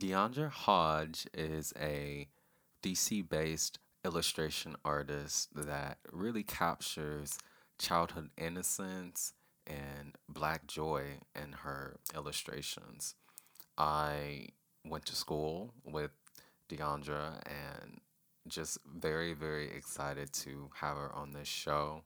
Deandra 0.00 0.50
Hodge 0.50 1.26
is 1.34 1.74
a 1.78 2.26
DC 2.82 3.28
based 3.28 3.78
illustration 4.02 4.74
artist 4.82 5.50
that 5.54 5.98
really 6.10 6.42
captures 6.42 7.36
childhood 7.78 8.30
innocence 8.38 9.34
and 9.66 10.16
black 10.26 10.66
joy 10.66 11.18
in 11.36 11.52
her 11.52 11.98
illustrations. 12.14 13.14
I 13.76 14.48
went 14.86 15.04
to 15.06 15.14
school 15.14 15.74
with 15.84 16.12
Deandra 16.70 17.42
and 17.44 18.00
just 18.48 18.78
very, 18.86 19.34
very 19.34 19.68
excited 19.68 20.32
to 20.32 20.70
have 20.76 20.96
her 20.96 21.14
on 21.14 21.32
this 21.32 21.48
show. 21.48 22.04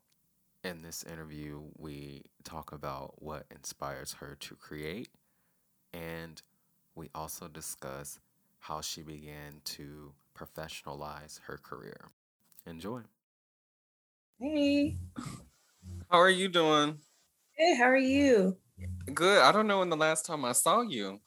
In 0.65 0.83
this 0.83 1.05
interview, 1.05 1.61
we 1.79 2.25
talk 2.43 2.73
about 2.73 3.23
what 3.23 3.45
inspires 3.55 4.15
her 4.15 4.37
to 4.41 4.57
create, 4.57 5.11
and 5.93 6.43
we 6.95 7.11
also 7.15 7.49
discuss 7.49 8.19
how 8.61 8.81
she 8.81 9.03
began 9.03 9.61
to 9.65 10.13
professionalize 10.37 11.41
her 11.43 11.59
career. 11.59 12.11
Enjoy. 12.67 13.01
Hey. 14.41 14.97
How 16.11 16.19
are 16.19 16.31
you 16.31 16.49
doing? 16.49 16.99
Hey, 17.53 17.77
how 17.77 17.85
are 17.85 17.97
you? 17.97 18.57
Good. 19.13 19.43
I 19.43 19.53
don't 19.53 19.67
know 19.67 19.81
when 19.81 19.91
the 19.91 19.97
last 19.97 20.27
time 20.27 20.45
I 20.45 20.53
saw 20.53 20.83
you. 20.83 21.21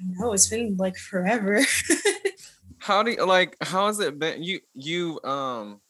No, 0.00 0.32
it's 0.32 0.48
been 0.48 0.76
like 0.78 0.96
forever. 0.96 1.60
how 2.78 3.02
do 3.02 3.10
you 3.10 3.26
like 3.26 3.56
how 3.60 3.86
has 3.86 4.00
it 4.00 4.18
been? 4.18 4.42
You 4.42 4.60
you 4.74 5.20
um 5.24 5.80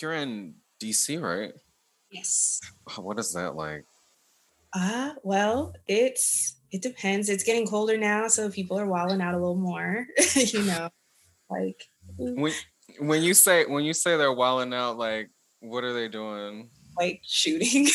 you're 0.00 0.14
in 0.14 0.54
DC, 0.80 1.20
right? 1.20 1.52
Yes. 2.10 2.60
What 2.96 3.18
is 3.18 3.32
that 3.34 3.54
like? 3.54 3.84
Uh 4.74 5.12
well, 5.22 5.74
it's 5.86 6.56
it 6.70 6.80
depends. 6.80 7.28
It's 7.28 7.44
getting 7.44 7.66
colder 7.66 7.98
now, 7.98 8.28
so 8.28 8.50
people 8.50 8.78
are 8.78 8.86
wilding 8.86 9.20
out 9.20 9.34
a 9.34 9.38
little 9.38 9.56
more, 9.56 10.06
you 10.34 10.62
know. 10.62 10.88
Like 11.50 11.82
when 12.16 12.52
when 12.98 13.22
you 13.22 13.34
say 13.34 13.66
when 13.66 13.84
you 13.84 13.92
say 13.92 14.16
they're 14.16 14.32
wilding 14.32 14.72
out, 14.72 14.96
like 14.96 15.30
what 15.60 15.84
are 15.84 15.92
they 15.92 16.08
doing? 16.08 16.70
Like 16.96 17.20
shooting. 17.24 17.88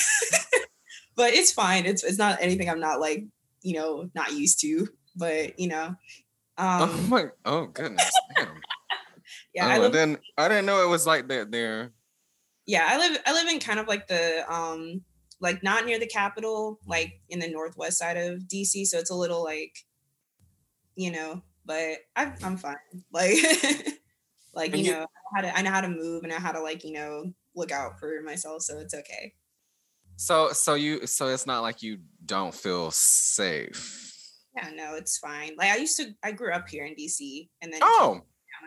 but 1.16 1.34
it's 1.34 1.52
fine. 1.52 1.86
It's 1.86 2.04
it's 2.04 2.20
not 2.20 2.38
anything 2.40 2.70
I'm 2.70 2.80
not 2.80 3.00
like, 3.00 3.26
you 3.62 3.73
know, 3.73 4.10
not 4.14 4.34
used 4.34 4.62
to. 4.62 4.88
But 5.16 5.60
you 5.60 5.68
know. 5.68 5.96
Oh 6.60 6.84
um, 6.84 6.90
oh 6.92 7.08
my 7.08 7.26
oh 7.46 7.66
goodness. 7.68 8.12
yeah, 9.54 9.68
I, 9.68 9.78
live, 9.80 9.92
I 9.92 9.94
didn't 9.94 10.20
I 10.38 10.48
didn't 10.48 10.66
know 10.68 10.84
it 10.84 10.90
was 10.90 11.08
like 11.08 11.28
that 11.30 11.52
there. 11.52 11.92
Yeah, 12.68 12.86
I 12.88 12.98
live 12.98 13.18
I 13.26 13.34
live 13.34 13.48
in 13.48 13.60
kind 13.60 13.80
of 13.80 13.88
like 13.88 14.08
the 14.08 14.44
um 14.52 15.02
like 15.40 15.64
not 15.64 15.86
near 15.86 16.00
the 16.00 16.08
capital, 16.08 16.80
like 16.86 17.20
in 17.30 17.40
the 17.40 17.50
northwest 17.50 18.00
side 18.00 18.18
of 18.18 18.42
DC. 18.42 18.86
So 18.86 18.98
it's 18.98 19.12
a 19.12 19.16
little 19.16 19.44
like, 19.44 19.74
you 20.96 21.12
know, 21.12 21.42
but 21.66 21.98
I, 22.16 22.34
I'm 22.44 22.58
fine. 22.58 22.76
Like, 23.12 23.38
like 24.54 24.76
you, 24.76 24.86
you 24.86 24.92
know, 24.92 25.06
how 25.36 25.42
to 25.42 25.58
I 25.58 25.62
know 25.62 25.72
how 25.72 25.82
to 25.82 25.90
move 25.90 26.24
and 26.24 26.34
I 26.34 26.38
know 26.38 26.42
how 26.42 26.52
to 26.52 26.62
like 26.62 26.84
you 26.84 26.94
know 26.94 27.32
look 27.56 27.72
out 27.72 28.00
for 28.00 28.22
myself. 28.24 28.64
So 28.64 28.80
it's 28.80 28.94
okay. 28.94 29.34
So 30.16 30.52
so 30.52 30.74
you 30.74 31.06
so 31.06 31.28
it's 31.28 31.46
not 31.46 31.62
like 31.62 31.84
you 31.84 32.00
don't 32.26 32.54
feel 32.54 32.90
safe. 32.92 34.08
Yeah, 34.56 34.72
no, 34.74 34.96
it's 34.96 35.20
fine. 35.20 35.52
Like 35.58 35.72
I 35.72 35.78
used 35.78 35.98
to, 35.98 36.08
I 36.24 36.32
grew 36.32 36.52
up 36.52 36.68
here 36.68 36.86
in 36.86 36.96
DC, 36.96 37.50
and 37.62 37.72
then 37.72 37.80
oh, 37.84 38.22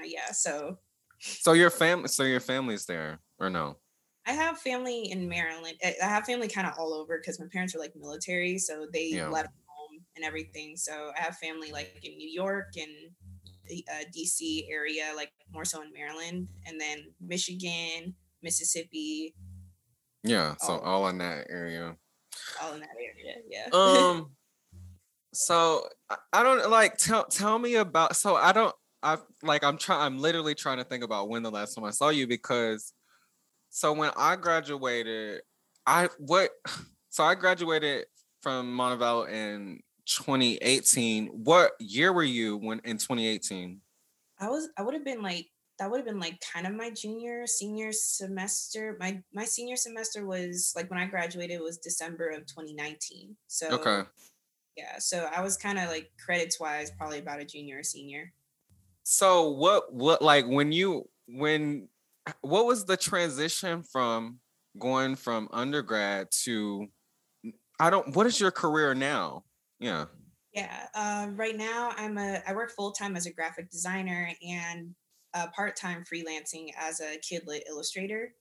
yeah, 0.04 0.30
so. 0.30 0.78
So 1.18 1.52
your 1.52 1.70
family, 1.70 2.08
so 2.08 2.22
your 2.22 2.40
family's 2.40 2.86
there, 2.86 3.20
or 3.38 3.50
no? 3.50 3.76
I 4.26 4.32
have 4.32 4.58
family 4.58 5.10
in 5.10 5.28
Maryland. 5.28 5.76
I 5.82 6.06
have 6.06 6.24
family 6.24 6.48
kind 6.48 6.66
of 6.66 6.74
all 6.78 6.92
over 6.92 7.18
because 7.18 7.40
my 7.40 7.46
parents 7.50 7.74
are 7.74 7.78
like 7.78 7.94
military, 7.96 8.58
so 8.58 8.86
they 8.92 9.08
yeah. 9.08 9.28
left 9.28 9.48
home 9.66 10.02
and 10.16 10.24
everything. 10.24 10.76
So 10.76 11.12
I 11.16 11.20
have 11.20 11.36
family 11.36 11.72
like 11.72 11.98
in 12.02 12.16
New 12.16 12.28
York 12.28 12.72
and 12.76 12.90
the 13.66 13.84
uh, 13.90 14.04
DC 14.14 14.66
area, 14.70 15.12
like 15.16 15.30
more 15.52 15.64
so 15.64 15.82
in 15.82 15.92
Maryland, 15.92 16.48
and 16.66 16.80
then 16.80 17.06
Michigan, 17.20 18.14
Mississippi. 18.42 19.34
Yeah, 20.22 20.54
so 20.58 20.74
all, 20.74 20.80
all 20.80 21.08
in 21.08 21.18
that 21.18 21.46
area. 21.48 21.96
All 22.62 22.74
in 22.74 22.80
that 22.80 22.90
area, 22.98 23.36
yeah. 23.48 23.68
Um. 23.72 24.30
so 25.32 25.88
I 26.32 26.42
don't 26.42 26.70
like 26.70 26.98
tell 26.98 27.24
tell 27.24 27.58
me 27.58 27.76
about. 27.76 28.16
So 28.16 28.36
I 28.36 28.52
don't. 28.52 28.74
I 29.02 29.16
like 29.42 29.64
I'm 29.64 29.78
trying. 29.78 30.02
I'm 30.02 30.18
literally 30.18 30.54
trying 30.54 30.76
to 30.76 30.84
think 30.84 31.04
about 31.04 31.30
when 31.30 31.42
the 31.42 31.50
last 31.50 31.74
time 31.74 31.84
I 31.84 31.90
saw 31.90 32.10
you 32.10 32.26
because 32.26 32.92
so 33.70 33.92
when 33.92 34.10
I 34.16 34.36
graduated, 34.36 35.42
I 35.86 36.08
what 36.18 36.50
so 37.08 37.24
I 37.24 37.34
graduated 37.34 38.06
from 38.42 38.76
Montevallo 38.76 39.28
in 39.28 39.80
2018. 40.06 41.28
What 41.28 41.72
year 41.78 42.12
were 42.12 42.22
you 42.22 42.56
when 42.56 42.80
in 42.84 42.98
2018? 42.98 43.80
I 44.38 44.48
was 44.48 44.68
I 44.76 44.82
would 44.82 44.94
have 44.94 45.04
been 45.04 45.22
like 45.22 45.46
that 45.78 45.90
would 45.90 45.98
have 45.98 46.06
been 46.06 46.20
like 46.20 46.38
kind 46.52 46.66
of 46.66 46.74
my 46.74 46.90
junior 46.90 47.46
senior 47.46 47.92
semester. 47.92 48.96
My 49.00 49.22
my 49.32 49.44
senior 49.44 49.76
semester 49.76 50.26
was 50.26 50.72
like 50.76 50.90
when 50.90 50.98
I 50.98 51.06
graduated 51.06 51.60
was 51.60 51.78
December 51.78 52.28
of 52.28 52.46
2019. 52.46 53.36
So 53.46 53.68
Okay. 53.74 54.08
Yeah, 54.76 54.98
so 54.98 55.28
I 55.34 55.42
was 55.42 55.56
kind 55.56 55.78
of 55.78 55.88
like 55.88 56.10
credits 56.24 56.58
wise 56.58 56.90
probably 56.90 57.18
about 57.18 57.40
a 57.40 57.44
junior 57.44 57.80
or 57.80 57.82
senior. 57.82 58.32
So 59.02 59.50
what 59.50 59.92
what 59.92 60.22
like 60.22 60.46
when 60.46 60.72
you 60.72 61.08
when 61.26 61.88
what 62.40 62.66
was 62.66 62.84
the 62.84 62.96
transition 62.96 63.82
from 63.82 64.40
going 64.78 65.16
from 65.16 65.48
undergrad 65.52 66.28
to 66.44 66.86
I 67.78 67.90
don't 67.90 68.14
what 68.14 68.26
is 68.26 68.40
your 68.40 68.50
career 68.50 68.94
now? 68.94 69.44
Yeah. 69.78 70.06
Yeah. 70.52 70.86
Uh, 70.94 71.28
right 71.34 71.56
now 71.56 71.92
I'm 71.96 72.18
a 72.18 72.42
I 72.46 72.52
work 72.54 72.72
full 72.72 72.92
time 72.92 73.16
as 73.16 73.26
a 73.26 73.32
graphic 73.32 73.70
designer 73.70 74.30
and 74.46 74.94
uh, 75.32 75.46
part 75.54 75.76
time 75.76 76.04
freelancing 76.04 76.70
as 76.78 77.00
a 77.00 77.18
kidlit 77.18 77.62
illustrator. 77.68 78.34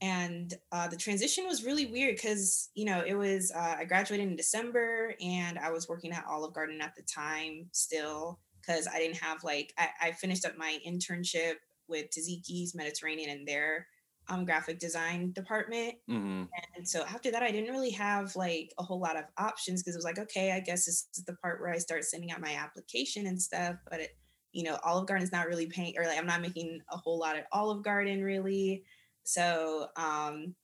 And 0.00 0.52
uh, 0.72 0.88
the 0.88 0.96
transition 0.96 1.46
was 1.46 1.64
really 1.64 1.86
weird 1.86 2.16
because 2.16 2.70
you 2.74 2.84
know 2.84 3.02
it 3.06 3.14
was 3.14 3.52
uh, 3.54 3.76
I 3.78 3.84
graduated 3.84 4.28
in 4.28 4.36
December 4.36 5.14
and 5.20 5.58
I 5.58 5.70
was 5.70 5.88
working 5.88 6.12
at 6.12 6.24
Olive 6.28 6.54
Garden 6.54 6.80
at 6.80 6.94
the 6.96 7.02
time 7.02 7.66
still 7.72 8.40
because 8.60 8.88
I 8.88 8.98
didn't 8.98 9.18
have 9.18 9.44
like 9.44 9.72
I, 9.78 9.88
I 10.02 10.12
finished 10.12 10.44
up 10.44 10.58
my 10.58 10.78
internship 10.86 11.54
with 11.88 12.10
Taziki's 12.10 12.74
Mediterranean 12.74 13.30
and 13.30 13.46
their 13.46 13.86
um, 14.28 14.44
graphic 14.44 14.78
design 14.78 15.32
department. 15.32 15.94
Mm-hmm. 16.08 16.44
And 16.76 16.88
so 16.88 17.04
after 17.04 17.30
that, 17.30 17.42
I 17.42 17.50
didn't 17.50 17.72
really 17.72 17.90
have 17.90 18.34
like 18.36 18.72
a 18.78 18.82
whole 18.82 19.00
lot 19.00 19.16
of 19.16 19.24
options 19.36 19.82
because 19.82 19.94
it 19.94 19.98
was 19.98 20.04
like, 20.04 20.18
okay, 20.18 20.52
I 20.52 20.60
guess 20.60 20.86
this 20.86 21.08
is 21.16 21.24
the 21.24 21.34
part 21.34 21.60
where 21.60 21.72
I 21.72 21.78
start 21.78 22.04
sending 22.04 22.30
out 22.30 22.40
my 22.40 22.54
application 22.54 23.26
and 23.26 23.40
stuff. 23.40 23.76
But 23.90 24.00
it, 24.00 24.16
you 24.52 24.62
know, 24.62 24.78
Olive 24.84 25.06
Garden's 25.06 25.32
not 25.32 25.46
really 25.46 25.66
paying, 25.66 25.94
or 25.98 26.06
like 26.06 26.18
I'm 26.18 26.26
not 26.26 26.40
making 26.40 26.80
a 26.90 26.96
whole 26.96 27.18
lot 27.18 27.36
at 27.36 27.48
Olive 27.52 27.82
Garden 27.82 28.22
really. 28.22 28.84
So 29.24 29.88
um, 29.96 30.54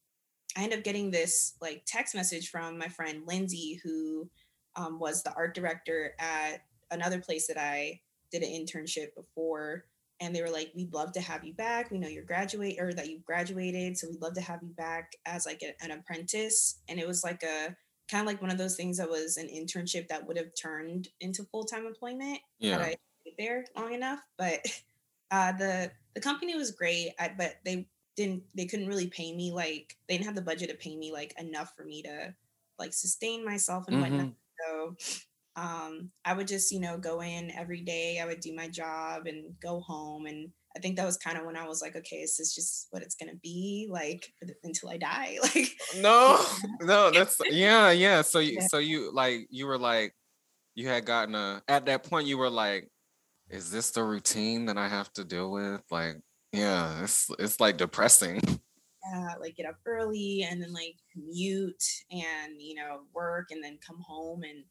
I 0.56 0.62
end 0.62 0.72
up 0.72 0.84
getting 0.84 1.10
this 1.10 1.54
like 1.60 1.82
text 1.86 2.14
message 2.14 2.50
from 2.50 2.78
my 2.78 2.88
friend 2.88 3.22
Lindsay, 3.26 3.80
who 3.82 4.30
um, 4.76 4.98
was 4.98 5.22
the 5.22 5.34
art 5.34 5.54
director 5.54 6.14
at 6.18 6.62
another 6.90 7.20
place 7.20 7.46
that 7.48 7.58
I 7.58 8.00
did 8.30 8.42
an 8.42 8.50
internship 8.50 9.08
before 9.16 9.84
and 10.20 10.34
they 10.34 10.42
were 10.42 10.50
like 10.50 10.70
we'd 10.74 10.92
love 10.92 11.12
to 11.12 11.20
have 11.20 11.44
you 11.44 11.52
back 11.54 11.90
we 11.90 11.98
know 11.98 12.08
you're 12.08 12.22
graduate 12.24 12.76
or 12.78 12.92
that 12.92 13.08
you've 13.08 13.24
graduated 13.24 13.96
so 13.96 14.08
we'd 14.08 14.20
love 14.20 14.34
to 14.34 14.40
have 14.40 14.60
you 14.62 14.72
back 14.74 15.16
as 15.26 15.46
like 15.46 15.62
a, 15.62 15.84
an 15.84 15.90
apprentice 15.90 16.78
and 16.88 17.00
it 17.00 17.06
was 17.06 17.24
like 17.24 17.42
a 17.42 17.74
kind 18.10 18.22
of 18.22 18.26
like 18.26 18.42
one 18.42 18.50
of 18.50 18.58
those 18.58 18.76
things 18.76 18.98
that 18.98 19.08
was 19.08 19.36
an 19.36 19.48
internship 19.48 20.08
that 20.08 20.26
would 20.26 20.36
have 20.36 20.50
turned 20.60 21.08
into 21.20 21.44
full-time 21.44 21.86
employment 21.86 22.38
yeah. 22.58 22.72
had 22.72 22.80
I 22.80 22.96
stayed 23.20 23.34
there 23.38 23.64
long 23.76 23.94
enough 23.94 24.20
but 24.36 24.60
uh, 25.30 25.52
the 25.52 25.90
the 26.14 26.20
company 26.20 26.56
was 26.56 26.72
great 26.72 27.10
I, 27.18 27.32
but 27.36 27.56
they 27.64 27.86
didn't 28.16 28.42
they 28.54 28.66
couldn't 28.66 28.88
really 28.88 29.06
pay 29.06 29.34
me 29.34 29.52
like 29.52 29.96
they 30.08 30.16
didn't 30.16 30.26
have 30.26 30.34
the 30.34 30.42
budget 30.42 30.68
to 30.70 30.76
pay 30.76 30.96
me 30.96 31.12
like 31.12 31.34
enough 31.38 31.72
for 31.76 31.84
me 31.84 32.02
to 32.02 32.34
like 32.78 32.92
sustain 32.92 33.44
myself 33.44 33.84
and 33.88 33.96
mm-hmm. 33.96 34.16
whatnot 34.16 34.32
so 34.66 34.96
um, 35.56 36.10
I 36.24 36.32
would 36.32 36.48
just, 36.48 36.72
you 36.72 36.80
know, 36.80 36.96
go 36.98 37.22
in 37.22 37.50
every 37.50 37.82
day. 37.82 38.20
I 38.20 38.26
would 38.26 38.40
do 38.40 38.54
my 38.54 38.68
job 38.68 39.26
and 39.26 39.54
go 39.60 39.80
home. 39.80 40.26
And 40.26 40.50
I 40.76 40.80
think 40.80 40.96
that 40.96 41.06
was 41.06 41.16
kind 41.16 41.36
of 41.36 41.44
when 41.44 41.56
I 41.56 41.66
was 41.66 41.82
like, 41.82 41.96
okay, 41.96 42.20
this 42.20 42.32
is 42.32 42.36
this 42.38 42.54
just 42.54 42.86
what 42.90 43.02
it's 43.02 43.16
gonna 43.16 43.36
be 43.42 43.88
like 43.90 44.32
until 44.62 44.88
I 44.88 44.96
die? 44.96 45.38
Like, 45.54 45.70
no, 45.98 46.40
no, 46.80 47.10
that's 47.14 47.36
yeah, 47.50 47.90
yeah. 47.90 48.22
So 48.22 48.38
you, 48.38 48.58
yeah. 48.60 48.66
so 48.68 48.78
you 48.78 49.12
like, 49.12 49.48
you 49.50 49.66
were 49.66 49.78
like, 49.78 50.14
you 50.74 50.88
had 50.88 51.04
gotten 51.04 51.34
a 51.34 51.62
at 51.68 51.86
that 51.86 52.04
point, 52.04 52.28
you 52.28 52.38
were 52.38 52.50
like, 52.50 52.88
is 53.48 53.70
this 53.70 53.90
the 53.90 54.04
routine 54.04 54.66
that 54.66 54.78
I 54.78 54.88
have 54.88 55.12
to 55.14 55.24
deal 55.24 55.50
with? 55.50 55.82
Like, 55.90 56.16
yeah, 56.52 57.02
it's 57.02 57.28
it's 57.38 57.60
like 57.60 57.76
depressing. 57.76 58.40
Yeah, 59.12 59.34
like 59.40 59.56
get 59.56 59.66
up 59.66 59.76
early 59.86 60.46
and 60.48 60.62
then 60.62 60.74
like 60.74 60.94
commute 61.10 61.82
and 62.10 62.60
you 62.60 62.74
know 62.74 63.00
work 63.14 63.46
and 63.50 63.64
then 63.64 63.78
come 63.84 63.98
home 64.06 64.42
and 64.42 64.62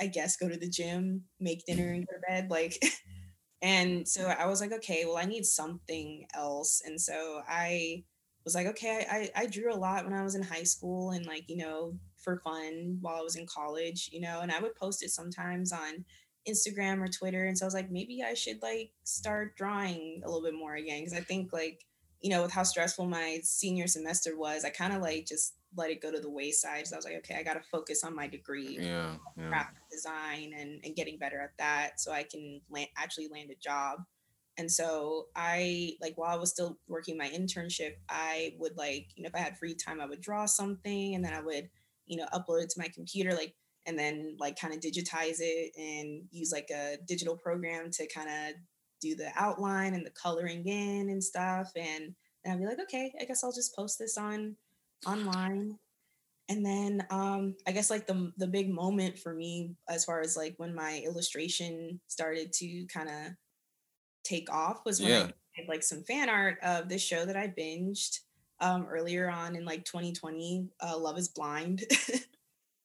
I 0.00 0.06
guess 0.06 0.36
go 0.36 0.48
to 0.48 0.56
the 0.56 0.68
gym, 0.68 1.24
make 1.40 1.64
dinner, 1.66 1.92
and 1.92 2.06
go 2.06 2.14
to 2.14 2.20
bed. 2.28 2.50
Like, 2.50 2.82
and 3.62 4.06
so 4.06 4.26
I 4.26 4.46
was 4.46 4.60
like, 4.60 4.72
okay, 4.72 5.04
well, 5.04 5.16
I 5.16 5.24
need 5.24 5.44
something 5.44 6.26
else. 6.34 6.82
And 6.84 7.00
so 7.00 7.42
I 7.48 8.04
was 8.44 8.54
like, 8.54 8.66
okay, 8.68 9.06
I, 9.10 9.30
I 9.34 9.46
drew 9.46 9.72
a 9.72 9.76
lot 9.76 10.04
when 10.04 10.12
I 10.12 10.22
was 10.22 10.34
in 10.34 10.42
high 10.42 10.64
school 10.64 11.12
and 11.12 11.26
like, 11.26 11.44
you 11.48 11.56
know, 11.56 11.98
for 12.18 12.38
fun 12.38 12.98
while 13.00 13.16
I 13.16 13.22
was 13.22 13.36
in 13.36 13.46
college, 13.46 14.10
you 14.12 14.20
know, 14.20 14.40
and 14.40 14.52
I 14.52 14.60
would 14.60 14.74
post 14.74 15.02
it 15.02 15.10
sometimes 15.10 15.72
on 15.72 16.04
Instagram 16.48 17.02
or 17.02 17.08
Twitter. 17.08 17.44
And 17.46 17.56
so 17.56 17.64
I 17.64 17.68
was 17.68 17.74
like, 17.74 17.90
maybe 17.90 18.22
I 18.22 18.34
should 18.34 18.62
like 18.62 18.90
start 19.04 19.56
drawing 19.56 20.22
a 20.24 20.28
little 20.28 20.42
bit 20.42 20.58
more 20.58 20.74
again. 20.74 21.02
Cause 21.04 21.14
I 21.14 21.20
think 21.20 21.52
like, 21.52 21.84
you 22.20 22.30
know, 22.30 22.42
with 22.42 22.52
how 22.52 22.62
stressful 22.62 23.06
my 23.06 23.40
senior 23.42 23.86
semester 23.86 24.36
was, 24.38 24.64
I 24.64 24.70
kind 24.70 24.92
of 24.92 25.02
like 25.02 25.26
just 25.26 25.54
let 25.76 25.90
it 25.90 26.00
go 26.00 26.10
to 26.10 26.20
the 26.20 26.30
wayside. 26.30 26.86
So 26.86 26.96
I 26.96 26.98
was 26.98 27.04
like, 27.04 27.16
okay, 27.18 27.36
I 27.36 27.42
got 27.42 27.54
to 27.54 27.68
focus 27.70 28.04
on 28.04 28.14
my 28.14 28.26
degree, 28.26 28.78
yeah, 28.80 29.16
yeah. 29.36 29.48
graphic 29.48 29.82
design, 29.90 30.52
and, 30.58 30.80
and 30.84 30.94
getting 30.94 31.18
better 31.18 31.40
at 31.40 31.52
that 31.58 32.00
so 32.00 32.12
I 32.12 32.24
can 32.24 32.60
land, 32.70 32.88
actually 32.96 33.28
land 33.28 33.50
a 33.50 33.56
job. 33.56 34.00
And 34.56 34.70
so 34.70 35.26
I 35.34 35.96
like 36.00 36.14
while 36.16 36.30
I 36.30 36.38
was 36.38 36.50
still 36.50 36.78
working 36.86 37.18
my 37.18 37.28
internship, 37.28 37.94
I 38.08 38.54
would 38.58 38.76
like, 38.76 39.08
you 39.16 39.22
know, 39.22 39.28
if 39.28 39.34
I 39.34 39.38
had 39.38 39.58
free 39.58 39.74
time, 39.74 40.00
I 40.00 40.06
would 40.06 40.20
draw 40.20 40.46
something 40.46 41.14
and 41.14 41.24
then 41.24 41.32
I 41.32 41.40
would, 41.40 41.68
you 42.06 42.16
know, 42.16 42.26
upload 42.32 42.62
it 42.62 42.70
to 42.70 42.80
my 42.80 42.88
computer, 42.94 43.34
like, 43.34 43.54
and 43.86 43.98
then 43.98 44.36
like 44.38 44.58
kind 44.58 44.72
of 44.72 44.80
digitize 44.80 45.38
it 45.40 45.72
and 45.76 46.22
use 46.30 46.52
like 46.52 46.70
a 46.70 46.96
digital 47.06 47.36
program 47.36 47.90
to 47.90 48.06
kind 48.06 48.28
of 48.28 48.54
do 49.00 49.14
the 49.14 49.30
outline 49.36 49.92
and 49.92 50.06
the 50.06 50.10
coloring 50.10 50.66
in 50.66 51.10
and 51.10 51.22
stuff. 51.22 51.72
And 51.76 52.14
then 52.44 52.54
I'd 52.54 52.60
be 52.60 52.66
like, 52.66 52.80
okay, 52.80 53.12
I 53.20 53.24
guess 53.24 53.42
I'll 53.42 53.52
just 53.52 53.74
post 53.74 53.98
this 53.98 54.16
on 54.16 54.56
online 55.06 55.78
and 56.48 56.64
then 56.64 57.06
um 57.10 57.56
i 57.66 57.72
guess 57.72 57.90
like 57.90 58.06
the 58.06 58.32
the 58.38 58.46
big 58.46 58.70
moment 58.70 59.18
for 59.18 59.34
me 59.34 59.74
as 59.88 60.04
far 60.04 60.20
as 60.20 60.36
like 60.36 60.54
when 60.58 60.74
my 60.74 61.00
illustration 61.04 62.00
started 62.08 62.52
to 62.52 62.86
kind 62.92 63.08
of 63.08 63.32
take 64.24 64.50
off 64.52 64.84
was 64.84 65.02
when 65.02 65.12
Yeah. 65.12 65.30
i 65.56 65.60
did 65.60 65.68
like 65.68 65.82
some 65.82 66.02
fan 66.04 66.28
art 66.28 66.58
of 66.62 66.88
this 66.88 67.02
show 67.02 67.24
that 67.24 67.36
i 67.36 67.48
binged 67.48 68.20
um 68.60 68.86
earlier 68.90 69.30
on 69.30 69.56
in 69.56 69.64
like 69.64 69.84
2020 69.84 70.68
uh 70.82 70.96
love 70.98 71.18
is 71.18 71.28
blind 71.28 71.82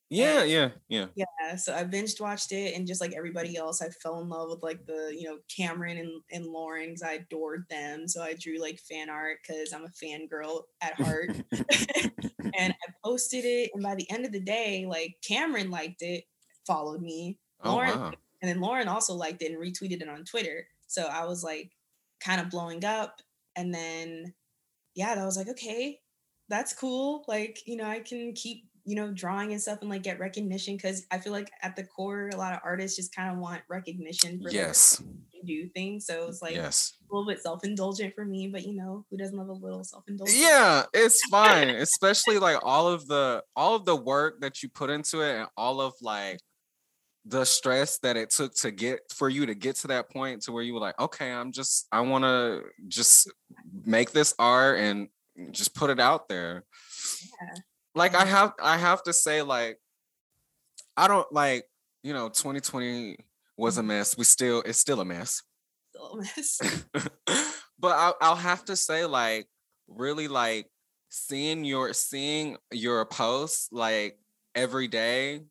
Yeah, 0.10 0.44
yeah, 0.44 0.70
yeah. 0.88 1.06
yeah 1.16 1.56
so 1.56 1.74
i 1.74 1.84
binge 1.84 2.20
watched 2.20 2.52
it 2.52 2.76
and 2.76 2.88
just 2.88 3.00
like 3.00 3.14
everybody 3.14 3.56
else 3.56 3.80
i 3.82 3.90
fell 3.90 4.20
in 4.22 4.30
love 4.30 4.50
with 4.50 4.64
like 4.64 4.86
the 4.88 5.16
you 5.16 5.26
know 5.26 5.38
cameron 5.56 5.98
and, 5.98 6.22
and 6.32 6.46
lauren 6.48 6.88
because 6.88 7.04
i 7.04 7.14
adored 7.14 7.66
them 7.70 8.08
so 8.08 8.24
i 8.24 8.34
drew 8.34 8.60
like 8.60 8.80
fan 8.80 9.10
art 9.10 9.38
because 9.42 9.72
i'm 9.72 9.86
a 9.86 9.90
fangirl 9.90 10.64
at 10.82 11.00
heart 11.00 11.30
and 12.58 12.74
I 12.74 12.94
posted 13.04 13.46
it. 13.46 13.72
And 13.74 13.84
by 13.84 13.96
the 13.96 14.10
end 14.12 14.26
of 14.26 14.32
the 14.32 14.40
day, 14.40 14.86
like 14.88 15.18
Cameron 15.28 15.70
liked 15.70 16.02
it, 16.02 16.26
followed 16.66 17.02
me, 17.02 17.38
Oh 17.64 17.74
Lauren, 17.74 18.00
wow. 18.00 18.12
and 18.42 18.50
then 18.50 18.62
Lauren 18.62 18.88
also 18.88 19.14
liked 19.14 19.42
it 19.42 19.52
and 19.52 19.62
retweeted 19.62 20.02
it 20.02 20.10
on 20.10 20.24
Twitter. 20.26 20.68
So 20.88 21.06
I 21.06 21.26
was 21.26 21.44
like 21.44 21.72
kind 22.24 22.42
of 22.42 22.50
blowing 22.50 22.86
up. 22.86 23.22
And 23.56 23.74
then, 23.74 24.34
yeah, 24.96 25.16
I 25.18 25.26
was 25.26 25.38
like, 25.38 25.50
okay, 25.50 26.00
that's 26.48 26.74
cool. 26.74 27.24
Like, 27.28 27.60
you 27.66 27.76
know, 27.76 27.86
I 27.86 28.00
can 28.00 28.34
keep, 28.34 28.69
you 28.90 28.96
know, 28.96 29.12
drawing 29.12 29.52
and 29.52 29.62
stuff 29.62 29.80
and 29.82 29.90
like 29.90 30.02
get 30.02 30.20
recognition 30.20 30.76
because 30.76 31.06
I 31.12 31.20
feel 31.20 31.32
like 31.32 31.52
at 31.62 31.76
the 31.76 31.84
core, 31.84 32.30
a 32.34 32.38
lot 32.38 32.54
of 32.54 32.60
artists 32.64 32.98
just 32.98 33.14
kind 33.16 33.32
of 33.32 33.38
want 33.38 33.62
recognition 33.70 34.42
for 34.42 34.50
Yes. 34.50 35.02
they 35.32 35.42
do 35.46 35.70
things. 35.70 36.06
So 36.08 36.28
it's 36.28 36.42
like 36.42 36.56
Yes. 36.56 36.94
a 37.10 37.14
little 37.14 37.28
bit 37.28 37.40
self 37.42 37.64
indulgent 37.64 38.16
for 38.16 38.26
me, 38.26 38.48
but 38.48 38.66
you 38.66 38.74
know, 38.74 39.06
who 39.10 39.18
doesn't 39.18 39.38
love 39.38 39.50
a 39.50 39.54
little 39.54 39.84
self 39.84 40.04
indulgence? 40.08 40.40
Yeah, 40.40 40.86
it's 40.94 41.24
fine. 41.30 41.70
Especially 41.88 42.40
like 42.40 42.58
all 42.64 42.88
of 42.88 43.08
the 43.08 43.44
all 43.56 43.76
of 43.76 43.86
the 43.86 43.96
work 43.96 44.42
that 44.42 44.64
you 44.64 44.70
put 44.70 44.90
into 44.90 45.22
it 45.22 45.36
and 45.38 45.48
all 45.56 45.82
of 45.82 45.94
like 46.02 46.40
the 47.26 47.46
stress 47.46 48.00
that 48.00 48.18
it 48.18 48.32
took 48.32 48.56
to 48.56 48.72
get 48.72 49.02
for 49.14 49.30
you 49.30 49.46
to 49.46 49.54
get 49.54 49.76
to 49.76 49.88
that 49.88 50.10
point 50.10 50.42
to 50.42 50.52
where 50.52 50.64
you 50.64 50.74
were 50.74 50.80
like, 50.80 51.00
okay, 51.00 51.32
I'm 51.32 51.52
just 51.52 51.88
I 51.92 52.02
want 52.02 52.24
to 52.24 52.64
just 52.88 53.30
make 53.86 54.12
this 54.12 54.34
art 54.40 54.80
and 54.80 55.10
just 55.52 55.76
put 55.76 55.90
it 55.90 56.00
out 56.00 56.28
there. 56.28 56.64
Yeah. 57.42 57.60
Like 57.96 58.16
I 58.16 58.26
Um, 58.26 58.28
have 58.28 58.54
I 58.62 58.78
have 58.78 59.04
to 59.04 59.14
say 59.14 59.42
like 59.42 59.80
I 60.98 61.08
don't 61.08 61.32
like, 61.32 61.66
you 62.04 62.14
know, 62.14 62.30
2020 62.30 63.18
was 63.58 63.78
a 63.78 63.84
Mhm. 63.84 63.88
mess. 63.88 64.18
We 64.18 64.24
still 64.24 64.62
it's 64.66 64.80
still 64.80 65.02
a 65.02 65.06
mess. 65.06 65.44
Still 65.94 66.14
a 66.14 66.18
mess. 66.22 66.62
but 67.80 67.92
I'll, 67.96 68.16
I'll 68.22 68.36
have 68.36 68.66
to 68.66 68.76
say 68.76 69.06
like 69.06 69.48
really 69.88 70.28
like 70.28 70.68
seeing 71.10 71.64
your 71.66 71.94
seeing 71.94 72.58
your 72.72 73.06
posts 73.06 73.70
like 73.72 74.20
every 74.56 74.88
day 74.88 75.42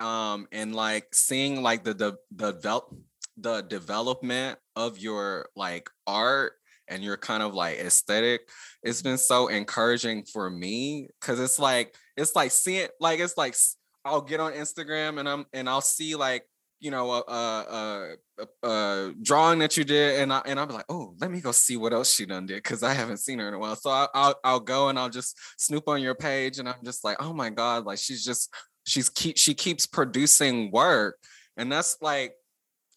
um 0.00 0.48
and 0.52 0.74
like 0.74 1.14
seeing 1.14 1.62
like 1.62 1.84
the 1.84 1.94
the 1.94 2.14
the 2.32 2.52
develop 2.52 2.94
the 3.36 3.62
development 3.62 4.58
of 4.76 4.98
your 4.98 5.48
like 5.56 5.90
art 6.06 6.54
and 6.88 7.02
your 7.02 7.16
kind 7.16 7.42
of 7.42 7.54
like 7.54 7.78
aesthetic 7.78 8.48
it's 8.82 9.02
been 9.02 9.18
so 9.18 9.48
encouraging 9.48 10.24
for 10.24 10.50
me 10.50 11.08
because 11.20 11.40
it's 11.40 11.58
like 11.58 11.94
it's 12.16 12.34
like 12.34 12.50
seeing 12.50 12.88
like 13.00 13.20
it's 13.20 13.36
like 13.36 13.54
I'll 14.04 14.20
get 14.20 14.40
on 14.40 14.52
instagram 14.52 15.18
and 15.18 15.28
i'm 15.28 15.46
and 15.52 15.68
i'll 15.68 15.80
see 15.80 16.14
like 16.14 16.44
you 16.80 16.90
know 16.90 17.10
a, 17.10 17.20
a, 17.20 18.16
a, 18.38 18.68
a 18.68 19.14
drawing 19.22 19.58
that 19.58 19.76
you 19.76 19.84
did 19.84 20.20
and 20.20 20.32
I, 20.32 20.42
and 20.46 20.68
be 20.68 20.74
like 20.74 20.84
oh 20.88 21.14
let 21.20 21.30
me 21.30 21.40
go 21.40 21.52
see 21.52 21.76
what 21.76 21.92
else 21.92 22.14
she 22.14 22.26
done 22.26 22.46
did 22.46 22.62
because 22.62 22.82
i 22.82 22.92
haven't 22.92 23.18
seen 23.18 23.38
her 23.38 23.48
in 23.48 23.54
a 23.54 23.58
while 23.58 23.76
so 23.76 23.90
I, 23.90 24.06
I'll, 24.14 24.34
I'll 24.44 24.60
go 24.60 24.88
and 24.88 24.98
i'll 24.98 25.08
just 25.08 25.36
snoop 25.56 25.88
on 25.88 26.00
your 26.00 26.14
page 26.14 26.58
and 26.58 26.68
i'm 26.68 26.84
just 26.84 27.04
like 27.04 27.16
oh 27.20 27.32
my 27.32 27.50
god 27.50 27.84
like 27.84 27.98
she's 27.98 28.24
just 28.24 28.52
she's 28.86 29.08
keep 29.08 29.36
she 29.36 29.54
keeps 29.54 29.86
producing 29.86 30.70
work 30.70 31.18
and 31.56 31.70
that's 31.70 31.96
like 32.00 32.32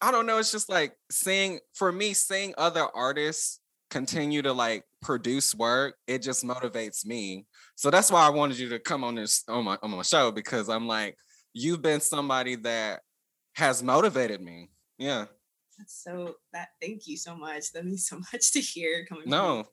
i 0.00 0.10
don't 0.10 0.26
know 0.26 0.38
it's 0.38 0.52
just 0.52 0.70
like 0.70 0.94
seeing 1.10 1.58
for 1.74 1.90
me 1.90 2.14
seeing 2.14 2.54
other 2.56 2.86
artists 2.94 3.60
continue 3.92 4.40
to 4.42 4.52
like 4.52 4.84
produce 5.02 5.54
work 5.54 5.94
it 6.06 6.22
just 6.22 6.44
motivates 6.44 7.04
me. 7.04 7.46
So 7.76 7.90
that's 7.90 8.10
why 8.10 8.26
i 8.26 8.30
wanted 8.30 8.58
you 8.58 8.68
to 8.70 8.78
come 8.78 9.04
on 9.04 9.14
this 9.16 9.44
on 9.48 9.64
my 9.64 9.76
on 9.82 9.90
my 9.90 10.02
show 10.02 10.30
because 10.32 10.68
i'm 10.68 10.86
like 10.86 11.16
you've 11.52 11.82
been 11.82 12.00
somebody 12.00 12.56
that 12.56 13.00
has 13.54 13.82
motivated 13.82 14.40
me. 14.40 14.70
Yeah. 14.98 15.26
That's 15.78 16.02
so 16.02 16.36
that 16.54 16.68
thank 16.80 17.06
you 17.06 17.16
so 17.16 17.36
much. 17.36 17.72
That 17.72 17.84
means 17.84 18.06
so 18.06 18.18
much 18.32 18.52
to 18.52 18.60
hear 18.60 19.04
coming 19.06 19.24
from 19.24 19.30
no. 19.30 19.64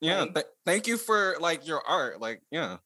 Yeah 0.00 0.20
Like- 0.22 0.34
th- 0.34 0.46
thank 0.66 0.86
you 0.86 0.96
for 0.98 1.36
like 1.40 1.66
your 1.66 1.82
art 1.88 2.20
like 2.20 2.42
yeah. 2.50 2.76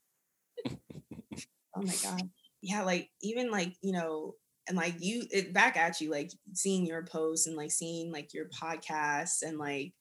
Oh 1.76 1.82
my 1.82 1.94
god. 2.02 2.28
Yeah, 2.60 2.82
like 2.82 3.08
even 3.22 3.50
like, 3.50 3.74
you 3.82 3.92
know, 3.92 4.34
and 4.68 4.76
like 4.76 4.96
you 4.98 5.24
it 5.30 5.52
back 5.52 5.76
at 5.76 6.00
you, 6.00 6.10
like 6.10 6.30
seeing 6.52 6.84
your 6.84 7.04
posts 7.04 7.46
and 7.46 7.56
like 7.56 7.70
seeing 7.70 8.12
like 8.12 8.34
your 8.34 8.46
podcasts 8.46 9.42
and 9.42 9.58
like, 9.58 9.94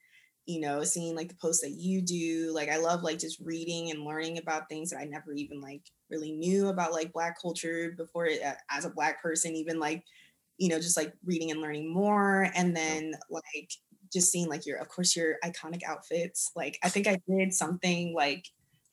you 0.48 0.62
know, 0.62 0.84
seeing 0.84 1.16
like 1.16 1.28
the 1.28 1.36
posts 1.36 1.62
that 1.62 1.72
you 1.72 2.02
do. 2.02 2.52
Like 2.54 2.70
I 2.70 2.78
love 2.78 3.04
like 3.04 3.20
just 3.20 3.40
reading 3.42 3.92
and 3.92 4.06
learning 4.06 4.38
about 4.38 4.70
things 4.70 4.90
that 4.90 5.00
I 5.00 5.04
never 5.04 5.34
even 5.34 5.62
like 5.62 5.82
really 6.10 6.32
knew 6.32 6.70
about 6.70 6.94
like 6.94 7.14
black 7.14 7.40
culture 7.42 7.94
before 7.98 8.26
it 8.28 8.42
uh, 8.42 8.54
as 8.72 8.86
a 8.86 8.90
black 8.90 9.22
person, 9.22 9.56
even 9.56 9.80
like, 9.80 10.04
you 10.58 10.70
know, 10.70 10.80
just 10.80 10.98
like 10.98 11.14
reading 11.26 11.52
and 11.52 11.62
learning 11.62 11.94
more. 11.94 12.50
And 12.56 12.76
then 12.76 13.14
like 13.30 13.72
just 14.12 14.32
seeing 14.32 14.48
like 14.48 14.66
your 14.66 14.78
of 14.78 14.88
course 14.88 15.16
your 15.18 15.36
iconic 15.44 15.84
outfits. 15.84 16.52
Like 16.56 16.80
I 16.82 16.90
think 16.90 17.08
I 17.08 17.20
did 17.28 17.54
something 17.54 18.14
like 18.16 18.46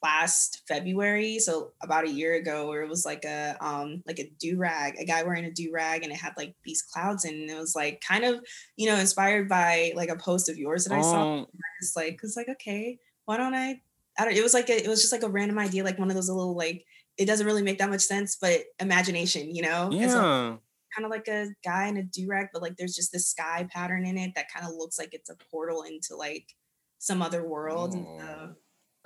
last 0.04 0.62
February, 0.68 1.38
so 1.40 1.72
about 1.82 2.04
a 2.04 2.10
year 2.10 2.34
ago, 2.34 2.68
where 2.68 2.82
it 2.82 2.88
was 2.88 3.04
like 3.04 3.24
a 3.24 3.56
um 3.60 4.02
like 4.06 4.20
a 4.20 4.30
do 4.38 4.56
rag, 4.56 4.94
a 5.00 5.04
guy 5.04 5.22
wearing 5.24 5.46
a 5.46 5.50
do 5.50 5.72
rag, 5.72 6.04
and 6.04 6.12
it 6.12 6.18
had 6.18 6.34
like 6.36 6.54
these 6.62 6.82
clouds, 6.82 7.24
and 7.24 7.50
it 7.50 7.56
was 7.58 7.74
like 7.74 8.00
kind 8.06 8.24
of 8.24 8.44
you 8.76 8.86
know 8.88 8.96
inspired 8.96 9.48
by 9.48 9.92
like 9.96 10.10
a 10.10 10.16
post 10.16 10.48
of 10.48 10.56
yours 10.56 10.84
that 10.84 10.94
I 10.94 11.00
saw. 11.00 11.24
Oh, 11.24 11.46
It's 11.80 11.96
like 11.96 12.20
it's 12.22 12.36
like 12.36 12.48
okay, 12.50 12.98
why 13.24 13.36
don't 13.36 13.54
I? 13.54 13.80
I 14.18 14.24
don't. 14.26 14.36
It 14.36 14.42
was 14.42 14.54
like 14.54 14.68
a, 14.70 14.84
it 14.84 14.88
was 14.88 15.00
just 15.00 15.12
like 15.12 15.24
a 15.24 15.28
random 15.28 15.58
idea, 15.58 15.82
like 15.82 15.98
one 15.98 16.10
of 16.10 16.14
those 16.14 16.28
little 16.28 16.54
like 16.54 16.84
it 17.16 17.26
doesn't 17.26 17.46
really 17.46 17.62
make 17.62 17.78
that 17.78 17.90
much 17.90 18.02
sense, 18.02 18.36
but 18.40 18.60
imagination, 18.80 19.54
you 19.54 19.62
know. 19.62 19.90
And 19.92 20.10
so 20.10 20.20
yeah 20.20 20.56
kind 20.94 21.04
of 21.04 21.10
like 21.10 21.26
a 21.28 21.48
guy 21.64 21.88
in 21.88 21.96
a 21.96 22.02
do 22.02 22.26
rag, 22.28 22.46
but 22.52 22.62
like 22.62 22.76
there's 22.76 22.94
just 22.94 23.12
this 23.12 23.26
sky 23.26 23.66
pattern 23.70 24.06
in 24.06 24.16
it 24.16 24.32
that 24.36 24.46
kind 24.52 24.64
of 24.64 24.76
looks 24.76 24.98
like 24.98 25.08
it's 25.12 25.30
a 25.30 25.36
portal 25.50 25.82
into 25.82 26.14
like 26.16 26.54
some 26.98 27.20
other 27.20 27.46
world 27.46 27.94
and 27.94 28.06
Oh. 28.06 28.54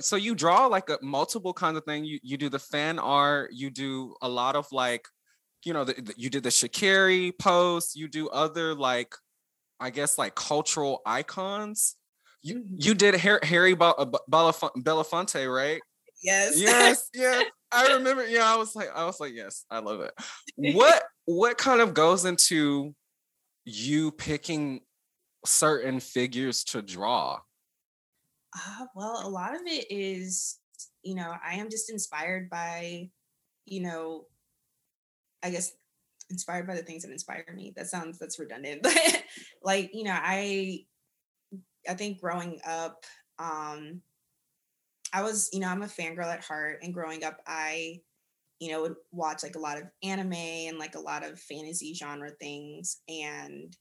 So 0.01 0.17
you 0.17 0.35
draw 0.35 0.67
like 0.67 0.89
a 0.91 0.99
multiple 1.03 1.53
kinds 1.53 1.77
of 1.79 1.85
thing. 1.85 2.05
You 2.05 2.19
you 2.23 2.37
do 2.37 2.49
the 2.49 2.59
fan 2.59 2.99
art 2.99 3.51
you 3.53 3.71
do 3.71 4.15
a 4.23 4.29
lot 4.29 4.57
of 4.57 4.67
like 4.73 5.07
you 5.65 5.73
know 5.73 5.85
the, 5.85 5.95
the- 5.95 6.15
you 6.17 6.31
did 6.31 6.43
the 6.45 6.51
shakiri 6.51 7.33
post 7.39 7.97
you 7.97 8.07
do 8.09 8.29
other 8.29 8.75
like 8.75 9.13
i 9.81 9.91
guess 9.91 10.17
like 10.19 10.35
cultural 10.35 11.01
icons. 11.07 11.97
You 12.43 12.57
Mhm. 12.61 12.85
you 12.87 12.95
did 12.95 13.15
Har- 13.17 13.41
harry 13.43 13.75
Ba- 13.75 13.97
uh, 13.99 14.07
belafonte 14.31 15.53
right? 15.53 15.81
Yes. 16.23 16.59
yes 16.59 17.09
yes. 17.15 17.45
I 17.73 17.95
remember 17.95 18.27
yeah 18.27 18.53
i 18.53 18.57
was 18.57 18.75
like 18.77 18.89
i 18.95 19.05
was 19.05 19.21
like 19.21 19.35
yes 19.35 19.65
i 19.71 19.79
love 19.81 20.01
it. 20.01 20.13
What 20.77 21.03
what 21.27 21.59
kind 21.59 21.81
of 21.81 21.93
goes 21.95 22.25
into 22.25 22.95
you 23.65 24.13
picking 24.13 24.81
certain 25.45 26.01
figures 26.01 26.65
to 26.65 26.83
draw 26.83 27.41
Uh, 28.55 28.87
well, 28.95 29.21
a 29.27 29.29
lot 29.29 29.55
of 29.55 29.63
it 29.67 29.87
is, 29.91 30.59
you 31.03 31.15
know, 31.15 31.35
I 31.45 31.55
am 31.57 31.71
just 31.71 31.91
inspired 31.91 32.49
by, 32.51 33.11
you 33.67 33.83
know, 33.83 34.27
I 35.43 35.51
guess 35.51 35.73
inspired 36.31 36.67
by 36.67 36.75
the 36.75 36.83
things 36.83 37.03
that 37.03 37.13
inspire 37.13 37.45
me. 37.55 37.73
That 37.77 37.89
sounds 37.89 38.19
that's 38.19 38.39
redundant, 38.39 38.83
but 38.85 39.23
like, 39.63 39.91
you 39.95 40.05
know, 40.05 40.17
I 40.17 40.85
I 41.89 41.95
think 41.95 42.21
growing 42.21 42.61
up, 42.67 43.05
um, 43.39 44.03
I 45.13 45.23
was, 45.23 45.49
you 45.53 45.61
know, 45.61 45.69
I'm 45.69 45.83
a 45.83 45.87
fangirl 45.87 46.27
at 46.33 46.45
heart, 46.45 46.81
and 46.83 46.93
growing 46.93 47.25
up, 47.25 47.41
I 47.47 48.01
you 48.61 48.71
know, 48.73 48.83
would 48.83 48.97
watch 49.13 49.43
like 49.43 49.57
a 49.57 49.61
lot 49.61 49.79
of 49.79 49.85
anime 50.05 50.35
and 50.35 50.79
like 50.79 50.95
a 50.95 51.01
lot 51.01 51.25
of 51.25 51.41
fantasy 51.41 51.95
genre 51.95 52.31
things. 52.31 53.03
And 53.09 53.77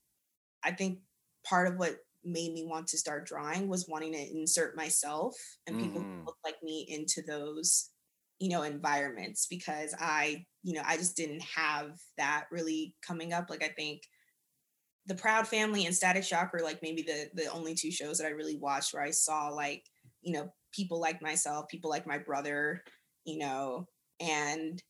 I 0.64 0.72
think 0.72 1.00
part 1.46 1.68
of 1.68 1.78
what 1.78 1.98
made 2.28 2.54
me 2.54 2.66
want 2.66 2.88
to 2.88 2.98
start 2.98 3.26
drawing 3.28 3.68
was 3.68 3.88
wanting 3.90 4.14
to 4.14 4.20
insert 4.20 4.76
myself 4.78 5.36
and 5.68 5.78
people 5.78 6.02
who 6.02 6.08
Mhm. 6.08 6.28
look 6.28 6.38
like 6.46 6.62
me 6.64 6.86
into 6.90 7.22
those 7.28 7.92
you 8.40 8.50
know 8.50 8.64
environments 8.64 9.48
because 9.48 9.96
i 10.00 10.46
you 10.64 10.74
know 10.74 10.84
i 10.86 10.98
just 10.98 11.16
didn't 11.18 11.42
have 11.44 12.00
that 12.18 12.46
really 12.52 12.96
coming 13.06 13.34
up 13.34 13.50
like 13.50 13.64
i 13.64 13.70
think 13.70 14.04
the 15.06 15.16
proud 15.16 15.48
family 15.48 15.86
and 15.86 15.96
static 15.96 16.24
shock 16.24 16.52
were 16.54 16.62
like 16.62 16.82
maybe 16.82 17.02
the 17.02 17.30
the 17.34 17.48
only 17.52 17.74
two 17.76 17.92
shows 17.92 18.18
that 18.18 18.28
i 18.28 18.32
really 18.32 18.58
watched 18.58 18.94
where 18.94 19.04
i 19.04 19.12
saw 19.12 19.50
like 19.50 19.84
you 20.22 20.34
know 20.34 20.52
people 20.74 21.00
like 21.00 21.22
myself 21.22 21.68
people 21.70 21.90
like 21.90 22.06
my 22.08 22.18
brother 22.18 22.84
you 23.26 23.38
know 23.38 23.88
and 24.20 24.82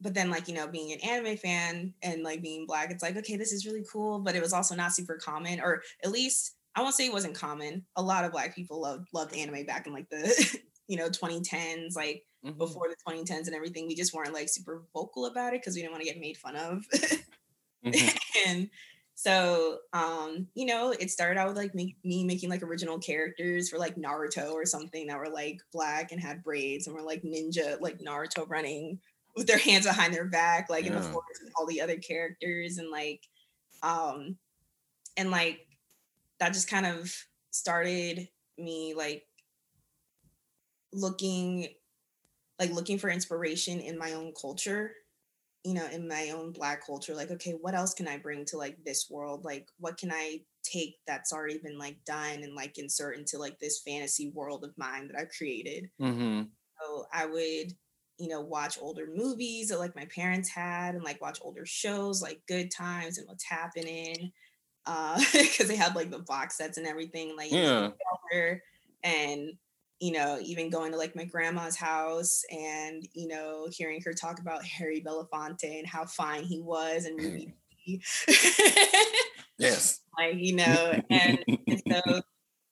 but 0.00 0.14
then 0.14 0.30
like 0.30 0.48
you 0.48 0.54
know 0.54 0.68
being 0.68 0.92
an 0.92 1.00
anime 1.00 1.36
fan 1.36 1.94
and 2.02 2.22
like 2.22 2.42
being 2.42 2.66
black 2.66 2.90
it's 2.90 3.02
like 3.02 3.16
okay 3.16 3.36
this 3.36 3.52
is 3.52 3.66
really 3.66 3.84
cool 3.90 4.20
but 4.20 4.34
it 4.36 4.42
was 4.42 4.52
also 4.52 4.74
not 4.74 4.92
super 4.92 5.16
common 5.16 5.60
or 5.60 5.82
at 6.04 6.10
least 6.10 6.56
i 6.74 6.82
won't 6.82 6.94
say 6.94 7.06
it 7.06 7.12
wasn't 7.12 7.34
common 7.34 7.86
a 7.96 8.02
lot 8.02 8.24
of 8.24 8.32
black 8.32 8.54
people 8.54 8.80
loved 8.80 9.08
loved 9.12 9.34
anime 9.34 9.64
back 9.66 9.86
in 9.86 9.92
like 9.92 10.08
the 10.10 10.58
you 10.88 10.96
know 10.96 11.08
2010s 11.10 11.96
like 11.96 12.24
Mhm. 12.42 12.58
before 12.58 12.88
the 12.88 12.96
2010s 13.06 13.46
and 13.46 13.56
everything 13.56 13.86
we 13.86 13.94
just 13.94 14.12
weren't 14.14 14.34
like 14.34 14.48
super 14.48 14.86
vocal 14.92 15.26
about 15.26 15.54
it 15.54 15.60
because 15.60 15.74
we 15.74 15.80
didn't 15.80 15.92
want 15.92 16.02
to 16.02 16.08
get 16.10 16.20
made 16.20 16.36
fun 16.36 16.56
of 16.56 16.84
Mhm. 17.82 18.18
and 18.46 18.70
so 19.14 19.80
um 19.92 20.48
you 20.54 20.66
know 20.66 20.90
it 20.90 21.10
started 21.10 21.38
out 21.40 21.48
with 21.48 21.56
like 21.56 21.74
me, 21.74 21.96
me 22.04 22.24
making 22.24 22.48
like 22.50 22.62
original 22.62 22.98
characters 22.98 23.68
for 23.68 23.78
like 23.78 23.96
naruto 23.96 24.52
or 24.52 24.64
something 24.64 25.06
that 25.06 25.18
were 25.18 25.28
like 25.28 25.60
black 25.72 26.12
and 26.12 26.20
had 26.20 26.42
braids 26.42 26.86
and 26.86 26.94
were 26.94 27.02
like 27.02 27.22
ninja 27.22 27.80
like 27.80 27.98
naruto 27.98 28.48
running 28.48 29.00
with 29.38 29.46
their 29.46 29.58
hands 29.58 29.86
behind 29.86 30.12
their 30.12 30.26
back 30.26 30.68
like 30.68 30.84
in 30.84 30.94
the 30.94 31.02
forest 31.02 31.40
with 31.42 31.52
all 31.56 31.66
the 31.66 31.80
other 31.80 31.96
characters 31.96 32.78
and 32.78 32.90
like 32.90 33.22
um 33.82 34.36
and 35.16 35.30
like 35.30 35.60
that 36.40 36.52
just 36.52 36.70
kind 36.70 36.86
of 36.86 37.14
started 37.50 38.28
me 38.58 38.94
like 38.94 39.24
looking 40.92 41.68
like 42.58 42.70
looking 42.70 42.98
for 42.98 43.10
inspiration 43.10 43.80
in 43.80 43.98
my 43.98 44.12
own 44.12 44.32
culture 44.40 44.92
you 45.64 45.74
know 45.74 45.86
in 45.88 46.08
my 46.08 46.30
own 46.30 46.52
black 46.52 46.84
culture 46.86 47.14
like 47.14 47.30
okay 47.30 47.52
what 47.52 47.74
else 47.74 47.94
can 47.94 48.08
i 48.08 48.16
bring 48.16 48.44
to 48.44 48.56
like 48.56 48.76
this 48.84 49.08
world? 49.10 49.44
Like 49.44 49.68
what 49.78 49.98
can 49.98 50.10
i 50.12 50.40
take 50.62 50.96
that's 51.06 51.32
already 51.32 51.58
been 51.58 51.78
like 51.78 52.04
done 52.04 52.42
and 52.42 52.54
like 52.54 52.78
insert 52.78 53.16
into 53.16 53.38
like 53.38 53.58
this 53.58 53.80
fantasy 53.86 54.30
world 54.30 54.64
of 54.64 54.76
mine 54.76 55.08
that 55.08 55.18
i've 55.18 55.30
created? 55.36 55.90
Mhm. 56.00 56.50
so 56.80 57.06
i 57.12 57.26
would 57.26 57.72
you 58.18 58.28
know 58.28 58.40
watch 58.40 58.78
older 58.80 59.06
movies 59.14 59.68
that 59.68 59.78
like 59.78 59.94
my 59.96 60.06
parents 60.06 60.48
had 60.48 60.94
and 60.94 61.04
like 61.04 61.20
watch 61.20 61.38
older 61.42 61.64
shows 61.64 62.20
like 62.20 62.40
good 62.48 62.70
times 62.70 63.18
and 63.18 63.26
what's 63.28 63.44
happening 63.44 64.32
uh 64.86 65.20
because 65.32 65.68
they 65.68 65.76
had 65.76 65.94
like 65.94 66.10
the 66.10 66.18
box 66.18 66.56
sets 66.56 66.78
and 66.78 66.86
everything 66.86 67.36
like 67.36 67.50
Yeah. 67.52 67.90
and 69.04 69.52
you 70.00 70.12
know 70.12 70.38
even 70.42 70.70
going 70.70 70.92
to 70.92 70.98
like 70.98 71.14
my 71.16 71.24
grandma's 71.24 71.76
house 71.76 72.42
and 72.50 73.06
you 73.14 73.28
know 73.28 73.68
hearing 73.70 74.00
her 74.02 74.12
talk 74.12 74.40
about 74.40 74.64
harry 74.78 75.00
belafonte 75.00 75.78
and 75.78 75.86
how 75.86 76.04
fine 76.04 76.44
he 76.44 76.60
was 76.60 77.04
and 77.04 77.52
Yes. 79.58 80.00
like 80.16 80.36
you 80.36 80.54
know 80.54 81.00
and, 81.10 81.44
and 81.66 81.82
so 81.90 82.20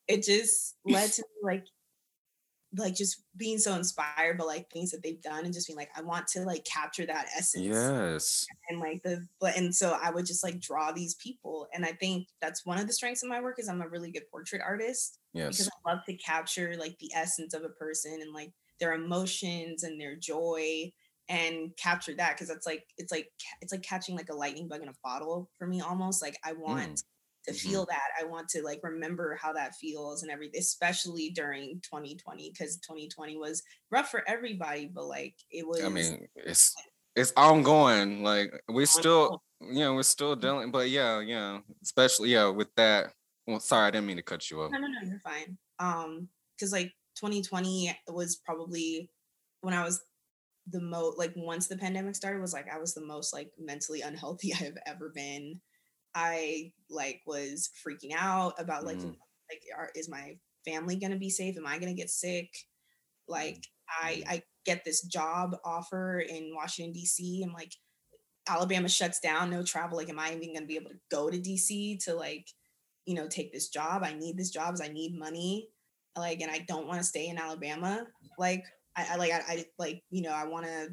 it 0.08 0.22
just 0.22 0.76
led 0.84 1.10
to 1.12 1.24
like 1.42 1.64
like 2.78 2.94
just 2.94 3.22
being 3.36 3.58
so 3.58 3.74
inspired 3.74 4.38
by 4.38 4.44
like 4.44 4.70
things 4.70 4.90
that 4.90 5.02
they've 5.02 5.22
done 5.22 5.44
and 5.44 5.54
just 5.54 5.66
being 5.66 5.76
like 5.76 5.90
i 5.96 6.02
want 6.02 6.26
to 6.26 6.40
like 6.40 6.64
capture 6.64 7.06
that 7.06 7.26
essence. 7.36 7.64
Yes. 7.64 8.46
and 8.68 8.80
like 8.80 9.02
the 9.02 9.26
but 9.40 9.56
and 9.56 9.74
so 9.74 9.96
i 10.02 10.10
would 10.10 10.26
just 10.26 10.44
like 10.44 10.60
draw 10.60 10.92
these 10.92 11.14
people 11.16 11.66
and 11.74 11.84
i 11.84 11.92
think 11.92 12.26
that's 12.40 12.66
one 12.66 12.78
of 12.78 12.86
the 12.86 12.92
strengths 12.92 13.22
of 13.22 13.28
my 13.28 13.40
work 13.40 13.58
is 13.58 13.68
i'm 13.68 13.82
a 13.82 13.88
really 13.88 14.10
good 14.10 14.28
portrait 14.30 14.62
artist 14.64 15.18
yes. 15.32 15.48
Because 15.48 15.68
I 15.68 15.92
love 15.92 16.00
to 16.08 16.16
capture 16.16 16.74
like 16.78 16.98
the 16.98 17.12
essence 17.14 17.54
of 17.54 17.62
a 17.62 17.68
person 17.70 18.18
and 18.20 18.32
like 18.32 18.52
their 18.80 18.94
emotions 18.94 19.82
and 19.82 20.00
their 20.00 20.16
joy 20.16 20.90
and 21.28 21.70
capture 21.76 22.14
that 22.14 22.34
because 22.34 22.48
that's 22.48 22.66
like 22.66 22.84
it's 22.98 23.12
like 23.12 23.28
it's 23.60 23.72
like 23.72 23.82
catching 23.82 24.16
like 24.16 24.28
a 24.30 24.36
lightning 24.36 24.68
bug 24.68 24.82
in 24.82 24.88
a 24.88 24.94
bottle 25.02 25.50
for 25.58 25.66
me 25.66 25.80
almost 25.80 26.22
like 26.22 26.38
I 26.44 26.52
want 26.52 26.94
mm. 26.94 27.02
To 27.46 27.52
Mhm. 27.52 27.56
feel 27.56 27.86
that 27.86 28.08
I 28.20 28.24
want 28.24 28.48
to 28.50 28.62
like 28.62 28.80
remember 28.82 29.36
how 29.40 29.52
that 29.52 29.74
feels 29.76 30.22
and 30.22 30.30
everything 30.30 30.60
especially 30.60 31.30
during 31.30 31.80
2020 31.80 32.50
because 32.50 32.78
2020 32.78 33.36
was 33.36 33.62
rough 33.90 34.10
for 34.10 34.22
everybody 34.28 34.86
but 34.86 35.06
like 35.06 35.34
it 35.50 35.66
was 35.66 35.82
I 35.82 35.88
mean, 35.88 36.28
it's 36.34 36.74
it's 37.14 37.32
ongoing. 37.36 38.22
Like 38.22 38.52
we 38.68 38.84
still, 38.86 39.42
you 39.60 39.80
know, 39.80 39.94
we're 39.94 40.02
still 40.02 40.36
dealing. 40.36 40.70
But 40.70 40.90
yeah, 40.90 41.20
yeah. 41.20 41.60
Especially 41.82 42.30
yeah, 42.30 42.48
with 42.48 42.68
that. 42.76 43.12
Well, 43.46 43.60
sorry, 43.60 43.88
I 43.88 43.90
didn't 43.90 44.06
mean 44.06 44.16
to 44.16 44.22
cut 44.22 44.50
you 44.50 44.60
off. 44.60 44.70
No, 44.70 44.78
no, 44.78 44.86
no, 44.86 45.08
you're 45.08 45.20
fine. 45.20 45.56
Um, 45.78 46.28
because 46.56 46.72
like 46.72 46.92
2020 47.16 47.98
was 48.08 48.36
probably 48.36 49.10
when 49.62 49.74
I 49.74 49.82
was 49.82 50.02
the 50.68 50.80
most 50.80 51.16
like 51.18 51.32
once 51.36 51.68
the 51.68 51.76
pandemic 51.76 52.16
started 52.16 52.40
was 52.40 52.52
like 52.52 52.66
I 52.72 52.78
was 52.78 52.92
the 52.92 53.04
most 53.04 53.32
like 53.32 53.50
mentally 53.58 54.02
unhealthy 54.02 54.52
I've 54.60 54.78
ever 54.86 55.10
been. 55.14 55.60
I 56.16 56.72
like 56.88 57.20
was 57.26 57.70
freaking 57.86 58.14
out 58.16 58.54
about 58.58 58.84
like 58.86 58.96
Mm. 58.96 59.14
like 59.50 59.62
are, 59.76 59.90
is 59.94 60.08
my 60.08 60.38
family 60.64 60.96
gonna 60.96 61.18
be 61.18 61.30
safe? 61.30 61.56
Am 61.58 61.66
I 61.66 61.78
gonna 61.78 61.94
get 61.94 62.10
sick? 62.10 62.48
Like 63.28 63.66
I 63.88 64.24
I 64.26 64.42
get 64.64 64.84
this 64.84 65.02
job 65.02 65.56
offer 65.64 66.20
in 66.20 66.54
Washington 66.54 66.92
D.C. 66.94 67.42
I'm 67.44 67.52
like 67.52 67.72
Alabama 68.48 68.88
shuts 68.88 69.20
down, 69.20 69.50
no 69.50 69.62
travel. 69.62 69.98
Like, 69.98 70.08
am 70.08 70.18
I 70.18 70.32
even 70.34 70.54
gonna 70.54 70.66
be 70.66 70.76
able 70.76 70.90
to 70.90 71.00
go 71.10 71.28
to 71.30 71.38
DC 71.38 72.02
to 72.04 72.14
like, 72.14 72.46
you 73.04 73.14
know, 73.14 73.28
take 73.28 73.52
this 73.52 73.68
job? 73.68 74.02
I 74.04 74.14
need 74.14 74.36
this 74.38 74.50
job 74.50 74.76
I 74.82 74.88
need 74.88 75.18
money. 75.18 75.68
Like, 76.16 76.40
and 76.40 76.50
I 76.50 76.60
don't 76.66 76.86
want 76.86 76.98
to 77.00 77.04
stay 77.04 77.28
in 77.28 77.38
Alabama. 77.38 78.06
Like, 78.38 78.64
I, 78.96 79.06
I 79.12 79.16
like 79.16 79.32
I, 79.32 79.42
I 79.48 79.64
like, 79.78 80.02
you 80.10 80.22
know, 80.22 80.30
I 80.32 80.46
want 80.46 80.66
to 80.66 80.88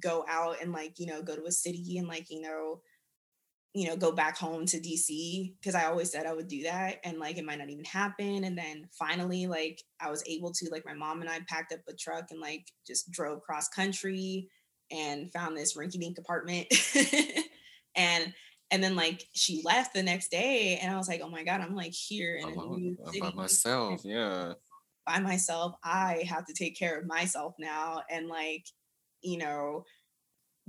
go 0.00 0.24
out 0.28 0.56
and 0.60 0.72
like, 0.72 0.98
you 0.98 1.06
know, 1.06 1.22
go 1.22 1.34
to 1.36 1.46
a 1.46 1.52
city 1.52 1.96
and 1.98 2.08
like, 2.08 2.28
you 2.28 2.42
know, 2.42 2.80
you 3.76 3.86
know, 3.86 3.94
go 3.94 4.10
back 4.10 4.38
home 4.38 4.64
to 4.64 4.80
DC 4.80 5.52
because 5.60 5.74
I 5.74 5.84
always 5.84 6.10
said 6.10 6.24
I 6.24 6.32
would 6.32 6.48
do 6.48 6.62
that 6.62 6.96
and 7.04 7.18
like 7.18 7.36
it 7.36 7.44
might 7.44 7.58
not 7.58 7.68
even 7.68 7.84
happen. 7.84 8.44
And 8.44 8.56
then 8.56 8.88
finally, 8.98 9.46
like 9.46 9.82
I 10.00 10.08
was 10.08 10.24
able 10.26 10.50
to, 10.52 10.70
like 10.72 10.86
my 10.86 10.94
mom 10.94 11.20
and 11.20 11.28
I 11.28 11.40
packed 11.46 11.74
up 11.74 11.80
a 11.86 11.92
truck 11.92 12.28
and 12.30 12.40
like 12.40 12.66
just 12.86 13.10
drove 13.10 13.42
cross 13.42 13.68
country 13.68 14.48
and 14.90 15.30
found 15.30 15.58
this 15.58 15.76
rinky 15.76 16.00
dink 16.00 16.16
apartment. 16.16 16.68
and 17.96 18.32
and 18.70 18.82
then 18.82 18.96
like 18.96 19.22
she 19.34 19.60
left 19.62 19.92
the 19.92 20.02
next 20.02 20.30
day 20.30 20.78
and 20.80 20.90
I 20.90 20.96
was 20.96 21.06
like, 21.06 21.20
oh 21.22 21.28
my 21.28 21.44
God, 21.44 21.60
I'm 21.60 21.74
like 21.74 21.92
here 21.92 22.36
in 22.36 22.48
a 22.48 22.52
Alone, 22.52 22.80
new 22.80 22.96
city 23.04 23.20
by 23.20 23.32
myself. 23.32 24.00
Yeah. 24.04 24.54
by 25.06 25.18
myself. 25.18 25.74
I 25.84 26.24
have 26.26 26.46
to 26.46 26.54
take 26.54 26.78
care 26.78 26.98
of 26.98 27.06
myself 27.06 27.56
now. 27.58 28.04
And 28.10 28.26
like, 28.26 28.64
you 29.20 29.36
know, 29.36 29.84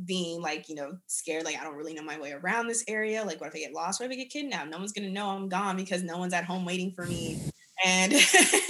being 0.06 0.42
like, 0.42 0.70
you 0.70 0.76
know, 0.76 0.98
scared, 1.08 1.46
like 1.46 1.58
I 1.58 1.64
don't 1.64 1.76
really 1.76 1.94
know 1.94 2.04
my 2.04 2.20
way 2.20 2.32
around 2.32 2.68
this 2.68 2.84
area. 2.88 3.24
Like, 3.24 3.42
what 3.42 3.50
if 3.50 3.56
I 3.56 3.60
get 3.60 3.74
lost? 3.74 4.00
What 4.00 4.08
if 4.08 4.12
I 4.12 4.16
get 4.16 4.30
kidnapped? 4.30 4.70
No 4.70 4.78
one's 4.78 4.94
gonna 4.94 5.10
know 5.10 5.30
I'm 5.30 5.50
gone 5.50 5.76
because 5.76 6.04
no 6.04 6.18
one's 6.18 6.34
at 6.34 6.46
home 6.46 6.66
waiting 6.66 6.92
for 6.92 7.06
me. 7.06 7.40
And 7.86 8.14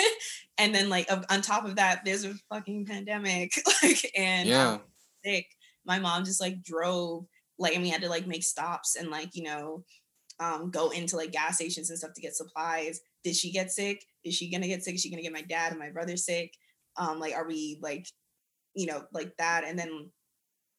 and 0.58 0.74
then 0.74 0.90
like 0.90 1.10
on 1.30 1.42
top 1.42 1.66
of 1.66 1.76
that, 1.76 2.06
there's 2.06 2.26
a 2.26 2.34
fucking 2.50 2.86
pandemic. 2.86 3.54
like 3.84 4.12
and 4.16 4.48
Yeah. 4.48 4.78
Sick. 5.26 5.48
My 5.86 6.00
mom 6.00 6.26
just 6.26 6.42
like 6.42 6.64
drove, 6.64 7.26
like, 7.58 7.74
and 7.74 7.84
we 7.84 7.90
had 7.90 8.02
to 8.02 8.10
like 8.10 8.28
make 8.28 8.44
stops 8.44 8.96
and 8.96 9.10
like, 9.10 9.36
you 9.36 9.44
know, 9.44 9.84
um, 10.40 10.70
go 10.70 10.90
into 10.90 11.18
like 11.18 11.32
gas 11.32 11.56
stations 11.56 11.90
and 11.90 11.98
stuff 11.98 12.14
to 12.14 12.22
get 12.22 12.36
supplies. 12.36 13.02
Did 13.24 13.36
she 13.36 13.52
get 13.52 13.72
sick? 13.72 14.06
Is 14.24 14.36
she 14.36 14.52
gonna 14.52 14.68
get 14.68 14.84
sick? 14.84 14.96
Is 14.96 15.02
she 15.02 15.10
gonna 15.10 15.24
get 15.24 15.34
my 15.34 15.42
dad 15.42 15.72
and 15.72 15.80
my 15.80 15.90
brother 15.90 16.16
sick? 16.16 16.54
Um, 16.98 17.20
like, 17.20 17.34
are 17.34 17.48
we 17.48 17.80
like, 17.82 18.08
you 18.76 18.86
know, 18.86 19.04
like 19.12 19.36
that? 19.38 19.64
And 19.66 19.78
then 19.78 20.12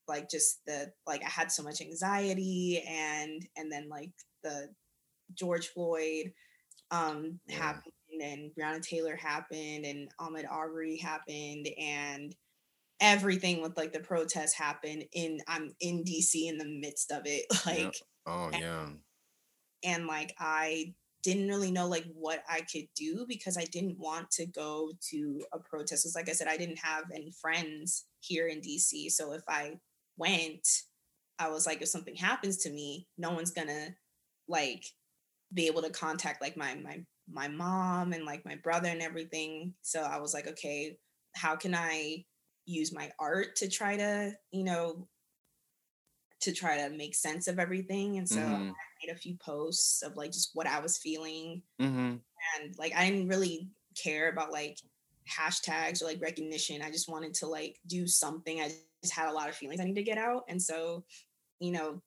like 0.09 0.31
just 0.31 0.61
the 0.67 0.93
like 1.07 1.23
I 1.25 1.29
had 1.29 1.53
so 1.53 1.63
much 1.63 1.81
anxiety 1.81 2.85
and 2.89 3.47
and 3.57 3.71
then 3.71 3.89
like 3.89 4.11
the 4.43 4.69
George 5.35 5.69
Floyd 5.69 6.33
um 6.91 7.41
Yeah. 7.47 7.57
happened 7.57 7.93
and 8.23 8.51
Breonna 8.59 8.83
Taylor 8.83 9.17
happened 9.17 9.85
and 9.85 10.09
Ahmaud 10.21 10.51
Arbery 10.51 10.97
happened 10.97 11.69
and 11.79 12.35
everything 13.01 13.63
with 13.63 13.77
like 13.77 13.93
the 13.93 14.01
protests 14.01 14.55
happened 14.55 15.05
in 15.13 15.39
I'm 15.47 15.75
in 15.81 16.05
DC 16.05 16.49
in 16.49 16.59
the 16.59 16.65
midst 16.67 17.13
of 17.13 17.23
it 17.27 17.47
like 17.67 17.95
Oh 18.27 18.51
yeah. 18.53 18.89
and 19.85 20.07
like 20.07 20.35
I 20.39 20.95
didn't 21.23 21.49
really 21.49 21.71
know 21.71 21.89
like 21.89 22.07
what 22.15 22.43
I 22.49 22.61
could 22.61 22.89
do 22.95 23.27
because 23.29 23.57
I 23.57 23.65
didn't 23.65 23.99
want 23.99 24.31
to 24.33 24.47
go 24.47 24.93
to 25.11 25.45
a 25.53 25.59
protest. 25.59 26.05
Because 26.05 26.15
like 26.15 26.29
I 26.29 26.33
said, 26.33 26.49
I 26.49 26.57
didn't 26.57 26.79
have 26.79 27.05
any 27.13 27.33
friends 27.33 28.07
here 28.21 28.47
in 28.47 28.61
DC. 28.61 29.11
So 29.11 29.33
if 29.33 29.43
I 29.49 29.79
went, 30.19 30.67
I 31.39 31.49
was 31.49 31.67
like, 31.67 31.81
if 31.81 31.89
something 31.89 32.17
happens 32.17 32.59
to 32.59 32.71
me, 32.71 33.07
no 33.17 33.31
one's 33.31 33.53
gonna 33.53 33.89
like 34.49 34.85
be 35.55 35.67
able 35.67 35.83
to 35.83 35.91
contact 35.91 36.43
like 36.43 36.57
my 36.57 36.75
my 36.75 37.01
my 37.31 37.49
mom 37.49 38.13
and 38.13 38.25
like 38.25 38.45
my 38.45 38.57
brother 38.57 38.89
and 38.89 39.03
everything. 39.03 39.75
So 39.83 40.03
I 40.03 40.19
was 40.19 40.35
like, 40.35 40.47
okay, 40.49 40.99
how 41.35 41.57
can 41.57 41.75
I 41.75 42.25
use 42.67 42.93
my 42.93 43.11
art 43.19 43.57
to 43.57 43.69
try 43.69 43.97
to, 43.97 44.33
you 44.51 44.65
know, 44.65 45.09
to 46.41 46.53
try 46.53 46.77
to 46.77 46.95
make 46.95 47.15
sense 47.15 47.49
of 47.49 47.59
everything. 47.59 48.19
And 48.19 48.29
so 48.29 48.39
mm-hmm. 48.39 48.55
I 48.55 49.07
made 49.07 49.13
a 49.13 49.19
few 49.19 49.37
posts 49.37 50.03
of 50.03 50.17
like 50.17 50.33
just 50.33 50.51
what 50.55 50.67
I 50.67 50.79
was 50.81 50.99
feeling. 50.99 51.63
Mm-hmm. 51.81 52.17
And 52.61 52.79
like 52.79 52.93
I 52.97 53.11
didn't 53.11 53.29
really 53.29 53.69
care 54.01 54.31
about 54.31 54.53
like 54.53 54.79
hashtags 55.29 56.01
or 56.01 56.07
like 56.07 56.23
recognition. 56.23 56.83
I 56.83 56.91
just 56.91 57.09
wanted 57.09 57.35
to 57.35 57.47
like 57.47 57.79
do 57.87 58.07
something. 58.07 58.61
I 58.61 58.71
just 59.09 59.19
had 59.19 59.29
a 59.29 59.33
lot 59.33 59.49
of 59.49 59.55
feelings 59.55 59.81
I 59.81 59.85
need 59.85 59.95
to 59.95 60.03
get 60.03 60.19
out. 60.19 60.45
And 60.49 60.61
so, 60.61 61.05
you 61.61 61.73
know, 61.73 62.03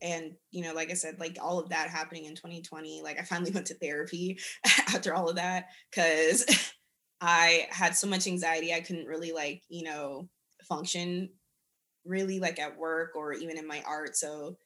and 0.00 0.32
you 0.52 0.62
know 0.62 0.72
like 0.74 0.92
i 0.92 0.94
said 0.94 1.18
like 1.18 1.36
all 1.42 1.58
of 1.58 1.70
that 1.70 1.90
happening 1.90 2.26
in 2.26 2.34
2020 2.36 3.02
like 3.02 3.18
i 3.18 3.22
finally 3.24 3.50
went 3.54 3.66
to 3.66 3.74
therapy 3.74 4.38
after 4.94 5.12
all 5.12 5.28
of 5.28 5.34
that 5.34 5.70
because 5.90 6.72
i 7.20 7.66
had 7.70 7.96
so 7.96 8.06
much 8.06 8.28
anxiety 8.28 8.72
i 8.72 8.80
couldn't 8.80 9.08
really 9.08 9.32
like 9.32 9.60
you 9.68 9.82
know 9.82 10.28
function 10.62 11.28
really 12.04 12.38
like 12.38 12.60
at 12.60 12.78
work 12.78 13.16
or 13.16 13.32
even 13.32 13.58
in 13.58 13.66
my 13.66 13.82
art 13.88 14.16
so 14.16 14.56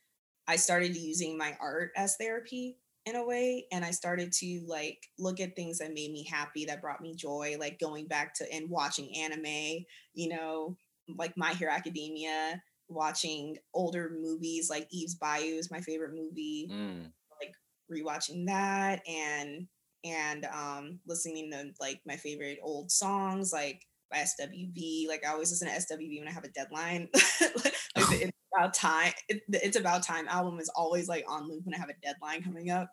i 0.46 0.54
started 0.54 0.94
using 0.94 1.38
my 1.38 1.56
art 1.58 1.92
as 1.96 2.16
therapy 2.16 2.76
in 3.06 3.16
a 3.16 3.24
way 3.24 3.66
and 3.72 3.84
i 3.84 3.90
started 3.90 4.32
to 4.32 4.64
like 4.68 4.98
look 5.18 5.40
at 5.40 5.56
things 5.56 5.78
that 5.78 5.92
made 5.92 6.12
me 6.12 6.24
happy 6.30 6.64
that 6.64 6.80
brought 6.80 7.00
me 7.00 7.14
joy 7.14 7.56
like 7.58 7.80
going 7.80 8.06
back 8.06 8.34
to 8.34 8.44
and 8.52 8.70
watching 8.70 9.12
anime 9.16 9.84
you 10.14 10.28
know 10.28 10.76
like 11.18 11.36
my 11.36 11.52
hero 11.54 11.72
academia 11.72 12.60
watching 12.92 13.56
older 13.74 14.10
movies 14.20 14.68
like 14.70 14.86
Eve's 14.90 15.14
Bayou 15.14 15.56
is 15.56 15.70
my 15.70 15.80
favorite 15.80 16.14
movie. 16.14 16.68
Mm. 16.70 17.10
Like 17.40 17.54
rewatching 17.90 18.46
that 18.46 19.02
and 19.08 19.66
and 20.04 20.46
um 20.46 20.98
listening 21.06 21.50
to 21.52 21.70
like 21.80 22.00
my 22.06 22.16
favorite 22.16 22.58
old 22.62 22.90
songs 22.90 23.52
like 23.52 23.82
by 24.10 24.18
SWV. 24.18 25.08
Like 25.08 25.24
I 25.26 25.32
always 25.32 25.50
listen 25.50 25.68
to 25.68 25.74
SWV 25.74 26.20
when 26.20 26.28
I 26.28 26.32
have 26.32 26.44
a 26.44 26.48
deadline. 26.48 27.08
like 27.56 27.74
it's 27.96 28.38
about 28.54 28.74
time. 28.74 29.12
It, 29.28 29.42
it's 29.48 29.76
about 29.76 30.02
time 30.02 30.26
album 30.28 30.58
is 30.60 30.70
always 30.74 31.08
like 31.08 31.24
on 31.28 31.48
loop 31.48 31.64
when 31.64 31.74
I 31.74 31.78
have 31.78 31.90
a 31.90 32.06
deadline 32.06 32.42
coming 32.42 32.70
up. 32.70 32.90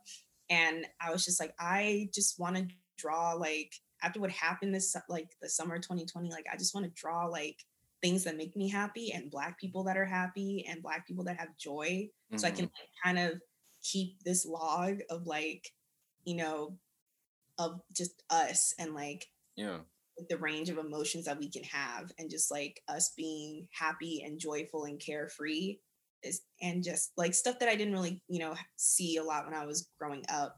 And 0.50 0.86
I 1.02 1.12
was 1.12 1.26
just 1.26 1.40
like, 1.40 1.54
I 1.60 2.10
just 2.14 2.40
want 2.40 2.56
to 2.56 2.68
draw 2.98 3.34
like 3.34 3.74
after 4.02 4.20
what 4.20 4.32
happened 4.32 4.74
this 4.74 4.96
like 5.10 5.30
the 5.42 5.50
summer 5.50 5.78
2020, 5.78 6.30
like 6.32 6.46
I 6.52 6.58
just 6.58 6.74
want 6.74 6.86
to 6.86 7.02
draw 7.02 7.26
like 7.28 7.58
things 8.02 8.24
that 8.24 8.38
make 8.38 8.56
me 8.56 8.70
happy 8.70 9.12
and 9.12 9.32
black 9.32 9.60
people 9.60 9.84
that 9.84 9.98
are 9.98 10.06
happy 10.06 10.66
and 10.70 10.82
black 10.82 11.06
people 11.08 11.24
that 11.24 11.38
have 11.38 11.58
joy 11.58 11.86
mm-hmm. 11.88 12.38
so 12.38 12.48
i 12.48 12.52
can 12.52 12.66
mm-hmm. 12.66 13.10
like, 13.10 13.18
kind 13.18 13.32
of 13.32 13.42
keep 13.84 14.22
this 14.24 14.46
log 14.46 15.00
of 15.10 15.26
like 15.26 15.72
you 16.26 16.36
know 16.36 16.78
of 17.58 17.82
just 17.96 18.24
us 18.30 18.74
and 18.80 18.94
like 18.94 19.28
yeah 19.56 19.80
the 20.30 20.38
range 20.38 20.70
of 20.70 20.78
emotions 20.78 21.26
that 21.26 21.40
we 21.40 21.50
can 21.50 21.64
have 21.64 22.12
and 22.18 22.30
just 22.30 22.52
like 22.52 22.82
us 22.88 23.14
being 23.16 23.68
happy 23.72 24.24
and 24.26 24.40
joyful 24.40 24.86
and 24.86 25.00
carefree 25.00 25.78
is 26.24 26.42
and 26.62 26.84
just 26.84 27.12
like 27.18 27.34
stuff 27.34 27.60
that 27.60 27.70
i 27.70 27.76
didn't 27.76 27.94
really 27.94 28.22
you 28.28 28.40
know 28.40 28.54
see 28.76 29.18
a 29.18 29.24
lot 29.24 29.46
when 29.46 29.54
i 29.54 29.66
was 29.66 29.88
growing 30.00 30.24
up 30.30 30.58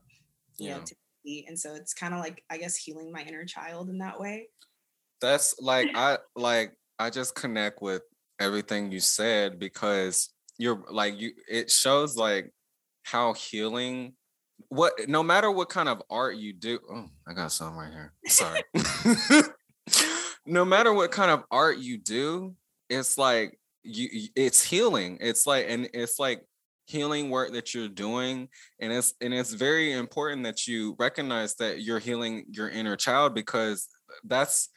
you 0.57 0.69
yeah. 0.69 0.77
know 0.77 0.83
to 0.83 0.95
be. 1.23 1.45
and 1.47 1.59
so 1.59 1.75
it's 1.75 1.93
kind 1.93 2.13
of 2.13 2.19
like 2.19 2.43
i 2.49 2.57
guess 2.57 2.75
healing 2.75 3.11
my 3.11 3.21
inner 3.21 3.45
child 3.45 3.89
in 3.89 3.99
that 3.99 4.19
way 4.19 4.47
that's 5.19 5.55
like 5.59 5.89
i 5.93 6.17
like 6.35 6.73
I 7.01 7.09
just 7.09 7.33
connect 7.33 7.81
with 7.81 8.03
everything 8.39 8.91
you 8.91 8.99
said 8.99 9.57
because 9.57 10.29
you're 10.59 10.83
like 10.91 11.19
you 11.19 11.31
it 11.49 11.71
shows 11.71 12.15
like 12.15 12.51
how 13.01 13.33
healing 13.33 14.13
what 14.69 14.93
no 15.07 15.23
matter 15.23 15.51
what 15.51 15.69
kind 15.69 15.89
of 15.89 16.01
art 16.09 16.35
you 16.35 16.53
do 16.53 16.79
oh 16.91 17.09
i 17.27 17.33
got 17.33 17.51
some 17.51 17.77
right 17.77 17.91
here. 17.91 18.13
Sorry. 18.27 18.63
No 20.43 20.65
matter 20.65 20.91
what 20.91 21.11
kind 21.11 21.29
of 21.29 21.43
art 21.51 21.77
you 21.77 21.99
do 21.99 22.55
it's 22.91 23.17
like 23.17 23.57
you 23.83 24.27
it's 24.35 24.63
healing. 24.63 25.17
It's 25.21 25.47
like 25.47 25.65
and 25.67 25.89
it's 25.93 26.19
like 26.19 26.43
healing 26.85 27.29
work 27.29 27.53
that 27.53 27.73
you're 27.73 27.87
doing 27.87 28.49
and 28.79 28.91
it's 28.91 29.13
and 29.21 29.33
it's 29.33 29.53
very 29.53 29.93
important 29.93 30.43
that 30.43 30.67
you 30.67 30.95
recognize 30.99 31.55
that 31.55 31.81
you're 31.81 31.99
healing 31.99 32.45
your 32.49 32.69
inner 32.69 32.97
child 32.97 33.33
because 33.33 33.87
that's 34.25 34.69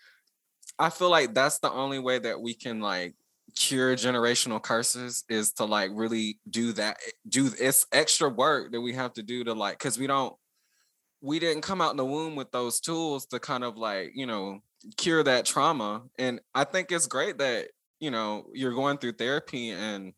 I 0.79 0.91
feel 0.91 1.11
like 1.11 1.35
that's 1.35 1.59
the 1.59 1.73
only 1.73 1.99
way 1.99 2.19
that 2.21 2.41
we 2.41 2.55
can 2.55 2.81
like 2.81 3.15
cure 3.57 3.95
generational 3.95 4.61
curses 4.61 5.25
is 5.29 5.53
to 5.53 5.65
like 5.65 5.91
really 5.95 6.39
do 6.51 6.73
that 6.73 6.97
do 7.29 7.49
it's 7.61 7.87
extra 7.93 8.29
work 8.29 8.73
that 8.73 8.81
we 8.81 8.93
have 8.93 9.13
to 9.13 9.23
do 9.23 9.45
to 9.45 9.53
like 9.53 9.79
because 9.79 9.99
we 9.99 10.07
don't 10.07 10.35
we 11.21 11.39
didn't 11.39 11.63
come 11.63 11.81
out 11.81 11.91
in 11.91 11.97
the 11.97 12.05
womb 12.05 12.37
with 12.37 12.51
those 12.53 12.81
tools 12.81 13.27
to 13.27 13.39
kind 13.39 13.65
of 13.65 13.77
like 13.77 14.13
you 14.15 14.27
know 14.27 14.61
cure 14.99 15.23
that 15.23 15.47
trauma. 15.47 16.03
And 16.19 16.41
i 16.55 16.65
think 16.65 16.93
it's 16.93 17.07
great 17.07 17.39
that 17.39 17.69
you 18.01 18.11
know 18.11 18.47
you're 18.53 18.75
going 18.75 18.99
through 18.99 19.13
therapy 19.13 19.71
and 19.71 20.13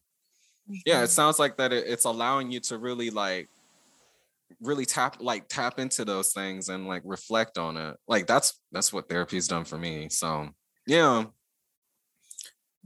yeah 0.85 0.99
it 0.99 1.05
mm-hmm. 1.05 1.07
sounds 1.07 1.39
like 1.39 1.59
that 1.59 1.73
it's 1.73 2.07
allowing 2.07 2.51
you 2.51 2.59
to 2.59 2.79
really 2.79 3.11
like 3.11 3.49
really 4.61 4.85
tap 4.85 5.19
like 5.21 5.47
tap 5.49 5.79
into 5.79 6.05
those 6.05 6.33
things 6.33 6.69
and 6.69 6.89
like 6.89 7.03
reflect 7.05 7.59
on 7.59 7.77
it. 7.77 7.97
Like 8.09 8.27
that's 8.27 8.59
that's 8.73 8.93
what 8.93 9.09
therapy's 9.09 9.47
done 9.47 9.65
for 9.65 9.79
me 9.79 10.09
so 10.09 10.49
yeah 10.87 11.25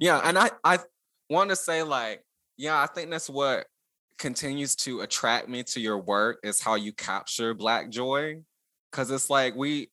yeah 0.01 0.21
and 0.25 0.37
i 0.37 0.51
i 0.65 0.79
want 1.29 1.51
to 1.51 1.55
say 1.55 1.85
like 1.85 2.25
yeah 2.57 2.83
i 2.83 2.87
think 2.87 3.11
that's 3.11 3.31
what 3.31 3.67
continues 4.19 4.75
to 4.75 5.01
attract 5.03 5.49
me 5.49 5.63
to 5.63 5.81
your 5.81 5.99
work 5.99 6.41
is 6.43 6.61
how 6.61 6.75
you 6.75 6.93
capture 6.93 7.55
black 7.55 7.89
joy 7.89 8.37
because 8.91 9.11
it's 9.11 9.31
like 9.31 9.55
we 9.55 9.89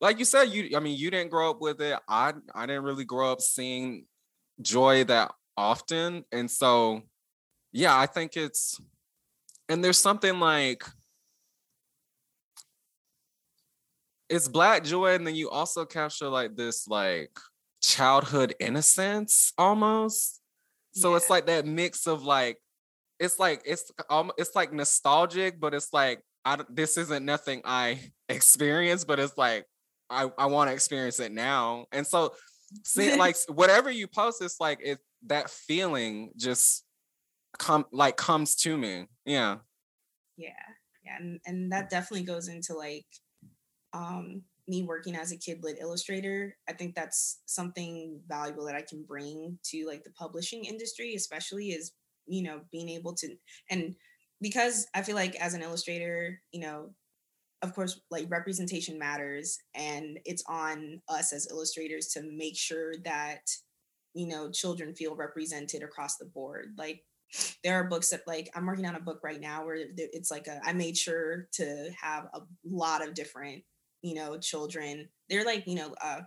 like 0.00 0.18
you 0.18 0.24
said 0.24 0.44
you 0.44 0.76
i 0.76 0.80
mean 0.80 0.98
you 0.98 1.10
didn't 1.10 1.30
grow 1.30 1.50
up 1.50 1.60
with 1.60 1.80
it. 1.80 1.98
I 2.08 2.32
i 2.54 2.66
didn't 2.66 2.82
really 2.82 3.04
grow 3.04 3.30
up 3.30 3.40
seeing 3.40 4.06
joy 4.60 5.04
that 5.04 5.32
often 5.56 6.24
and 6.32 6.50
so 6.50 7.02
yeah 7.72 7.96
i 7.96 8.06
think 8.06 8.36
it's 8.36 8.80
and 9.68 9.82
there's 9.84 9.98
something 9.98 10.38
like 10.40 10.82
it's 14.28 14.48
black 14.48 14.84
joy 14.84 15.14
and 15.14 15.26
then 15.26 15.34
you 15.34 15.50
also 15.50 15.84
capture 15.84 16.28
like 16.28 16.56
this 16.56 16.86
like 16.88 17.30
childhood 17.80 18.54
innocence 18.60 19.52
almost 19.56 20.40
so 20.92 21.10
yeah. 21.10 21.16
it's 21.16 21.30
like 21.30 21.46
that 21.46 21.66
mix 21.66 22.06
of 22.06 22.24
like 22.24 22.58
it's 23.18 23.38
like 23.38 23.62
it's 23.64 23.90
um 24.08 24.30
it's 24.38 24.54
like 24.54 24.72
nostalgic 24.72 25.60
but 25.60 25.74
it's 25.74 25.92
like 25.92 26.20
I 26.44 26.58
this 26.68 26.96
isn't 26.96 27.24
nothing 27.24 27.62
I 27.64 28.00
experienced 28.28 29.06
but 29.06 29.18
it's 29.18 29.36
like 29.36 29.66
I 30.08 30.30
I 30.38 30.46
want 30.46 30.68
to 30.68 30.74
experience 30.74 31.20
it 31.20 31.32
now 31.32 31.86
and 31.92 32.06
so 32.06 32.34
see 32.84 33.16
like 33.16 33.36
whatever 33.48 33.90
you 33.90 34.06
post 34.06 34.42
it's 34.42 34.60
like 34.60 34.80
it 34.82 34.98
that 35.26 35.50
feeling 35.50 36.30
just 36.36 36.84
come 37.58 37.84
like 37.92 38.16
comes 38.16 38.54
to 38.56 38.76
me. 38.76 39.06
Yeah. 39.24 39.56
Yeah. 40.36 40.50
Yeah. 41.04 41.16
And 41.18 41.40
and 41.46 41.72
that 41.72 41.90
definitely 41.90 42.26
goes 42.26 42.48
into 42.48 42.74
like 42.74 43.06
um 43.92 44.42
me 44.70 44.84
working 44.84 45.16
as 45.16 45.32
a 45.32 45.36
kid 45.36 45.62
lit 45.62 45.78
illustrator. 45.80 46.56
I 46.68 46.72
think 46.72 46.94
that's 46.94 47.40
something 47.46 48.20
valuable 48.28 48.64
that 48.66 48.76
I 48.76 48.82
can 48.82 49.02
bring 49.02 49.58
to 49.64 49.86
like 49.86 50.04
the 50.04 50.12
publishing 50.12 50.64
industry, 50.64 51.14
especially 51.14 51.70
is, 51.70 51.92
you 52.26 52.42
know, 52.44 52.60
being 52.70 52.88
able 52.88 53.14
to 53.16 53.34
and 53.68 53.96
because 54.40 54.86
I 54.94 55.02
feel 55.02 55.16
like 55.16 55.34
as 55.36 55.52
an 55.52 55.62
illustrator, 55.62 56.40
you 56.52 56.60
know, 56.60 56.90
of 57.62 57.74
course, 57.74 58.00
like 58.10 58.30
representation 58.30 58.98
matters, 58.98 59.58
and 59.74 60.18
it's 60.24 60.44
on 60.46 61.02
us 61.10 61.34
as 61.34 61.50
illustrators 61.50 62.06
to 62.14 62.22
make 62.22 62.56
sure 62.56 62.94
that 63.04 63.50
you 64.14 64.26
know 64.28 64.50
children 64.50 64.94
feel 64.94 65.14
represented 65.14 65.82
across 65.82 66.16
the 66.16 66.24
board. 66.24 66.68
Like 66.78 67.04
there 67.62 67.74
are 67.74 67.84
books 67.84 68.10
that 68.10 68.26
like 68.26 68.50
i'm 68.54 68.66
working 68.66 68.86
on 68.86 68.96
a 68.96 69.00
book 69.00 69.20
right 69.22 69.40
now 69.40 69.64
where 69.64 69.76
it's 69.96 70.30
like 70.30 70.46
a 70.46 70.60
i 70.64 70.72
made 70.72 70.96
sure 70.96 71.46
to 71.52 71.90
have 72.00 72.24
a 72.34 72.40
lot 72.64 73.06
of 73.06 73.14
different 73.14 73.62
you 74.02 74.14
know 74.14 74.38
children 74.38 75.08
they're 75.28 75.44
like 75.44 75.66
you 75.66 75.74
know 75.74 75.94
uh 76.02 76.20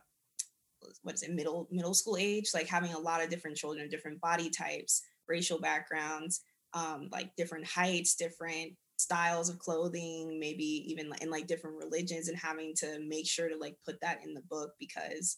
what 1.02 1.16
is 1.16 1.24
it 1.24 1.34
middle 1.34 1.68
middle 1.72 1.94
school 1.94 2.18
age 2.18 2.50
like 2.54 2.68
having 2.68 2.94
a 2.94 3.00
lot 3.00 3.24
of 3.24 3.30
different 3.30 3.58
children 3.58 3.90
different 3.90 4.20
body 4.22 4.50
types 4.50 5.02
racial 5.28 5.60
backgrounds 5.60 6.42
um 6.74 7.10
like 7.12 7.36
different 7.36 7.66
heights 7.66 8.16
different 8.16 8.74
styles 8.98 9.50
of 9.50 9.60
clothing 9.60 10.40
maybe 10.40 10.64
even 10.64 11.12
in 11.22 11.30
like 11.30 11.48
different 11.48 11.78
religions 11.78 12.28
and 12.28 12.38
having 12.38 12.74
to 12.76 13.00
make 13.08 13.28
sure 13.28 13.50
to 13.50 13.58
like 13.58 13.76
put 13.86 14.00
that 14.02 14.20
in 14.24 14.34
the 14.34 14.44
book 14.50 14.72
because 14.80 15.38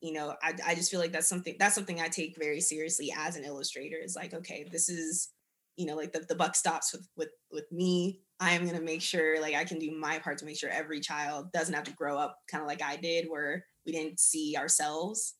you 0.00 0.12
know 0.12 0.34
I, 0.42 0.54
I 0.66 0.74
just 0.74 0.90
feel 0.90 1.00
like 1.00 1.12
that's 1.12 1.28
something 1.28 1.56
that's 1.58 1.74
something 1.74 2.00
i 2.00 2.08
take 2.08 2.36
very 2.38 2.60
seriously 2.60 3.12
as 3.16 3.36
an 3.36 3.44
illustrator 3.44 3.96
is 4.02 4.16
like 4.16 4.34
okay 4.34 4.66
this 4.70 4.88
is 4.88 5.30
you 5.76 5.86
know 5.86 5.94
like 5.94 6.12
the, 6.12 6.20
the 6.20 6.34
buck 6.34 6.54
stops 6.54 6.92
with 6.92 7.08
with 7.16 7.30
with 7.50 7.70
me 7.70 8.20
i 8.40 8.52
am 8.52 8.64
going 8.64 8.76
to 8.76 8.82
make 8.82 9.02
sure 9.02 9.40
like 9.40 9.54
i 9.54 9.64
can 9.64 9.78
do 9.78 9.90
my 9.90 10.18
part 10.18 10.38
to 10.38 10.44
make 10.44 10.58
sure 10.58 10.70
every 10.70 11.00
child 11.00 11.50
doesn't 11.52 11.74
have 11.74 11.84
to 11.84 11.92
grow 11.92 12.18
up 12.18 12.38
kind 12.50 12.62
of 12.62 12.68
like 12.68 12.82
i 12.82 12.96
did 12.96 13.26
where 13.28 13.64
we 13.84 13.92
didn't 13.92 14.20
see 14.20 14.56
ourselves 14.56 15.34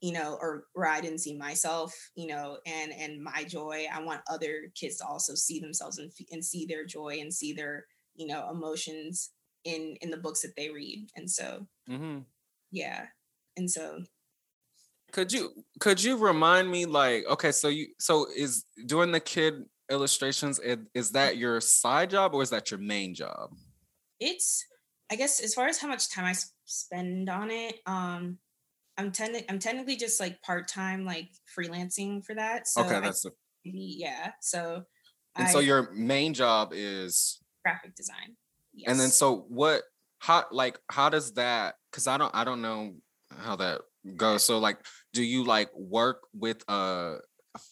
you 0.00 0.12
know 0.12 0.38
or 0.40 0.64
where 0.72 0.88
i 0.88 1.00
didn't 1.00 1.18
see 1.18 1.36
myself 1.36 1.94
you 2.14 2.26
know 2.26 2.58
and 2.66 2.92
and 2.92 3.22
my 3.22 3.44
joy 3.44 3.86
i 3.92 4.02
want 4.02 4.20
other 4.30 4.70
kids 4.74 4.96
to 4.96 5.06
also 5.06 5.34
see 5.34 5.60
themselves 5.60 5.98
and, 5.98 6.10
and 6.30 6.44
see 6.44 6.66
their 6.66 6.84
joy 6.84 7.18
and 7.20 7.32
see 7.32 7.52
their 7.52 7.84
you 8.14 8.26
know 8.26 8.48
emotions 8.50 9.30
in 9.64 9.96
in 10.00 10.10
the 10.10 10.16
books 10.16 10.42
that 10.42 10.56
they 10.56 10.70
read 10.70 11.08
and 11.16 11.30
so 11.30 11.66
mm-hmm. 11.88 12.20
yeah 12.70 13.06
and 13.56 13.70
so 13.70 14.02
could 15.12 15.32
you 15.32 15.50
could 15.80 16.02
you 16.02 16.16
remind 16.16 16.70
me 16.70 16.86
like 16.86 17.24
okay 17.28 17.52
so 17.52 17.68
you 17.68 17.88
so 17.98 18.26
is 18.36 18.64
doing 18.86 19.12
the 19.12 19.20
kid 19.20 19.64
illustrations 19.90 20.60
is 20.94 21.10
that 21.10 21.36
your 21.36 21.60
side 21.60 22.10
job 22.10 22.34
or 22.34 22.42
is 22.42 22.50
that 22.50 22.70
your 22.70 22.80
main 22.80 23.14
job 23.14 23.50
it's 24.18 24.64
i 25.10 25.16
guess 25.16 25.40
as 25.40 25.54
far 25.54 25.66
as 25.66 25.78
how 25.78 25.88
much 25.88 26.10
time 26.10 26.24
i 26.24 26.34
spend 26.64 27.28
on 27.28 27.50
it 27.50 27.80
um 27.86 28.38
i'm 28.96 29.10
ten- 29.10 29.44
i'm 29.48 29.58
technically 29.58 29.96
just 29.96 30.20
like 30.20 30.40
part-time 30.42 31.04
like 31.04 31.28
freelancing 31.56 32.24
for 32.24 32.34
that 32.34 32.68
so 32.68 32.82
okay 32.82 33.00
that's 33.00 33.26
I, 33.26 33.30
a- 33.30 33.32
yeah 33.64 34.32
so 34.40 34.84
and 35.36 35.48
I, 35.48 35.50
so 35.52 35.58
your 35.58 35.90
main 35.92 36.34
job 36.34 36.72
is 36.74 37.40
graphic 37.64 37.94
design 37.94 38.36
yes. 38.74 38.90
and 38.90 38.98
then 38.98 39.08
so 39.08 39.44
what 39.48 39.82
how 40.18 40.44
like 40.50 40.78
how 40.90 41.08
does 41.08 41.32
that 41.32 41.74
because 41.90 42.06
i 42.06 42.16
don't 42.16 42.34
i 42.34 42.44
don't 42.44 42.62
know 42.62 42.94
how 43.38 43.56
that 43.56 43.80
goes 44.16 44.44
so 44.44 44.58
like 44.58 44.78
do 45.12 45.22
you 45.22 45.44
like 45.44 45.70
work 45.74 46.22
with 46.34 46.62
a 46.68 47.16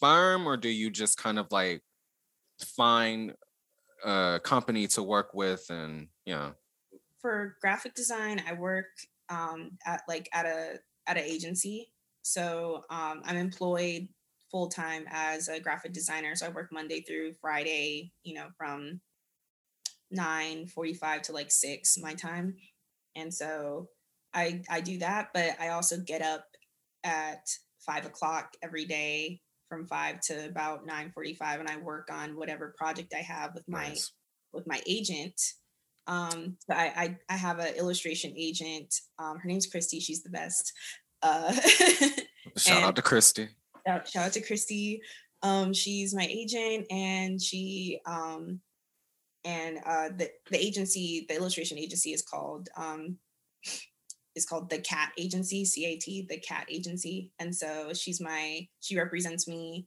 firm 0.00 0.46
or 0.46 0.57
do 0.57 0.68
you 0.68 0.90
just 0.90 1.16
kind 1.16 1.38
of 1.38 1.46
like 1.50 1.83
find 2.64 3.35
a 4.05 4.40
company 4.42 4.87
to 4.88 5.03
work 5.03 5.31
with 5.35 5.66
and 5.71 6.09
you 6.25 6.35
know. 6.35 6.53
For 7.21 7.57
graphic 7.61 7.94
design 7.94 8.42
i 8.49 8.53
work 8.53 8.87
um 9.29 9.73
at 9.87 10.03
like 10.09 10.29
at 10.33 10.47
a 10.47 10.79
at 11.07 11.16
an 11.16 11.25
agency. 11.25 11.92
So 12.23 12.85
um 12.90 13.23
i'm 13.25 13.37
employed 13.37 14.09
full 14.51 14.68
time 14.68 15.05
as 15.11 15.49
a 15.49 15.61
graphic 15.61 15.92
designer. 15.92 16.35
So 16.35 16.47
i 16.47 16.51
work 16.51 16.73
monday 16.73 17.03
through 17.03 17.35
friday 17.40 18.12
you 18.23 18.35
know 18.35 18.49
from 18.57 19.01
9 20.11 20.66
45 20.68 21.23
to 21.23 21.33
like 21.33 21.51
6 21.51 21.99
my 21.99 22.14
time. 22.14 22.57
And 23.16 23.33
so 23.33 23.88
i 24.35 24.62
i 24.68 24.81
do 24.81 24.99
that 24.99 25.31
but 25.33 25.57
i 25.59 25.68
also 25.68 25.99
get 25.99 26.23
up 26.23 26.44
at 27.05 27.49
five 27.81 28.05
o'clock 28.05 28.55
every 28.62 28.85
day 28.85 29.40
from 29.68 29.87
five 29.87 30.20
to 30.22 30.46
about 30.46 30.87
9:45, 30.87 31.61
and 31.61 31.68
i 31.68 31.76
work 31.76 32.09
on 32.11 32.37
whatever 32.37 32.74
project 32.76 33.14
i 33.16 33.22
have 33.22 33.54
with 33.54 33.68
my 33.68 33.88
nice. 33.88 34.12
with 34.52 34.66
my 34.66 34.81
agent. 34.87 35.40
Um 36.07 36.57
I, 36.70 36.87
I 36.96 37.18
i 37.28 37.37
have 37.37 37.59
an 37.59 37.74
illustration 37.74 38.33
agent. 38.37 38.94
Um 39.18 39.38
her 39.38 39.48
name's 39.48 39.66
christy. 39.66 40.00
She's 40.00 40.22
the 40.22 40.31
best. 40.31 40.72
Uh 41.22 41.52
shout 42.57 42.83
out 42.83 42.96
to 42.96 43.02
christy. 43.02 43.48
shout, 43.87 44.09
shout 44.09 44.26
out 44.26 44.33
to 44.33 44.40
christy. 44.40 45.02
Um 45.42 45.72
she's 45.72 46.14
my 46.14 46.26
agent 46.28 46.87
and 46.90 47.40
she 47.40 48.00
um 48.07 48.61
and 49.44 49.78
uh 49.87 50.09
the 50.16 50.31
the 50.50 50.59
agency 50.59 51.26
the 51.28 51.37
illustration 51.37 51.78
agency 51.78 52.12
is 52.12 52.22
called 52.22 52.68
um 52.76 53.18
is 54.38 54.46
called 54.46 54.70
the 54.70 54.79
Cat 54.79 55.12
Agency, 55.18 55.64
CAT, 55.64 56.29
the 56.29 56.38
Cat 56.38 56.66
Agency. 56.70 57.33
And 57.38 57.55
so 57.55 57.92
she's 57.92 58.20
my 58.20 58.66
she 58.81 58.96
represents 58.96 59.46
me 59.46 59.87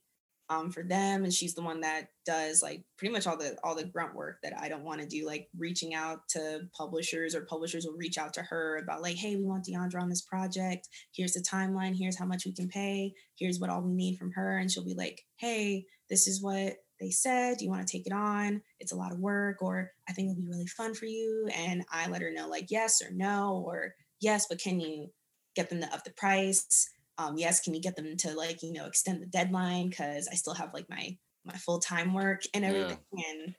um, 0.49 0.69
for 0.69 0.83
them, 0.83 1.23
and 1.23 1.33
she's 1.33 1.55
the 1.55 1.61
one 1.61 1.81
that 1.81 2.09
does 2.25 2.61
like 2.61 2.83
pretty 2.97 3.13
much 3.13 3.25
all 3.25 3.37
the 3.37 3.57
all 3.63 3.73
the 3.73 3.85
grunt 3.85 4.13
work 4.13 4.37
that 4.43 4.53
I 4.59 4.67
don't 4.67 4.83
want 4.83 4.99
to 5.01 5.07
do, 5.07 5.25
like 5.25 5.47
reaching 5.57 5.93
out 5.93 6.19
to 6.31 6.61
publishers 6.77 7.33
or 7.33 7.45
publishers 7.45 7.85
will 7.85 7.97
reach 7.97 8.17
out 8.17 8.33
to 8.33 8.41
her 8.41 8.77
about 8.77 9.01
like, 9.01 9.15
hey, 9.15 9.37
we 9.37 9.45
want 9.45 9.65
Deandra 9.65 10.01
on 10.01 10.09
this 10.09 10.21
project. 10.21 10.89
Here's 11.15 11.33
the 11.33 11.41
timeline. 11.41 11.95
Here's 11.97 12.19
how 12.19 12.25
much 12.25 12.45
we 12.45 12.53
can 12.53 12.67
pay. 12.67 13.13
Here's 13.39 13.59
what 13.59 13.69
all 13.69 13.81
we 13.81 13.93
need 13.93 14.17
from 14.17 14.31
her, 14.33 14.57
and 14.57 14.69
she'll 14.69 14.85
be 14.85 14.93
like, 14.93 15.21
hey, 15.37 15.85
this 16.09 16.27
is 16.27 16.43
what 16.43 16.75
they 17.01 17.09
said, 17.09 17.57
Do 17.57 17.65
you 17.65 17.71
want 17.71 17.85
to 17.85 17.91
take 17.91 18.05
it 18.05 18.13
on? 18.13 18.61
It's 18.79 18.91
a 18.91 18.95
lot 18.95 19.11
of 19.11 19.19
work, 19.19 19.61
or 19.61 19.91
I 20.07 20.13
think 20.13 20.29
it'll 20.29 20.41
be 20.41 20.47
really 20.47 20.67
fun 20.67 20.93
for 20.93 21.05
you. 21.05 21.49
And 21.57 21.83
I 21.91 22.07
let 22.07 22.21
her 22.21 22.31
know, 22.31 22.47
like, 22.47 22.67
yes 22.69 23.01
or 23.01 23.11
no, 23.11 23.63
or 23.65 23.95
yes, 24.21 24.45
but 24.49 24.59
can 24.59 24.79
you 24.79 25.09
get 25.55 25.69
them 25.69 25.81
to 25.81 25.93
up 25.93 26.03
the 26.03 26.11
price? 26.11 26.89
Um, 27.17 27.37
yes, 27.37 27.59
can 27.59 27.73
you 27.73 27.81
get 27.81 27.95
them 27.95 28.15
to 28.17 28.33
like, 28.33 28.63
you 28.63 28.71
know, 28.71 28.85
extend 28.85 29.21
the 29.21 29.27
deadline? 29.27 29.91
Cause 29.91 30.27
I 30.31 30.35
still 30.35 30.53
have 30.53 30.73
like 30.73 30.89
my 30.89 31.17
my 31.43 31.55
full-time 31.55 32.13
work 32.13 32.43
and 32.53 32.63
everything. 32.63 32.99
Yeah. 33.15 33.23
And 33.31 33.55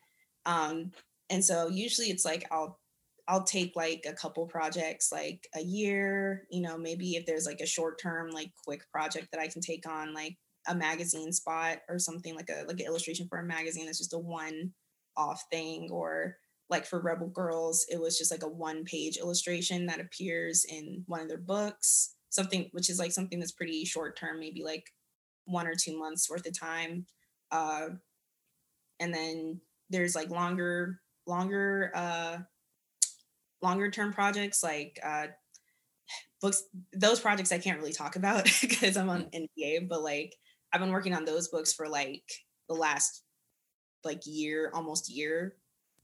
um, 0.46 0.92
and 1.30 1.44
so 1.44 1.68
usually 1.68 2.08
it's 2.08 2.24
like 2.24 2.46
I'll 2.50 2.78
I'll 3.28 3.44
take 3.44 3.72
like 3.76 4.04
a 4.06 4.14
couple 4.14 4.46
projects 4.46 5.12
like 5.12 5.46
a 5.54 5.62
year, 5.62 6.46
you 6.50 6.60
know, 6.60 6.76
maybe 6.76 7.12
if 7.12 7.26
there's 7.26 7.46
like 7.46 7.60
a 7.60 7.66
short 7.66 8.00
term, 8.00 8.30
like 8.30 8.50
quick 8.64 8.82
project 8.90 9.28
that 9.32 9.40
I 9.40 9.48
can 9.48 9.62
take 9.62 9.86
on, 9.88 10.14
like 10.14 10.36
a 10.66 10.74
magazine 10.74 11.32
spot 11.32 11.78
or 11.88 11.98
something 11.98 12.34
like 12.34 12.48
a 12.48 12.64
like 12.66 12.80
an 12.80 12.86
illustration 12.86 13.26
for 13.28 13.38
a 13.38 13.44
magazine 13.44 13.86
that's 13.86 13.98
just 13.98 14.14
a 14.14 14.18
one 14.18 14.72
off 15.16 15.42
thing 15.50 15.88
or 15.90 16.36
like 16.72 16.86
for 16.86 17.00
Rebel 17.00 17.28
Girls, 17.28 17.86
it 17.90 18.00
was 18.00 18.18
just 18.18 18.32
like 18.32 18.42
a 18.42 18.48
one 18.48 18.84
page 18.84 19.18
illustration 19.18 19.86
that 19.86 20.00
appears 20.00 20.64
in 20.64 21.04
one 21.06 21.20
of 21.20 21.28
their 21.28 21.38
books, 21.38 22.14
something 22.30 22.68
which 22.72 22.88
is 22.88 22.98
like 22.98 23.12
something 23.12 23.38
that's 23.38 23.52
pretty 23.52 23.84
short 23.84 24.18
term, 24.18 24.40
maybe 24.40 24.64
like 24.64 24.86
one 25.44 25.66
or 25.66 25.74
two 25.74 25.98
months 25.98 26.28
worth 26.30 26.46
of 26.46 26.58
time. 26.58 27.06
Uh, 27.50 27.90
and 28.98 29.14
then 29.14 29.60
there's 29.90 30.16
like 30.16 30.30
longer, 30.30 30.98
longer, 31.26 31.92
uh, 31.94 32.38
longer 33.60 33.90
term 33.90 34.10
projects 34.10 34.62
like 34.62 34.98
uh, 35.04 35.26
books. 36.40 36.64
Those 36.94 37.20
projects 37.20 37.52
I 37.52 37.58
can't 37.58 37.78
really 37.78 37.92
talk 37.92 38.16
about 38.16 38.44
because 38.62 38.96
I'm 38.96 39.10
on 39.10 39.24
mm. 39.24 39.46
NDA, 39.58 39.88
but 39.88 40.02
like 40.02 40.34
I've 40.72 40.80
been 40.80 40.92
working 40.92 41.14
on 41.14 41.26
those 41.26 41.48
books 41.48 41.74
for 41.74 41.86
like 41.86 42.24
the 42.68 42.74
last 42.74 43.22
like 44.04 44.22
year, 44.24 44.72
almost 44.74 45.14
year 45.14 45.54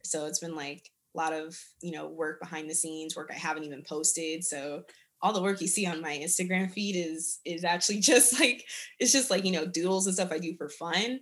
so 0.09 0.27
it's 0.27 0.40
been 0.40 0.55
like 0.55 0.90
a 1.14 1.18
lot 1.18 1.33
of, 1.33 1.59
you 1.83 1.92
know, 1.92 2.09
work 2.09 2.40
behind 2.40 2.68
the 2.68 2.75
scenes, 2.75 3.16
work 3.16 3.31
I 3.33 3.38
haven't 3.38 3.64
even 3.64 3.83
posted. 3.83 4.44
So 4.44 4.83
all 5.21 5.33
the 5.33 5.42
work 5.42 5.61
you 5.61 5.66
see 5.66 5.87
on 5.87 6.01
my 6.01 6.16
Instagram 6.16 6.71
feed 6.71 6.97
is 6.97 7.40
is 7.44 7.64
actually 7.64 8.01
just 8.01 8.38
like 8.38 8.64
it's 8.99 9.12
just 9.12 9.31
like, 9.31 9.44
you 9.44 9.53
know, 9.53 9.66
doodles 9.66 10.07
and 10.07 10.14
stuff 10.14 10.33
I 10.33 10.38
do 10.38 10.55
for 10.57 10.68
fun. 10.68 11.21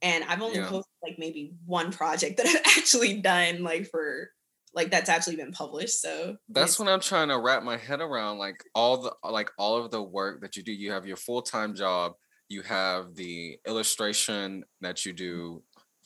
And 0.00 0.24
I've 0.24 0.42
only 0.42 0.58
yeah. 0.58 0.68
posted 0.68 0.92
like 1.02 1.16
maybe 1.18 1.54
one 1.66 1.90
project 1.90 2.36
that 2.38 2.46
I've 2.46 2.78
actually 2.78 3.20
done 3.20 3.62
like 3.62 3.88
for 3.90 4.30
like 4.74 4.90
that's 4.90 5.08
actually 5.08 5.36
been 5.36 5.52
published. 5.52 6.00
So 6.00 6.36
that's 6.48 6.78
when 6.78 6.88
I'm 6.88 7.00
trying 7.00 7.28
to 7.28 7.38
wrap 7.38 7.62
my 7.62 7.76
head 7.76 8.00
around 8.00 8.38
like 8.38 8.62
all 8.74 8.98
the 8.98 9.12
like 9.24 9.50
all 9.58 9.82
of 9.82 9.90
the 9.90 10.02
work 10.02 10.42
that 10.42 10.56
you 10.56 10.62
do. 10.62 10.72
You 10.72 10.92
have 10.92 11.06
your 11.06 11.16
full-time 11.16 11.74
job, 11.74 12.12
you 12.48 12.62
have 12.62 13.14
the 13.14 13.58
illustration 13.66 14.64
that 14.80 15.04
you 15.04 15.12
do 15.12 15.62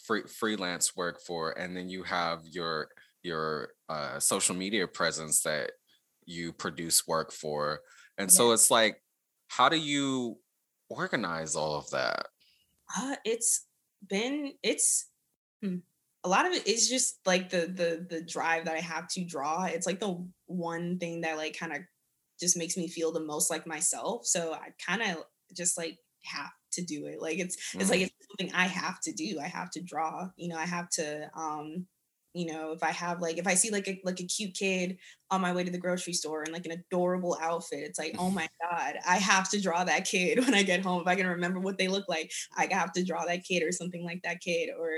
free, 0.07 0.23
freelance 0.23 0.97
work 0.97 1.21
for 1.27 1.53
and 1.59 1.77
then 1.77 1.88
you 1.88 2.03
have 2.03 2.41
your 2.45 2.88
your 3.23 3.69
uh, 3.88 4.19
social 4.19 4.55
media 4.55 4.87
presence 4.87 5.43
that 5.43 5.73
you 6.25 6.53
produce 6.53 7.07
work 7.07 7.33
for. 7.33 7.81
And 8.19 8.31
yeah. 8.31 8.37
so 8.37 8.53
it's 8.53 8.71
like 8.71 9.03
how 9.49 9.69
do 9.69 9.77
you 9.77 10.38
organize 10.88 11.55
all 11.57 11.77
of 11.77 11.91
that? 11.91 12.27
Uh, 12.97 13.17
it's 13.25 13.67
been 14.09 14.53
it's 14.62 15.09
hmm, 15.62 15.77
a 16.25 16.29
lot 16.29 16.47
of 16.47 16.53
it 16.53 16.67
is 16.67 16.88
just 16.88 17.19
like 17.27 17.51
the 17.51 17.67
the 17.67 18.07
the 18.09 18.23
drive 18.23 18.65
that 18.65 18.77
i 18.77 18.81
have 18.81 19.09
to 19.09 19.25
draw. 19.25 19.65
It's 19.65 19.87
like 19.87 20.01
the 20.01 20.27
one 20.47 20.99
thing 20.99 21.23
that 21.23 21.37
like 21.37 21.57
kind 21.59 21.73
of 21.73 21.81
just 22.41 22.57
makes 22.57 22.77
me 22.77 22.88
feel 22.88 23.12
the 23.12 23.21
most 23.21 23.51
like 23.51 23.67
myself. 23.67 24.27
So 24.27 24.53
i 24.53 24.69
kind 24.85 25.03
of 25.03 25.25
just 25.55 25.77
like 25.79 25.99
have 26.25 26.51
to 26.72 26.82
do 26.82 27.06
it. 27.06 27.20
Like 27.20 27.38
it's 27.38 27.56
it's 27.74 27.90
like 27.90 28.00
mm. 28.00 28.04
it's 28.04 28.14
something 28.28 28.54
I 28.54 28.66
have 28.66 29.00
to 29.02 29.12
do. 29.12 29.38
I 29.40 29.48
have 29.48 29.70
to 29.72 29.82
draw. 29.82 30.28
You 30.37 30.48
know, 30.48 30.56
I 30.56 30.66
have 30.66 30.88
to 30.90 31.30
um 31.35 31.87
you 32.35 32.46
know, 32.46 32.72
if 32.72 32.82
I 32.82 32.90
have 32.92 33.20
like 33.20 33.37
if 33.37 33.46
I 33.46 33.54
see 33.54 33.70
like 33.70 33.88
a 33.88 34.00
like 34.04 34.20
a 34.20 34.24
cute 34.26 34.54
kid 34.54 34.96
on 35.30 35.40
my 35.40 35.52
way 35.52 35.64
to 35.64 35.70
the 35.70 35.78
grocery 35.78 36.14
store 36.14 36.42
in 36.44 36.52
like 36.52 36.64
an 36.64 36.72
adorable 36.72 37.37
outfit, 37.40 37.80
it's 37.80 37.98
like, 37.98 38.14
oh 38.18 38.30
my 38.30 38.48
God, 38.70 38.94
I 39.06 39.16
have 39.16 39.50
to 39.50 39.61
draw 39.61 39.85
that 39.85 40.06
kid 40.06 40.38
when 40.44 40.54
I 40.54 40.62
get 40.62 40.82
home. 40.82 41.02
If 41.02 41.08
I 41.08 41.16
can 41.16 41.26
remember 41.26 41.61
what 41.61 41.78
they 41.78 41.88
look 41.88 42.08
like, 42.08 42.32
I 42.56 42.68
have 42.70 42.92
to 42.92 43.04
draw 43.04 43.24
that 43.26 43.44
kid 43.44 43.62
or 43.62 43.72
something 43.72 44.04
like 44.04 44.22
that 44.22 44.40
kid. 44.40 44.70
Or, 44.78 44.90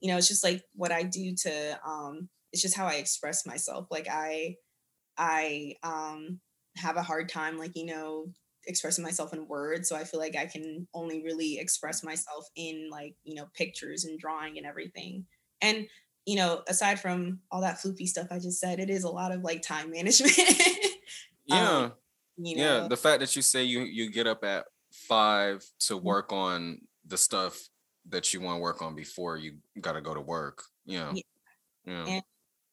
you 0.00 0.10
know, 0.10 0.18
it's 0.18 0.28
just 0.28 0.44
like 0.44 0.62
what 0.74 0.92
I 0.92 1.02
do 1.02 1.34
to 1.42 1.80
um 1.86 2.28
it's 2.52 2.62
just 2.62 2.76
how 2.76 2.86
I 2.86 2.94
express 2.94 3.46
myself. 3.46 3.86
Like 3.90 4.08
I 4.10 4.56
I 5.16 5.76
um 5.82 6.40
have 6.76 6.96
a 6.96 7.02
hard 7.02 7.28
time 7.28 7.58
like, 7.58 7.72
you 7.74 7.86
know, 7.86 8.26
expressing 8.66 9.04
myself 9.04 9.32
in 9.32 9.46
words 9.48 9.88
so 9.88 9.96
i 9.96 10.04
feel 10.04 10.20
like 10.20 10.36
i 10.36 10.46
can 10.46 10.86
only 10.94 11.22
really 11.22 11.58
express 11.58 12.04
myself 12.04 12.46
in 12.56 12.88
like 12.90 13.14
you 13.24 13.34
know 13.34 13.46
pictures 13.54 14.04
and 14.04 14.18
drawing 14.18 14.58
and 14.58 14.66
everything 14.66 15.24
and 15.60 15.86
you 16.26 16.36
know 16.36 16.62
aside 16.68 17.00
from 17.00 17.40
all 17.50 17.60
that 17.60 17.78
floopy 17.78 18.06
stuff 18.06 18.28
i 18.30 18.38
just 18.38 18.60
said 18.60 18.78
it 18.78 18.90
is 18.90 19.04
a 19.04 19.10
lot 19.10 19.32
of 19.32 19.42
like 19.42 19.62
time 19.62 19.90
management 19.92 20.32
yeah 21.46 21.70
um, 21.70 21.92
you 22.36 22.56
know? 22.56 22.62
yeah 22.62 22.88
the 22.88 22.96
fact 22.96 23.20
that 23.20 23.34
you 23.34 23.42
say 23.42 23.62
you 23.64 23.80
you 23.80 24.10
get 24.10 24.26
up 24.26 24.44
at 24.44 24.64
five 24.92 25.64
to 25.78 25.94
mm-hmm. 25.94 26.06
work 26.06 26.32
on 26.32 26.78
the 27.06 27.16
stuff 27.16 27.58
that 28.08 28.32
you 28.32 28.40
want 28.40 28.56
to 28.56 28.60
work 28.60 28.82
on 28.82 28.94
before 28.94 29.36
you 29.36 29.54
got 29.80 29.92
to 29.92 30.00
go 30.00 30.14
to 30.14 30.20
work 30.20 30.62
you 30.84 30.98
know 30.98 31.12
yeah. 31.14 31.22
yeah. 31.86 32.04
And 32.06 32.22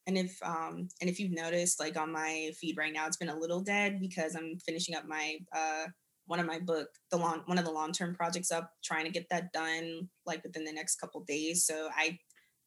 and 0.10 0.18
if 0.18 0.42
um 0.44 0.90
and 1.00 1.10
if 1.10 1.20
you've 1.20 1.32
noticed, 1.32 1.80
like 1.80 1.96
on 1.96 2.12
my 2.12 2.52
feed 2.60 2.78
right 2.78 2.92
now, 2.92 3.06
it's 3.06 3.18
been 3.18 3.30
a 3.30 3.38
little 3.38 3.62
dead 3.62 4.00
because 4.00 4.36
I'm 4.36 4.58
finishing 4.66 4.96
up 4.96 5.06
my 5.08 5.38
uh 5.56 5.86
one 6.26 6.40
of 6.40 6.48
my 6.48 6.60
book, 6.60 6.90
the 7.12 7.18
long 7.18 7.44
one 7.46 7.60
of 7.60 7.66
the 7.66 7.72
long 7.72 7.92
term 7.92 8.16
projects 8.16 8.52
up, 8.52 8.72
trying 8.84 9.06
to 9.06 9.12
get 9.12 9.28
that 9.30 9.54
done 9.54 10.10
like 10.26 10.44
within 10.44 10.66
the 10.66 10.74
next 10.74 10.96
couple 10.96 11.22
days. 11.22 11.66
So 11.66 11.90
I 11.96 12.18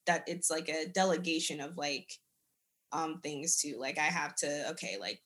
that 0.06 0.22
it's 0.28 0.50
like 0.50 0.68
a 0.68 0.86
delegation 0.86 1.60
of 1.60 1.76
like 1.76 2.08
um 2.92 3.20
things 3.22 3.56
to 3.58 3.76
like 3.76 3.98
I 3.98 4.02
have 4.02 4.36
to 4.36 4.70
okay 4.70 4.96
like 5.00 5.20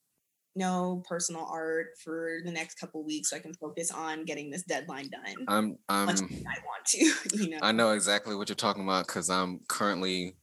no 0.55 1.02
personal 1.07 1.46
art 1.50 1.88
for 2.02 2.38
the 2.46 2.50
next 2.50 2.76
couple 2.81 3.05
weeks 3.05 3.29
so 3.29 3.37
I 3.37 3.40
can 3.40 3.52
focus 3.52 3.90
on 3.90 4.24
getting 4.24 4.50
this 4.50 4.62
deadline 4.62 5.11
done. 5.11 5.44
I'm 5.48 5.79
I'm 5.90 6.09
I 6.09 6.14
want 6.14 6.87
to, 6.87 7.12
you 7.35 7.50
know. 7.50 7.59
I 7.61 7.72
know 7.72 7.92
exactly 7.92 8.35
what 8.35 8.48
you're 8.48 8.57
talking 8.57 8.85
about 8.85 9.07
because 9.07 9.29
I'm 9.29 9.61
currently 9.68 10.35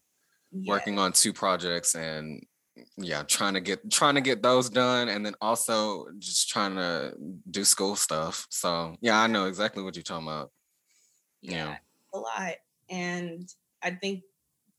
Yeah. 0.54 0.70
working 0.74 1.00
on 1.00 1.12
two 1.14 1.34
projects 1.34 1.96
and 1.96 2.46
yeah, 2.98 3.24
trying 3.24 3.54
to 3.56 3.62
get 3.62 3.90
trying 3.92 4.16
to 4.16 4.22
get 4.22 4.42
those 4.44 4.70
done 4.70 5.10
and 5.10 5.26
then 5.26 5.36
also 5.42 6.08
just 6.20 6.50
trying 6.50 6.76
to 6.76 7.14
do 7.50 7.64
school 7.64 7.96
stuff. 7.96 8.46
So 8.50 8.96
yeah, 9.02 9.20
I 9.20 9.28
know 9.28 9.46
exactly 9.48 9.84
what 9.84 9.96
you're 9.96 10.04
talking 10.04 10.28
about. 10.28 10.52
yeah, 11.42 11.52
Yeah. 11.70 11.78
a 12.14 12.18
lot 12.20 12.54
and 12.90 13.48
i 13.82 13.90
think 13.92 14.24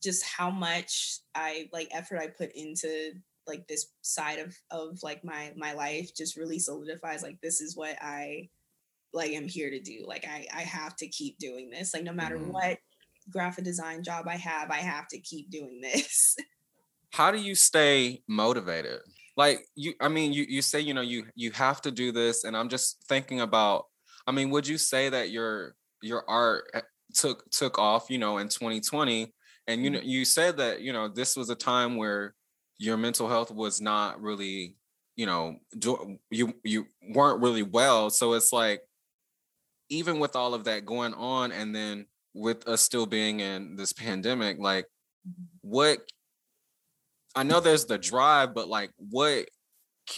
just 0.03 0.23
how 0.23 0.49
much 0.49 1.19
i 1.33 1.67
like 1.73 1.87
effort 1.91 2.19
i 2.19 2.27
put 2.27 2.51
into 2.53 3.11
like 3.47 3.67
this 3.67 3.87
side 4.01 4.39
of 4.39 4.55
of 4.71 5.01
like 5.03 5.23
my 5.23 5.51
my 5.57 5.73
life 5.73 6.13
just 6.15 6.37
really 6.37 6.59
solidifies 6.59 7.23
like 7.23 7.39
this 7.41 7.61
is 7.61 7.75
what 7.75 7.97
i 8.01 8.47
like 9.13 9.31
am 9.31 9.47
here 9.47 9.69
to 9.71 9.79
do 9.79 10.05
like 10.07 10.25
i 10.27 10.45
i 10.53 10.61
have 10.61 10.95
to 10.95 11.07
keep 11.07 11.37
doing 11.39 11.69
this 11.69 11.93
like 11.93 12.03
no 12.03 12.13
matter 12.13 12.37
Mhm. 12.37 12.47
what 12.51 12.77
graphic 13.31 13.65
design 13.65 14.03
job 14.03 14.27
i 14.27 14.35
have 14.35 14.69
i 14.69 14.77
have 14.77 15.07
to 15.07 15.19
keep 15.19 15.49
doing 15.49 15.81
this. 15.81 16.35
How 17.15 17.31
do 17.31 17.37
you 17.37 17.55
stay 17.55 18.23
motivated? 18.27 18.99
Like 19.37 19.65
you 19.73 19.93
I 20.01 20.09
mean 20.09 20.33
you 20.33 20.45
you 20.49 20.61
say 20.61 20.81
you 20.81 20.93
know 20.93 21.01
you 21.01 21.27
you 21.33 21.51
have 21.51 21.81
to 21.83 21.91
do 21.91 22.11
this 22.11 22.43
and 22.43 22.57
I'm 22.57 22.67
just 22.67 23.05
thinking 23.07 23.39
about 23.39 23.85
I 24.27 24.33
mean 24.33 24.49
would 24.49 24.67
you 24.67 24.77
say 24.77 25.07
that 25.07 25.29
your 25.29 25.75
your 26.01 26.29
art 26.29 26.65
eh, 26.73 26.81
took 27.13 27.49
took 27.51 27.79
off, 27.79 28.07
you 28.09 28.17
know, 28.17 28.39
in 28.39 28.49
2020 28.49 29.33
and 29.67 29.83
you 29.83 29.91
know 29.91 30.01
you 30.03 30.25
said 30.25 30.57
that, 30.57 30.81
you 30.81 30.91
know, 30.91 31.07
this 31.07 31.37
was 31.37 31.49
a 31.49 31.55
time 31.55 31.95
where 31.95 32.35
your 32.79 32.97
mental 32.97 33.29
health 33.29 33.49
was 33.49 33.79
not 33.79 34.21
really, 34.21 34.75
you 35.15 35.25
know, 35.25 35.55
do, 35.79 36.17
you 36.29 36.53
you 36.65 36.85
weren't 37.13 37.41
really 37.41 37.63
well, 37.63 38.09
so 38.09 38.33
it's 38.33 38.51
like 38.51 38.81
even 39.89 40.19
with 40.19 40.35
all 40.35 40.53
of 40.53 40.65
that 40.65 40.85
going 40.85 41.13
on 41.13 41.53
and 41.53 41.73
then 41.73 42.07
with 42.35 42.67
us 42.67 42.81
still 42.81 43.05
being 43.07 43.39
in 43.39 43.77
this 43.77 43.93
pandemic 43.93 44.57
like 44.59 44.85
mm-hmm. 45.27 45.45
what 45.61 45.99
I 47.35 47.43
know 47.43 47.59
there's 47.59 47.85
the 47.85 47.97
drive, 47.97 48.53
but 48.53 48.69
like 48.69 48.91
what 48.97 49.49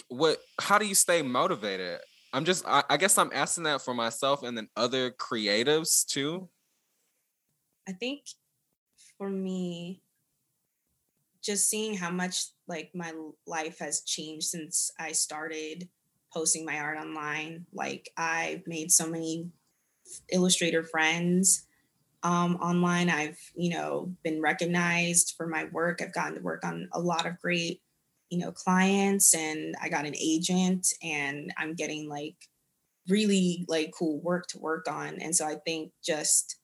what 0.08 0.38
how 0.60 0.78
do 0.78 0.86
you 0.86 0.94
stay 0.94 1.20
motivated? 1.22 2.00
I'm 2.32 2.44
just 2.44 2.64
I, 2.66 2.84
I 2.88 2.96
guess 2.96 3.18
I'm 3.18 3.30
asking 3.34 3.64
that 3.64 3.82
for 3.82 3.92
myself 3.92 4.44
and 4.44 4.56
then 4.56 4.68
other 4.76 5.10
creatives 5.10 6.06
too. 6.06 6.48
I 7.88 7.92
think 7.92 8.22
for 9.16 9.28
me, 9.28 10.02
just 11.42 11.68
seeing 11.68 11.96
how 11.96 12.10
much 12.10 12.44
like 12.68 12.90
my 12.94 13.12
life 13.46 13.80
has 13.80 14.02
changed 14.02 14.46
since 14.46 14.92
I 14.98 15.12
started 15.12 15.88
posting 16.32 16.64
my 16.64 16.78
art 16.78 16.98
online. 16.98 17.66
Like 17.72 18.10
I've 18.16 18.66
made 18.66 18.92
so 18.92 19.08
many 19.08 19.48
illustrator 20.30 20.84
friends 20.84 21.66
um, 22.22 22.56
online. 22.56 23.10
I've 23.10 23.38
you 23.54 23.70
know 23.70 24.12
been 24.22 24.40
recognized 24.40 25.34
for 25.36 25.46
my 25.46 25.64
work. 25.72 26.00
I've 26.02 26.12
gotten 26.12 26.34
to 26.34 26.40
work 26.40 26.64
on 26.64 26.88
a 26.92 27.00
lot 27.00 27.26
of 27.26 27.38
great 27.40 27.80
you 28.30 28.38
know 28.38 28.52
clients, 28.52 29.34
and 29.34 29.74
I 29.82 29.88
got 29.88 30.06
an 30.06 30.16
agent, 30.16 30.88
and 31.02 31.52
I'm 31.56 31.74
getting 31.74 32.08
like 32.08 32.36
really 33.08 33.64
like 33.68 33.92
cool 33.98 34.20
work 34.20 34.46
to 34.48 34.58
work 34.58 34.86
on. 34.88 35.18
And 35.20 35.34
so 35.34 35.46
I 35.46 35.56
think 35.64 35.92
just 36.04 36.56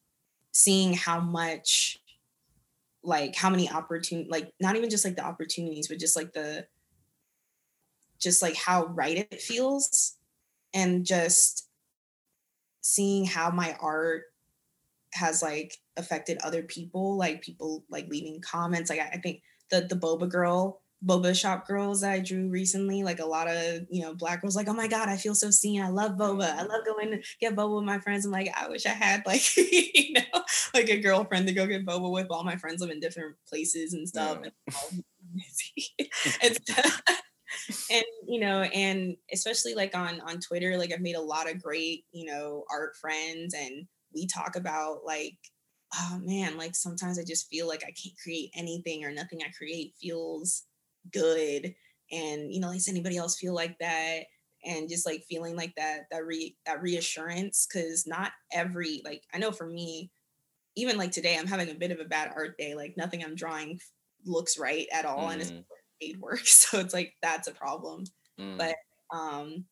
seeing 0.52 0.92
how 0.94 1.20
much 1.20 1.98
like 3.02 3.34
how 3.34 3.50
many 3.50 3.68
opportunity 3.70 4.28
like 4.30 4.50
not 4.60 4.76
even 4.76 4.88
just 4.88 5.04
like 5.04 5.16
the 5.16 5.24
opportunities 5.24 5.88
but 5.88 5.98
just 5.98 6.16
like 6.16 6.32
the 6.32 6.66
just 8.18 8.40
like 8.40 8.56
how 8.56 8.86
right 8.86 9.28
it 9.30 9.42
feels 9.42 10.16
and 10.72 11.04
just 11.04 11.68
seeing 12.80 13.24
how 13.24 13.50
my 13.50 13.76
art 13.80 14.24
has 15.14 15.42
like 15.42 15.76
affected 15.96 16.38
other 16.42 16.62
people 16.62 17.16
like 17.16 17.42
people 17.42 17.84
like 17.88 18.08
leaving 18.08 18.40
comments. 18.40 18.90
Like 18.90 19.00
i, 19.00 19.10
I 19.14 19.18
think 19.18 19.42
the 19.70 19.82
the 19.82 19.96
boba 19.96 20.28
girl 20.28 20.80
boba 21.04 21.38
shop 21.38 21.66
girls 21.66 22.00
that 22.00 22.12
i 22.12 22.18
drew 22.18 22.48
recently 22.48 23.02
like 23.02 23.18
a 23.18 23.26
lot 23.26 23.46
of 23.46 23.82
you 23.90 24.00
know 24.00 24.14
black 24.14 24.40
girls 24.40 24.56
like 24.56 24.68
oh 24.68 24.72
my 24.72 24.88
god 24.88 25.08
i 25.08 25.16
feel 25.16 25.34
so 25.34 25.50
seen. 25.50 25.82
I 25.82 25.88
love 25.88 26.12
boba. 26.12 26.44
I 26.44 26.58
mm-hmm. 26.58 26.68
love 26.68 26.84
going 26.86 27.10
to 27.10 27.22
get 27.40 27.54
boba 27.54 27.76
with 27.76 27.84
my 27.84 27.98
friends. 27.98 28.24
I'm 28.24 28.32
like 28.32 28.48
i 28.56 28.68
wish 28.68 28.86
i 28.86 28.90
had 28.90 29.22
like 29.26 29.56
you 29.56 30.14
know 30.14 30.42
like 30.72 30.88
a 30.88 31.00
girlfriend 31.00 31.46
to 31.48 31.52
go 31.52 31.66
get 31.66 31.86
boba 31.86 32.10
with 32.10 32.28
all 32.30 32.44
my 32.44 32.56
friends 32.56 32.80
live 32.80 32.90
in 32.90 33.00
different 33.00 33.36
places 33.48 33.92
and 33.92 34.08
stuff 34.08 34.38
Yeah. 34.42 34.50
and, 34.92 35.04
and, 36.42 36.56
stuff. 36.56 37.02
and 37.90 38.04
you 38.26 38.40
know 38.40 38.62
and 38.62 39.16
especially 39.32 39.74
like 39.74 39.96
on 39.96 40.20
on 40.20 40.40
twitter 40.40 40.76
like 40.76 40.92
i've 40.92 41.00
made 41.00 41.16
a 41.16 41.20
lot 41.20 41.50
of 41.50 41.62
great 41.62 42.04
you 42.12 42.24
know 42.24 42.64
art 42.70 42.96
friends 42.96 43.54
and 43.54 43.86
we 44.14 44.26
talk 44.26 44.56
about 44.56 45.04
like 45.04 45.36
oh 45.96 46.18
man 46.22 46.56
like 46.56 46.74
sometimes 46.74 47.18
i 47.18 47.24
just 47.24 47.48
feel 47.48 47.68
like 47.68 47.82
i 47.84 47.92
can't 47.92 48.18
create 48.22 48.50
anything 48.54 49.04
or 49.04 49.12
nothing 49.12 49.40
i 49.42 49.50
create 49.56 49.94
feels 50.00 50.64
good. 51.12 51.74
And 52.10 52.52
you 52.52 52.60
know 52.60 52.72
does 52.72 52.88
anybody 52.88 53.16
else 53.16 53.38
feel 53.38 53.54
like 53.54 53.78
that? 53.80 54.24
And 54.64 54.88
just 54.88 55.06
like 55.06 55.24
feeling 55.28 55.56
like 55.56 55.74
that 55.76 56.02
that 56.10 56.24
re 56.24 56.56
that 56.66 56.80
reassurance 56.82 57.66
because 57.66 58.06
not 58.06 58.32
every 58.52 59.02
like 59.04 59.22
i 59.34 59.38
know 59.38 59.52
for 59.52 59.66
me 59.66 60.10
even 60.76 60.96
like 60.98 61.12
today 61.12 61.36
i'm 61.38 61.46
having 61.46 61.70
a 61.70 61.74
bit 61.74 61.90
of 61.90 62.00
a 62.00 62.04
bad 62.04 62.32
art 62.34 62.56
day 62.58 62.74
like 62.74 62.94
nothing 62.96 63.22
i'm 63.24 63.34
drawing 63.34 63.78
looks 64.26 64.58
right 64.58 64.86
at 64.92 65.04
all 65.04 65.28
and 65.30 65.42
it's 65.42 65.52
Mm, 65.52 65.64
paid 66.00 66.20
work 66.20 66.40
so 66.46 66.78
it's 66.80 66.94
like 66.94 67.14
that's 67.22 67.48
a 67.48 67.52
problem. 67.54 68.04
Mm, 68.38 68.58
but 68.58 68.76
um 69.12 69.66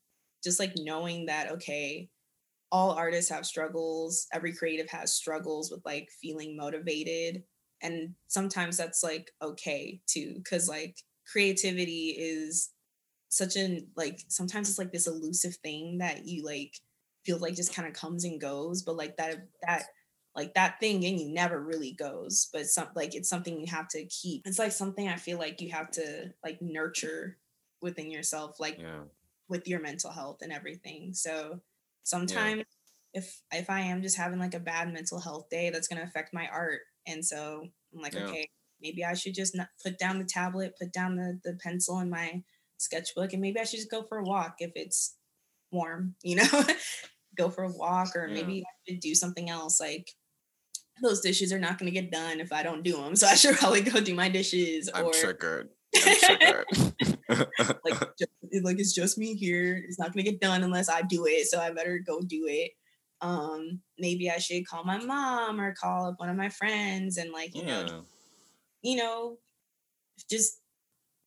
just 0.45 0.61
like 0.61 0.73
knowing 0.77 1.27
that 1.27 1.53
okay 1.53 2.09
all 2.73 2.93
artists 2.93 3.31
have 3.31 3.47
struggles 3.47 4.27
every 4.33 4.53
creative 4.53 4.89
has 4.89 5.13
struggles 5.13 5.71
with 5.71 5.85
like 5.85 6.09
feeling 6.21 6.57
motivated 6.57 7.45
and 7.83 8.15
sometimes 8.29 8.77
that's 8.77 9.05
like 9.05 9.31
okay 9.43 10.01
too 10.07 10.35
because 10.39 10.69
like 10.69 10.97
creativity 11.31 12.17
is 12.19 12.71
such 13.29 13.57
an 13.57 13.87
like 13.95 14.21
sometimes 14.29 14.69
it's 14.69 14.79
like 14.79 14.91
this 14.91 15.07
elusive 15.07 15.55
thing 15.57 15.99
that 15.99 16.27
you 16.27 16.43
like 16.45 16.75
feel 17.25 17.39
like 17.39 17.55
just 17.55 17.75
kind 17.75 17.87
of 17.87 17.95
comes 17.95 18.25
and 18.25 18.41
goes 18.41 18.83
but 18.83 18.97
like 18.97 19.17
that 19.17 19.47
that 19.67 19.85
like 20.35 20.55
that 20.55 20.81
thing 20.81 21.05
and 21.05 21.21
you 21.21 21.33
never 21.33 21.61
really 21.61 21.93
goes 21.93 22.49
but 22.53 22.67
some 22.67 22.89
like 22.95 23.15
it's 23.15 23.29
something 23.29 23.61
you 23.61 23.67
have 23.67 23.89
to 23.89 24.05
keep 24.07 24.43
it's 24.47 24.59
like 24.59 24.73
something 24.73 25.09
i 25.09 25.17
feel 25.17 25.39
like 25.39 25.61
you 25.61 25.71
have 25.71 25.91
to 25.91 26.31
like 26.43 26.61
nurture 26.63 27.37
within 27.83 28.11
yourself 28.11 28.59
like 28.59 28.79
yeah. 28.79 29.01
with 29.49 29.69
your 29.69 29.81
mental 29.81 30.11
health 30.11 30.39
and 30.41 30.53
everything 30.53 31.13
so 31.13 31.61
sometimes 32.05 32.65
if 33.15 33.43
if 33.53 33.69
i 33.71 33.81
am 33.81 34.03
just 34.03 34.17
having 34.17 34.39
like 34.39 34.55
a 34.55 34.61
bad 34.61 34.93
mental 34.93 35.21
health 35.21 35.49
day 35.51 35.71
that's 35.71 35.89
going 35.89 36.01
to 36.01 36.07
affect 36.07 36.33
my 36.35 36.47
art 36.49 36.81
and 37.07 37.25
so 37.25 37.67
i'm 37.95 38.01
like 38.01 38.15
Yeah. 38.15 38.23
okay 38.23 38.49
maybe 38.81 39.05
i 39.05 39.15
should 39.15 39.35
just 39.35 39.55
not 39.57 39.69
put 39.83 39.99
down 39.99 40.19
the 40.19 40.25
tablet 40.25 40.75
put 40.81 40.93
down 40.93 41.17
the 41.17 41.39
the 41.45 41.59
pencil 41.63 41.99
in 42.01 42.11
my 42.11 42.43
sketchbook 42.79 43.33
and 43.33 43.43
maybe 43.43 43.61
i 43.61 43.65
should 43.65 43.79
just 43.79 43.91
go 43.91 44.03
for 44.03 44.19
a 44.19 44.25
walk 44.25 44.57
if 44.59 44.73
it's 44.75 45.17
warm 45.71 46.15
you 46.23 46.37
know 46.37 46.65
go 47.37 47.51
for 47.51 47.65
a 47.65 47.73
walk 47.73 48.15
or 48.17 48.29
Yeah. 48.29 48.35
maybe 48.35 48.63
i 48.67 48.91
should 48.93 49.01
do 49.01 49.15
something 49.15 49.49
else 49.51 49.81
like 49.81 50.11
those 51.03 51.21
dishes 51.21 51.53
are 51.53 51.59
not 51.59 51.79
going 51.79 51.93
to 51.93 52.01
get 52.01 52.11
done 52.13 52.41
if 52.41 52.53
i 52.53 52.63
don't 52.63 52.83
do 52.83 52.97
them 52.97 53.17
so 53.17 53.27
i 53.27 53.35
should 53.35 53.57
probably 53.59 53.83
go 53.83 54.01
do 54.01 54.15
my 54.15 54.29
dishes 54.29 54.91
I'm 54.95 55.07
or 55.07 55.13
triggered. 55.13 55.71
Like 57.85 57.99
ju- 58.19 58.27
it- 58.51 58.65
like 58.65 58.79
it's 58.79 58.93
just 58.95 59.19
me 59.19 59.35
here. 59.35 59.83
It's 59.87 59.99
not 59.99 60.13
gonna 60.13 60.23
get 60.25 60.41
done 60.41 60.63
unless 60.63 60.89
i 60.89 61.03
do 61.03 61.27
it 61.27 61.47
so 61.49 61.59
i 61.61 61.71
better 61.73 61.99
go 61.99 62.21
do 62.21 62.47
it. 62.49 62.73
Um 63.21 63.81
maybe 63.99 64.31
i 64.31 64.39
should 64.39 64.67
call 64.67 64.85
my 64.85 64.99
mom 64.99 65.61
or 65.61 65.75
call 65.75 66.07
up 66.07 66.19
one 66.21 66.29
of 66.29 66.37
my 66.37 66.49
friends 66.49 67.17
and 67.19 67.33
like 67.33 67.55
you 67.55 67.65
know 67.65 67.87
you 68.83 68.97
know 68.97 69.39
just 70.31 70.61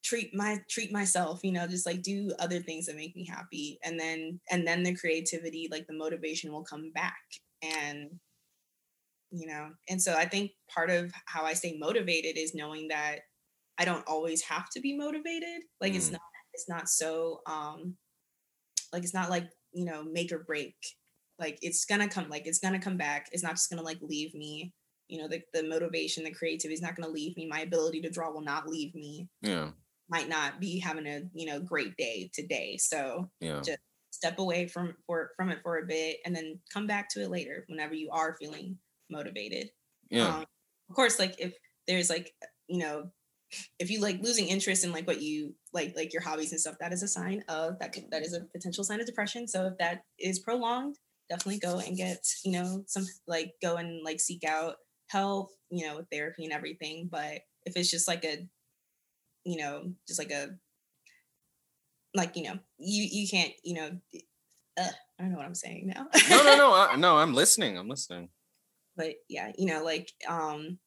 treat 0.04 0.34
my 0.36 0.60
treat 0.69 0.91
myself 0.91 1.39
you 1.43 1.51
know 1.51 1.67
just 1.67 1.86
like 1.86 2.01
do 2.04 2.32
other 2.39 2.60
things 2.62 2.86
that 2.86 2.95
make 2.95 3.15
me 3.15 3.25
happy. 3.25 3.80
And 3.84 3.99
then 3.99 4.39
and 4.51 4.67
then 4.67 4.84
the 4.84 4.95
creativity 4.95 5.67
like 5.71 5.88
the 5.88 5.93
motivation 5.93 6.51
will 6.51 6.63
come 6.63 6.91
back. 6.93 7.17
And 7.63 8.12
you 9.32 9.47
know 9.47 9.69
and 9.89 10.01
so 10.01 10.13
i 10.13 10.25
think 10.25 10.51
part 10.73 10.89
of 10.89 11.12
how 11.25 11.43
i 11.43 11.54
stay 11.54 11.78
motivated 11.78 12.38
is 12.38 12.54
knowing 12.56 12.88
that 12.89 13.19
i 13.78 13.86
don't 13.86 14.08
always 14.08 14.42
have 14.42 14.70
to 14.70 14.80
be 14.80 14.96
motivated 14.98 15.62
like 15.82 15.94
it's 15.94 16.10
Mm. 16.10 16.14
not 16.14 16.22
it's 16.54 16.70
not 16.70 16.88
so 16.90 17.42
um 17.48 17.96
like 18.94 19.04
it's 19.04 19.14
not 19.14 19.30
like 19.30 19.46
you 19.74 19.86
know 19.86 20.04
make 20.04 20.32
or 20.32 20.40
break 20.40 20.76
like 21.40 21.58
it's 21.62 21.86
gonna 21.86 22.08
come 22.08 22.30
like 22.30 22.48
it's 22.48 22.60
gonna 22.60 22.80
come 22.80 22.98
back 22.98 23.28
it's 23.32 23.44
not 23.44 23.52
just 23.54 23.70
gonna 23.70 23.82
like 23.82 24.00
leave 24.02 24.34
me 24.34 24.74
you 25.08 25.20
know 25.22 25.28
the, 25.28 25.42
the 25.54 25.64
motivation 25.64 26.24
the 26.24 26.32
creativity 26.32 26.74
is 26.74 26.82
not 26.82 26.96
gonna 26.96 27.12
leave 27.12 27.36
me 27.38 27.46
my 27.48 27.60
ability 27.62 28.02
to 28.02 28.10
draw 28.10 28.32
will 28.32 28.42
not 28.42 28.68
leave 28.68 28.96
me 28.96 29.28
Yeah. 29.42 29.72
might 30.10 30.30
not 30.30 30.60
be 30.60 30.80
having 30.80 31.06
a 31.08 31.22
you 31.34 31.46
know 31.46 31.60
great 31.60 31.96
day 31.98 32.30
today 32.34 32.78
so 32.78 33.30
Yeah. 33.42 33.62
Just- 33.62 33.80
step 34.12 34.40
away 34.40 34.66
from 34.66 34.96
for 35.06 35.32
from 35.36 35.50
it 35.50 35.60
for 35.62 35.80
a 35.80 35.86
bit 35.86 36.20
and 36.26 36.34
then 36.34 36.58
come 36.74 36.88
back 36.88 37.10
to 37.10 37.22
it 37.22 37.30
later 37.30 37.66
whenever 37.68 37.94
you 37.94 38.10
are 38.12 38.38
feeling 38.40 38.80
motivated 39.10 39.70
Yeah. 40.10 40.38
um, 40.38 40.46
of 40.90 40.96
course 40.96 41.20
like 41.20 41.36
if 41.38 41.54
there's 41.86 42.10
like 42.10 42.34
you 42.68 42.78
know 42.78 43.12
if 43.80 43.89
you 43.89 44.02
like 44.02 44.22
losing 44.22 44.48
interest 44.48 44.84
in 44.84 44.91
like 44.91 45.08
what 45.08 45.22
you 45.22 45.54
like 45.74 45.94
like 45.96 46.13
your 46.13 46.22
hobbies 46.22 46.52
and 46.52 46.62
stuff 46.62 46.76
that 46.80 46.94
is 46.94 47.04
a 47.04 47.08
sign 47.08 47.44
of 47.50 47.80
that 47.80 47.91
could, 47.94 48.06
that 48.12 48.24
is 48.24 48.34
a 48.34 48.41
potential 48.54 48.84
sign 48.84 49.00
of 49.00 49.06
depression. 49.06 49.48
So 49.48 49.68
if 49.68 49.78
that 49.80 50.04
is 50.20 50.39
prolonged 50.39 50.98
definitely 51.30 51.60
go 51.60 51.80
and 51.80 51.98
get 51.98 52.24
you 52.44 52.52
know 52.52 52.84
some 52.88 53.06
like 53.28 53.54
go 53.62 53.78
and 53.78 54.04
like 54.04 54.20
seek 54.20 54.44
out 54.44 54.76
help 55.08 55.50
you 55.70 55.86
know 55.86 55.98
with 55.98 56.08
therapy 56.12 56.44
and 56.44 56.54
everything. 56.54 57.10
But 57.12 57.41
if 57.65 57.76
it's 57.76 57.89
just 57.89 58.08
like 58.08 58.24
a 58.26 58.48
you 59.44 59.58
know 59.58 59.91
just 60.08 60.20
like 60.20 60.32
a 60.32 60.50
like 62.13 62.36
you 62.36 62.44
know 62.44 62.60
you 62.78 63.08
you 63.12 63.28
can't 63.28 63.52
you 63.63 63.74
know 63.74 63.89
uh, 64.78 64.88
i 65.20 65.24
don't 65.24 65.32
know 65.32 65.38
what 65.38 65.46
i'm 65.46 65.56
saying 65.56 65.88
now. 65.88 66.08
No 66.30 66.44
no 66.44 66.58
no 66.58 66.74
I, 66.91 66.96
no 66.96 67.18
i'm 67.18 67.34
listening 67.34 67.78
i'm 67.78 67.89
listening. 67.89 68.30
But 68.98 69.15
yeah 69.30 69.52
you 69.58 69.65
know 69.68 69.84
like 69.84 70.12
um 70.28 70.80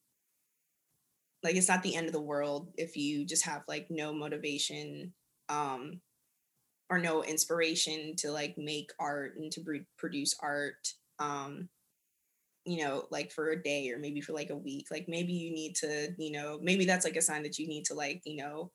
like 1.49 1.57
it's 1.57 1.69
not 1.69 1.83
the 1.83 1.97
end 1.97 2.07
of 2.07 2.13
the 2.13 2.21
world 2.21 2.69
if 2.77 2.95
you 2.95 3.25
just 3.25 3.47
have 3.47 3.63
like 3.67 3.87
no 3.89 4.13
motivation 4.13 5.15
um 5.49 5.99
or 6.91 6.99
no 6.99 7.25
inspiration 7.25 8.15
to 8.17 8.31
like 8.31 8.55
make 8.59 8.91
art 9.01 9.33
and 9.39 9.51
to 9.51 9.63
pre- 9.63 9.87
produce 9.97 10.35
art 10.43 10.93
um 11.21 11.71
you 12.67 12.85
know 12.85 13.05
like 13.11 13.33
for 13.33 13.49
a 13.49 13.63
day 13.63 13.91
or 13.91 13.99
maybe 13.99 14.21
for 14.21 14.35
like 14.35 14.51
a 14.51 14.57
week. 14.57 14.89
Like 14.91 15.07
maybe 15.09 15.33
you 15.33 15.51
need 15.51 15.75
to 15.77 16.11
you 16.19 16.33
know 16.33 16.59
maybe 16.63 16.85
that's 16.85 17.07
like 17.07 17.17
a 17.17 17.23
sign 17.23 17.43
that 17.45 17.59
you 17.59 17.67
need 17.67 17.87
to 17.87 17.95
like 17.95 18.21
you 18.27 18.37
know 18.37 18.71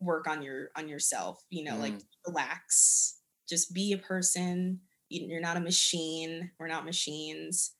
work 0.00 0.26
on 0.26 0.42
your 0.42 0.70
on 0.76 0.88
yourself 0.88 1.40
you 1.48 1.62
know 1.62 1.74
mm. 1.74 1.80
like 1.80 1.94
relax. 2.26 3.20
Just 3.48 3.72
be 3.72 3.92
a 3.92 3.98
person. 3.98 4.80
You're 5.10 5.40
not 5.40 5.56
a 5.56 5.60
machine. 5.60 6.50
We're 6.58 6.66
not 6.66 6.84
machines. 6.84 7.72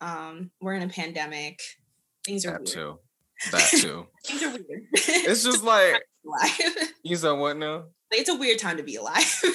Um 0.00 0.50
we're 0.62 0.74
in 0.74 0.82
a 0.82 0.88
pandemic. 0.88 1.60
Things 2.24 2.46
are 2.46 2.52
that 2.52 2.60
weird. 2.60 2.68
too 2.68 2.98
that 3.52 3.68
too. 3.80 4.06
Things 4.26 4.42
are 4.42 4.50
weird. 4.50 4.86
It's 4.92 5.44
just 5.44 5.62
like 5.64 6.02
you 7.02 7.16
said 7.16 7.32
what 7.32 7.56
now? 7.56 7.84
It's 8.10 8.28
a 8.28 8.36
weird 8.36 8.58
time 8.58 8.76
to 8.76 8.82
be 8.82 8.96
alive. 8.96 9.42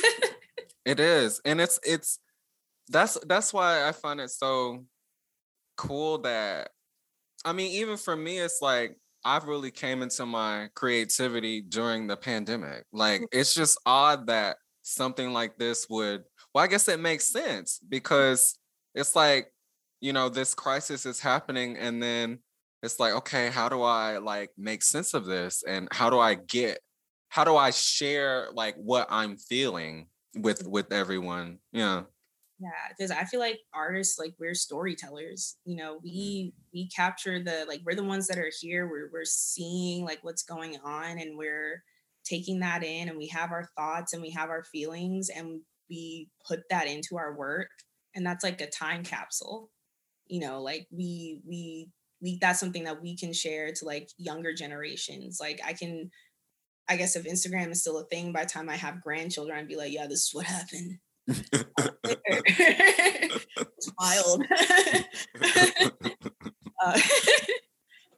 It 0.85 0.99
is 0.99 1.41
and 1.45 1.61
it's 1.61 1.79
it's 1.83 2.19
that's 2.89 3.17
that's 3.27 3.53
why 3.53 3.87
i 3.87 3.91
find 3.91 4.19
it 4.19 4.31
so 4.31 4.83
cool 5.77 6.17
that 6.19 6.69
i 7.45 7.53
mean 7.53 7.71
even 7.71 7.97
for 7.97 8.15
me 8.15 8.39
it's 8.39 8.61
like 8.61 8.97
i've 9.23 9.45
really 9.45 9.71
came 9.71 10.01
into 10.01 10.25
my 10.25 10.69
creativity 10.73 11.61
during 11.61 12.07
the 12.07 12.17
pandemic. 12.17 12.85
Like 12.91 13.21
mm-hmm. 13.21 13.39
it's 13.39 13.53
just 13.53 13.79
odd 13.85 14.27
that 14.27 14.57
something 14.81 15.31
like 15.31 15.57
this 15.57 15.87
would 15.89 16.23
well 16.53 16.63
i 16.63 16.67
guess 16.67 16.87
it 16.87 16.99
makes 16.99 17.31
sense 17.31 17.79
because 17.87 18.57
it's 18.95 19.15
like 19.15 19.53
you 19.99 20.13
know 20.13 20.29
this 20.29 20.55
crisis 20.55 21.05
is 21.05 21.19
happening 21.19 21.77
and 21.77 22.01
then 22.01 22.39
it's 22.83 22.99
like 22.99 23.13
okay 23.13 23.49
how 23.49 23.69
do 23.69 23.81
i 23.81 24.17
like 24.17 24.49
make 24.57 24.83
sense 24.83 25.13
of 25.13 25.25
this? 25.25 25.63
And 25.67 25.87
how 25.91 26.09
do 26.09 26.19
i 26.19 26.35
get 26.35 26.79
how 27.29 27.43
do 27.43 27.55
i 27.55 27.71
share 27.71 28.47
like 28.53 28.75
what 28.75 29.07
i'm 29.09 29.37
feeling 29.37 30.07
with 30.35 30.63
mm. 30.63 30.69
with 30.69 30.91
everyone? 30.91 31.59
Yeah. 31.71 32.03
Yeah 32.59 32.69
because 32.95 33.11
i 33.11 33.23
feel 33.23 33.39
like 33.39 33.59
artists 33.73 34.19
like 34.19 34.33
we're 34.39 34.53
storytellers 34.53 35.57
you 35.65 35.75
know 35.75 35.95
mm. 35.95 36.03
we 36.03 36.53
we 36.73 36.87
capture 36.89 37.41
the 37.43 37.65
like 37.67 37.81
we're 37.85 37.95
the 37.95 38.03
ones 38.03 38.27
that 38.27 38.37
are 38.37 38.51
here 38.59 38.87
we're, 38.87 39.09
we're 39.11 39.25
seeing 39.25 40.05
like 40.05 40.19
what's 40.21 40.43
going 40.43 40.77
on 40.83 41.17
and 41.17 41.37
we're 41.37 41.83
taking 42.23 42.59
that 42.59 42.83
in 42.83 43.09
and 43.09 43.17
we 43.17 43.27
have 43.27 43.51
our 43.51 43.69
thoughts 43.75 44.13
and 44.13 44.21
we 44.21 44.29
have 44.29 44.49
our 44.49 44.63
feelings 44.63 45.29
and 45.29 45.61
we 45.89 46.29
put 46.47 46.61
that 46.69 46.87
into 46.87 47.17
our 47.17 47.35
work 47.35 47.69
and 48.15 48.25
that's 48.25 48.43
like 48.43 48.61
a 48.61 48.69
time 48.69 49.03
capsule. 49.03 49.69
You 50.27 50.41
know 50.41 50.61
like 50.61 50.87
we 50.91 51.41
we 51.47 51.89
we 52.21 52.37
that's 52.39 52.59
something 52.59 52.83
that 52.83 53.01
we 53.01 53.17
can 53.17 53.33
share 53.33 53.71
to 53.73 53.85
like 53.85 54.09
younger 54.17 54.53
generations. 54.53 55.39
Like 55.39 55.59
i 55.65 55.73
can 55.73 56.11
i 56.89 56.95
guess 56.95 57.15
if 57.15 57.25
instagram 57.25 57.71
is 57.71 57.81
still 57.81 57.99
a 57.99 58.05
thing 58.05 58.31
by 58.31 58.43
the 58.43 58.49
time 58.49 58.69
i 58.69 58.75
have 58.75 59.01
grandchildren 59.01 59.57
i'd 59.57 59.67
be 59.67 59.75
like 59.75 59.93
yeah 59.93 60.07
this 60.07 60.27
is 60.27 60.33
what 60.33 60.45
happened. 60.45 60.97
It's 63.77 63.91
wild 63.99 64.43
uh, 66.83 66.99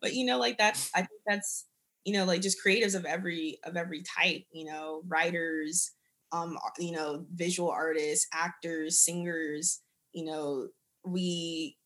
but 0.02 0.14
you 0.14 0.26
know 0.26 0.40
like 0.40 0.58
that's 0.58 0.90
i 0.96 1.00
think 1.00 1.22
that's 1.28 1.66
you 2.06 2.14
know 2.14 2.26
like 2.26 2.42
just 2.42 2.58
creatives 2.66 2.96
of 2.96 3.06
every 3.06 3.60
of 3.64 3.76
every 3.76 4.04
type 4.04 4.44
you 4.52 4.66
know 4.66 5.02
writers 5.08 5.92
um 6.32 6.58
you 6.80 6.92
know 6.92 7.26
visual 7.34 7.70
artists 7.70 8.28
actors 8.34 9.00
singers 9.00 9.82
you 10.14 10.26
know 10.26 10.68
we 11.06 11.78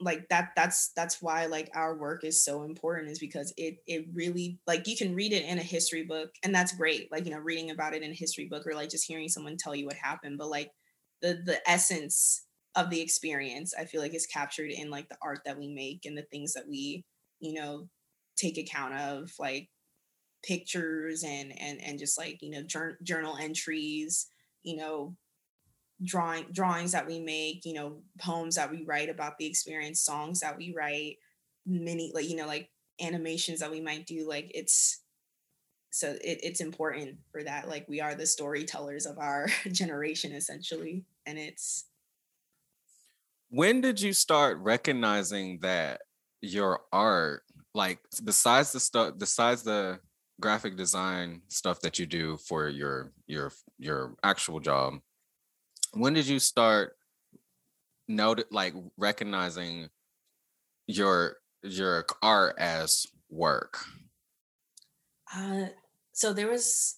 like 0.00 0.28
that 0.28 0.50
that's 0.54 0.92
that's 0.94 1.20
why 1.20 1.46
like 1.46 1.70
our 1.74 1.96
work 1.96 2.22
is 2.22 2.42
so 2.44 2.62
important 2.62 3.10
is 3.10 3.18
because 3.18 3.52
it 3.56 3.78
it 3.86 4.06
really 4.12 4.58
like 4.66 4.86
you 4.86 4.96
can 4.96 5.14
read 5.14 5.32
it 5.32 5.44
in 5.44 5.58
a 5.58 5.62
history 5.62 6.04
book 6.04 6.30
and 6.44 6.54
that's 6.54 6.76
great 6.76 7.10
like 7.10 7.24
you 7.24 7.32
know 7.32 7.38
reading 7.38 7.70
about 7.70 7.94
it 7.94 8.02
in 8.02 8.12
a 8.12 8.14
history 8.14 8.46
book 8.46 8.66
or 8.66 8.74
like 8.74 8.90
just 8.90 9.06
hearing 9.06 9.28
someone 9.28 9.56
tell 9.56 9.74
you 9.74 9.86
what 9.86 9.96
happened 9.96 10.38
but 10.38 10.48
like 10.48 10.70
the 11.20 11.40
the 11.44 11.60
essence 11.68 12.44
of 12.76 12.90
the 12.90 13.00
experience 13.00 13.74
i 13.78 13.84
feel 13.84 14.00
like 14.00 14.14
is 14.14 14.26
captured 14.26 14.70
in 14.70 14.88
like 14.88 15.08
the 15.08 15.18
art 15.20 15.40
that 15.44 15.58
we 15.58 15.68
make 15.68 16.04
and 16.04 16.16
the 16.16 16.26
things 16.30 16.52
that 16.52 16.68
we 16.68 17.04
you 17.40 17.54
know 17.54 17.88
take 18.36 18.56
account 18.56 18.94
of 18.94 19.32
like 19.40 19.68
pictures 20.44 21.24
and 21.24 21.52
and 21.60 21.80
and 21.82 21.98
just 21.98 22.16
like 22.16 22.38
you 22.40 22.50
know 22.50 22.94
journal 23.02 23.36
entries 23.40 24.28
you 24.62 24.76
know 24.76 25.16
drawing 26.04 26.44
drawings 26.52 26.92
that 26.92 27.06
we 27.06 27.18
make 27.18 27.64
you 27.64 27.72
know 27.72 27.98
poems 28.20 28.54
that 28.54 28.70
we 28.70 28.84
write 28.84 29.08
about 29.08 29.36
the 29.38 29.46
experience 29.46 30.00
songs 30.00 30.40
that 30.40 30.56
we 30.56 30.72
write 30.76 31.16
many 31.66 32.12
like 32.14 32.28
you 32.28 32.36
know 32.36 32.46
like 32.46 32.70
animations 33.00 33.60
that 33.60 33.70
we 33.70 33.80
might 33.80 34.06
do 34.06 34.28
like 34.28 34.50
it's 34.54 35.02
so 35.90 36.10
it, 36.22 36.38
it's 36.42 36.60
important 36.60 37.16
for 37.32 37.42
that 37.42 37.68
like 37.68 37.88
we 37.88 38.00
are 38.00 38.14
the 38.14 38.26
storytellers 38.26 39.06
of 39.06 39.18
our 39.18 39.48
generation 39.72 40.32
essentially 40.32 41.04
and 41.26 41.38
it's 41.38 41.86
when 43.50 43.80
did 43.80 44.00
you 44.00 44.12
start 44.12 44.58
recognizing 44.58 45.58
that 45.60 46.02
your 46.40 46.80
art 46.92 47.42
like 47.74 47.98
besides 48.24 48.72
the 48.72 48.80
stuff 48.80 49.14
besides 49.18 49.62
the 49.62 49.98
graphic 50.40 50.76
design 50.76 51.42
stuff 51.48 51.80
that 51.80 51.98
you 51.98 52.06
do 52.06 52.36
for 52.36 52.68
your 52.68 53.12
your 53.26 53.50
your 53.78 54.14
actual 54.22 54.60
job 54.60 54.94
when 55.92 56.14
did 56.14 56.26
you 56.26 56.38
start 56.38 56.96
note 58.06 58.44
like 58.50 58.74
recognizing 58.96 59.88
your 60.86 61.36
your 61.62 62.06
art 62.22 62.56
as 62.58 63.06
work? 63.30 63.78
Uh 65.34 65.66
so 66.12 66.32
there 66.32 66.48
was 66.48 66.96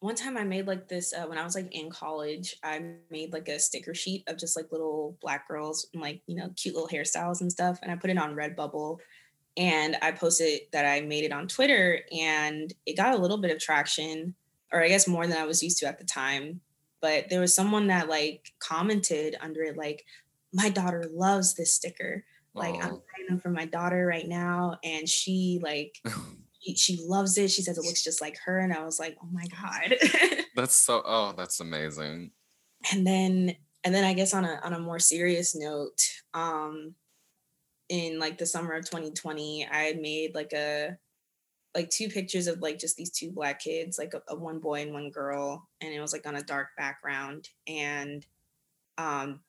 one 0.00 0.14
time 0.14 0.36
i 0.36 0.44
made 0.44 0.66
like 0.66 0.88
this 0.88 1.12
uh, 1.14 1.26
when 1.26 1.38
i 1.38 1.44
was 1.44 1.54
like 1.54 1.72
in 1.72 1.90
college 1.90 2.56
i 2.64 2.82
made 3.10 3.32
like 3.32 3.48
a 3.48 3.58
sticker 3.58 3.94
sheet 3.94 4.24
of 4.26 4.38
just 4.38 4.56
like 4.56 4.72
little 4.72 5.16
black 5.20 5.46
girls 5.46 5.86
and 5.92 6.02
like 6.02 6.20
you 6.26 6.34
know 6.34 6.50
cute 6.56 6.74
little 6.74 6.88
hairstyles 6.88 7.40
and 7.40 7.52
stuff 7.52 7.78
and 7.82 7.92
i 7.92 7.96
put 7.96 8.10
it 8.10 8.18
on 8.18 8.34
redbubble 8.34 8.98
and 9.56 9.96
i 10.02 10.10
posted 10.10 10.60
that 10.72 10.86
i 10.86 11.00
made 11.00 11.24
it 11.24 11.32
on 11.32 11.46
twitter 11.46 12.00
and 12.12 12.74
it 12.86 12.96
got 12.96 13.14
a 13.14 13.18
little 13.18 13.38
bit 13.38 13.50
of 13.50 13.58
traction 13.58 14.34
or 14.72 14.82
i 14.82 14.88
guess 14.88 15.06
more 15.06 15.26
than 15.26 15.38
i 15.38 15.46
was 15.46 15.62
used 15.62 15.78
to 15.78 15.86
at 15.86 15.98
the 15.98 16.04
time 16.04 16.60
but 17.00 17.28
there 17.28 17.40
was 17.40 17.54
someone 17.54 17.88
that 17.88 18.08
like 18.08 18.52
commented 18.58 19.36
under 19.40 19.62
it 19.62 19.76
like 19.76 20.04
my 20.52 20.68
daughter 20.68 21.04
loves 21.12 21.54
this 21.54 21.74
sticker. 21.74 22.24
Like 22.52 22.74
i'm 22.74 22.80
writing 22.90 23.26
them 23.28 23.40
for 23.40 23.50
my 23.50 23.64
daughter 23.64 24.04
right 24.04 24.26
now 24.26 24.78
and 24.82 25.08
she 25.08 25.60
like 25.62 25.96
she, 26.60 26.74
she 26.74 26.98
loves 27.00 27.38
it. 27.38 27.50
She 27.50 27.62
says 27.62 27.78
it 27.78 27.84
looks 27.84 28.02
just 28.02 28.20
like 28.20 28.38
her 28.44 28.58
and 28.58 28.72
i 28.72 28.84
was 28.84 28.98
like 28.98 29.16
oh 29.22 29.28
my 29.30 29.46
god. 29.46 29.96
That's 30.56 30.74
so 30.74 31.02
oh 31.04 31.32
that's 31.36 31.60
amazing. 31.60 32.32
And 32.92 33.06
then 33.06 33.54
and 33.84 33.94
then 33.94 34.04
i 34.04 34.12
guess 34.12 34.34
on 34.34 34.44
a 34.44 34.60
on 34.62 34.72
a 34.72 34.78
more 34.78 34.98
serious 34.98 35.56
note 35.56 36.00
um 36.34 36.94
in 37.88 38.18
like 38.18 38.38
the 38.38 38.46
summer 38.46 38.74
of 38.74 38.84
2020 38.84 39.66
i 39.70 39.94
made 40.00 40.34
like 40.34 40.52
a 40.52 40.96
like 41.74 41.90
two 41.90 42.08
pictures 42.08 42.46
of 42.46 42.60
like 42.60 42.78
just 42.78 42.96
these 42.96 43.10
two 43.10 43.30
black 43.30 43.60
kids, 43.60 43.98
like 43.98 44.14
a, 44.14 44.22
a, 44.28 44.36
one 44.36 44.58
boy 44.58 44.82
and 44.82 44.92
one 44.92 45.10
girl, 45.10 45.68
and 45.80 45.92
it 45.92 46.00
was 46.00 46.12
like 46.12 46.26
on 46.26 46.36
a 46.36 46.42
dark 46.42 46.68
background. 46.76 47.48
And 47.66 48.24
um 48.98 49.40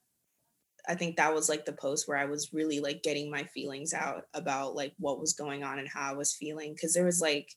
I 0.88 0.94
think 0.94 1.16
that 1.16 1.34
was 1.34 1.48
like 1.48 1.64
the 1.64 1.72
post 1.72 2.08
where 2.08 2.18
I 2.18 2.24
was 2.24 2.52
really 2.52 2.80
like 2.80 3.02
getting 3.02 3.30
my 3.30 3.44
feelings 3.44 3.94
out 3.94 4.24
about 4.34 4.74
like 4.74 4.94
what 4.98 5.20
was 5.20 5.32
going 5.32 5.62
on 5.62 5.78
and 5.78 5.88
how 5.88 6.10
I 6.10 6.16
was 6.16 6.34
feeling. 6.34 6.76
Cause 6.80 6.92
there 6.92 7.04
was 7.04 7.20
like, 7.20 7.54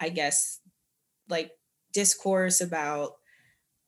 I 0.00 0.08
guess, 0.08 0.58
like 1.28 1.52
discourse 1.92 2.60
about 2.60 3.12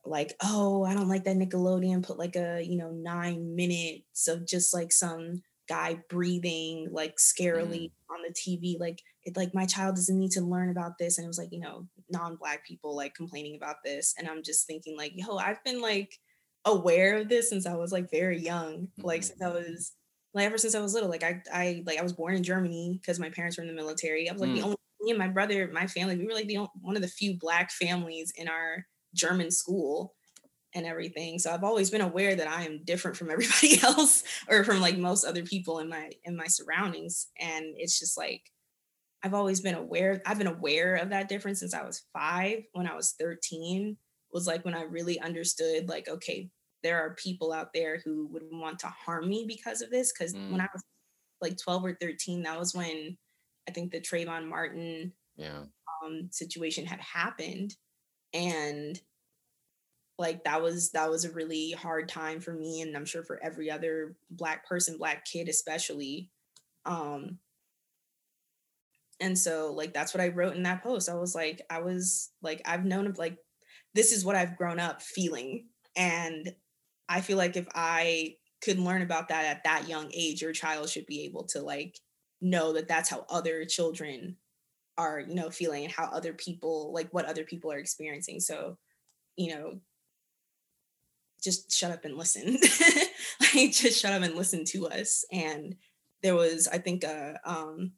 like, 0.04 0.34
oh, 0.42 0.84
I 0.84 0.94
don't 0.94 1.08
like 1.08 1.24
that 1.24 1.36
Nickelodeon 1.36 2.06
put 2.06 2.18
like 2.18 2.36
a, 2.36 2.62
you 2.62 2.76
know, 2.76 2.92
nine 2.92 3.56
minutes 3.56 4.28
of 4.28 4.46
just 4.46 4.72
like 4.72 4.92
some 4.92 5.42
guy 5.68 5.98
breathing 6.08 6.88
like 6.90 7.16
scarily 7.16 7.90
mm. 7.90 7.92
on 8.10 8.22
the 8.26 8.32
TV. 8.32 8.78
Like 8.78 9.02
it 9.24 9.36
like 9.36 9.54
my 9.54 9.66
child 9.66 9.96
doesn't 9.96 10.18
need 10.18 10.30
to 10.32 10.40
learn 10.40 10.70
about 10.70 10.98
this. 10.98 11.18
And 11.18 11.24
it 11.24 11.28
was 11.28 11.38
like, 11.38 11.52
you 11.52 11.60
know, 11.60 11.86
non-black 12.10 12.66
people 12.66 12.96
like 12.96 13.14
complaining 13.14 13.56
about 13.56 13.76
this. 13.84 14.14
And 14.18 14.28
I'm 14.28 14.42
just 14.42 14.66
thinking 14.66 14.96
like, 14.96 15.12
yo, 15.14 15.36
I've 15.36 15.62
been 15.64 15.80
like 15.80 16.14
aware 16.64 17.18
of 17.18 17.28
this 17.28 17.50
since 17.50 17.66
I 17.66 17.74
was 17.74 17.92
like 17.92 18.10
very 18.10 18.38
young. 18.38 18.88
Like 18.98 19.20
mm-hmm. 19.20 19.26
since 19.26 19.42
I 19.42 19.48
was 19.48 19.92
like 20.34 20.46
ever 20.46 20.58
since 20.58 20.74
I 20.74 20.80
was 20.80 20.94
little. 20.94 21.10
Like 21.10 21.24
I, 21.24 21.42
I 21.52 21.82
like 21.86 21.98
I 21.98 22.02
was 22.02 22.12
born 22.12 22.34
in 22.34 22.42
Germany 22.42 22.98
because 23.00 23.18
my 23.18 23.30
parents 23.30 23.56
were 23.56 23.62
in 23.62 23.68
the 23.68 23.74
military. 23.74 24.28
I 24.28 24.32
was 24.32 24.40
like 24.40 24.50
mm. 24.50 24.56
the 24.56 24.62
only 24.62 24.76
me 25.00 25.10
and 25.10 25.18
my 25.18 25.28
brother, 25.28 25.70
my 25.72 25.86
family, 25.86 26.16
we 26.16 26.26
were 26.26 26.34
like 26.34 26.46
the 26.46 26.58
only, 26.58 26.70
one 26.80 26.96
of 26.96 27.02
the 27.02 27.08
few 27.08 27.38
black 27.38 27.70
families 27.70 28.32
in 28.36 28.48
our 28.48 28.86
German 29.14 29.50
school 29.50 30.14
and 30.74 30.86
everything. 30.86 31.38
So 31.38 31.50
I've 31.50 31.64
always 31.64 31.90
been 31.90 32.02
aware 32.02 32.34
that 32.34 32.46
I 32.46 32.64
am 32.64 32.82
different 32.84 33.16
from 33.16 33.30
everybody 33.30 33.80
else 33.82 34.22
or 34.48 34.64
from 34.64 34.80
like 34.80 34.98
most 34.98 35.24
other 35.24 35.42
people 35.42 35.78
in 35.78 35.88
my 35.88 36.10
in 36.24 36.36
my 36.36 36.46
surroundings. 36.46 37.28
And 37.38 37.66
it's 37.76 37.98
just 37.98 38.16
like 38.16 38.42
I've 39.22 39.34
always 39.34 39.60
been 39.60 39.74
aware. 39.74 40.22
I've 40.24 40.38
been 40.38 40.46
aware 40.46 40.96
of 40.96 41.10
that 41.10 41.28
difference 41.28 41.60
since 41.60 41.74
I 41.74 41.84
was 41.84 42.04
five. 42.12 42.62
When 42.72 42.86
I 42.86 42.94
was 42.94 43.14
13, 43.18 43.96
was 44.32 44.46
like 44.46 44.64
when 44.64 44.74
I 44.74 44.82
really 44.82 45.20
understood, 45.20 45.88
like, 45.88 46.08
okay, 46.08 46.48
there 46.82 46.98
are 46.98 47.14
people 47.16 47.52
out 47.52 47.72
there 47.74 48.00
who 48.04 48.26
would 48.28 48.44
want 48.50 48.78
to 48.80 48.86
harm 48.86 49.28
me 49.28 49.44
because 49.46 49.82
of 49.82 49.90
this. 49.90 50.12
Cause 50.12 50.32
mm. 50.32 50.50
when 50.50 50.60
I 50.60 50.68
was 50.72 50.82
like 51.40 51.58
12 51.58 51.84
or 51.84 51.94
13, 52.00 52.42
that 52.42 52.58
was 52.58 52.74
when 52.74 53.16
I 53.68 53.72
think 53.72 53.92
the 53.92 54.00
Trayvon 54.00 54.48
Martin 54.48 55.12
yeah. 55.36 55.62
um, 56.04 56.28
situation 56.30 56.86
had 56.86 57.00
happened. 57.00 57.76
And 58.32 58.98
like 60.18 60.44
that 60.44 60.62
was 60.62 60.90
that 60.90 61.10
was 61.10 61.24
a 61.24 61.32
really 61.32 61.72
hard 61.72 62.08
time 62.08 62.40
for 62.40 62.52
me 62.52 62.82
and 62.82 62.94
I'm 62.94 63.06
sure 63.06 63.24
for 63.24 63.42
every 63.42 63.70
other 63.70 64.16
black 64.30 64.66
person, 64.68 64.98
black 64.98 65.24
kid 65.24 65.48
especially. 65.48 66.30
Um 66.84 67.38
and 69.20 69.38
so 69.38 69.72
like 69.72 69.92
that's 69.92 70.14
what 70.14 70.22
I 70.22 70.28
wrote 70.28 70.56
in 70.56 70.62
that 70.64 70.82
post. 70.82 71.08
I 71.08 71.14
was 71.14 71.34
like, 71.34 71.60
I 71.70 71.80
was 71.80 72.30
like, 72.42 72.62
I've 72.64 72.84
known 72.84 73.06
of 73.06 73.18
like 73.18 73.36
this 73.94 74.12
is 74.12 74.24
what 74.24 74.36
I've 74.36 74.56
grown 74.56 74.78
up 74.78 75.02
feeling. 75.02 75.66
And 75.96 76.54
I 77.08 77.20
feel 77.20 77.36
like 77.36 77.56
if 77.56 77.66
I 77.74 78.36
could 78.62 78.78
learn 78.78 79.02
about 79.02 79.28
that 79.28 79.44
at 79.44 79.64
that 79.64 79.88
young 79.88 80.10
age, 80.14 80.42
your 80.42 80.52
child 80.52 80.88
should 80.88 81.06
be 81.06 81.24
able 81.24 81.44
to 81.48 81.60
like 81.60 81.98
know 82.40 82.72
that 82.72 82.88
that's 82.88 83.10
how 83.10 83.26
other 83.28 83.64
children 83.64 84.36
are, 84.96 85.20
you 85.20 85.34
know, 85.34 85.50
feeling 85.50 85.84
and 85.84 85.92
how 85.92 86.04
other 86.04 86.32
people 86.32 86.92
like 86.92 87.08
what 87.12 87.26
other 87.26 87.44
people 87.44 87.72
are 87.72 87.78
experiencing. 87.78 88.40
So, 88.40 88.78
you 89.36 89.54
know, 89.54 89.80
just 91.42 91.72
shut 91.72 91.90
up 91.90 92.04
and 92.04 92.16
listen. 92.16 92.58
like 93.54 93.72
just 93.72 94.00
shut 94.00 94.12
up 94.12 94.22
and 94.22 94.34
listen 94.34 94.64
to 94.66 94.88
us. 94.88 95.24
And 95.32 95.76
there 96.22 96.34
was, 96.34 96.68
I 96.68 96.78
think, 96.78 97.04
a 97.04 97.40
um 97.44 97.92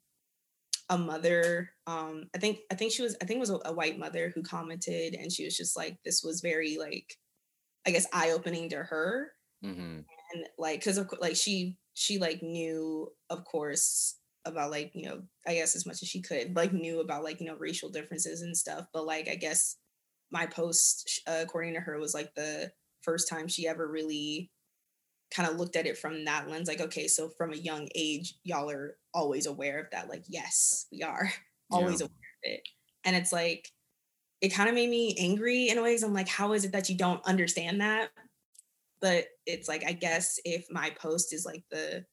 a 0.92 0.98
mother 0.98 1.70
um 1.86 2.24
i 2.34 2.38
think 2.38 2.58
i 2.70 2.74
think 2.74 2.92
she 2.92 3.02
was 3.02 3.16
i 3.22 3.24
think 3.24 3.38
it 3.38 3.40
was 3.40 3.50
a, 3.50 3.58
a, 3.64 3.72
white 3.72 3.98
mother 3.98 4.30
who 4.34 4.42
commented 4.42 5.14
and 5.14 5.32
she 5.32 5.44
was 5.44 5.56
just 5.56 5.74
like 5.74 5.96
this 6.04 6.22
was 6.22 6.42
very 6.42 6.76
like 6.78 7.16
i 7.86 7.90
guess 7.90 8.06
eye-opening 8.12 8.68
to 8.68 8.76
her 8.76 9.32
mm-hmm. 9.64 9.80
and 9.80 10.46
like 10.58 10.80
because 10.80 10.98
of 10.98 11.10
like 11.18 11.34
she 11.34 11.78
she 11.94 12.18
like 12.18 12.42
knew 12.42 13.08
of 13.30 13.42
course 13.44 14.18
about 14.44 14.70
like 14.70 14.90
you 14.94 15.08
know 15.08 15.22
i 15.46 15.54
guess 15.54 15.74
as 15.74 15.86
much 15.86 16.02
as 16.02 16.08
she 16.08 16.20
could 16.20 16.54
like 16.54 16.74
knew 16.74 17.00
about 17.00 17.24
like 17.24 17.40
you 17.40 17.46
know 17.46 17.56
racial 17.56 17.88
differences 17.88 18.42
and 18.42 18.54
stuff 18.54 18.84
but 18.92 19.06
like 19.06 19.28
i 19.28 19.34
guess 19.34 19.76
my 20.30 20.44
post 20.44 21.22
uh, 21.26 21.40
according 21.40 21.72
to 21.72 21.80
her 21.80 21.98
was 21.98 22.12
like 22.12 22.34
the 22.34 22.70
first 23.00 23.30
time 23.30 23.48
she 23.48 23.66
ever 23.66 23.88
really 23.88 24.50
kind 25.32 25.48
of 25.48 25.56
looked 25.56 25.76
at 25.76 25.86
it 25.86 25.96
from 25.96 26.24
that 26.24 26.48
lens 26.48 26.68
like 26.68 26.80
okay 26.80 27.08
so 27.08 27.28
from 27.38 27.52
a 27.52 27.56
young 27.56 27.88
age 27.94 28.34
y'all 28.44 28.70
are 28.70 28.96
always 29.14 29.46
aware 29.46 29.80
of 29.80 29.86
that 29.90 30.08
like 30.08 30.24
yes 30.28 30.86
we 30.92 31.02
are 31.02 31.30
always 31.70 32.00
yeah. 32.00 32.06
aware 32.06 32.34
of 32.44 32.52
it. 32.52 32.68
And 33.04 33.16
it's 33.16 33.32
like 33.32 33.68
it 34.40 34.50
kind 34.50 34.68
of 34.68 34.74
made 34.74 34.90
me 34.90 35.16
angry 35.18 35.68
in 35.68 35.78
a 35.78 35.82
ways. 35.82 36.02
I'm 36.02 36.12
like 36.12 36.28
how 36.28 36.52
is 36.52 36.64
it 36.64 36.72
that 36.72 36.88
you 36.88 36.96
don't 36.96 37.24
understand 37.24 37.80
that? 37.80 38.10
But 39.00 39.26
it's 39.46 39.68
like 39.68 39.84
i 39.84 39.92
guess 39.92 40.38
if 40.44 40.66
my 40.70 40.90
post 40.90 41.32
is 41.32 41.44
like 41.44 41.64
the 41.72 42.04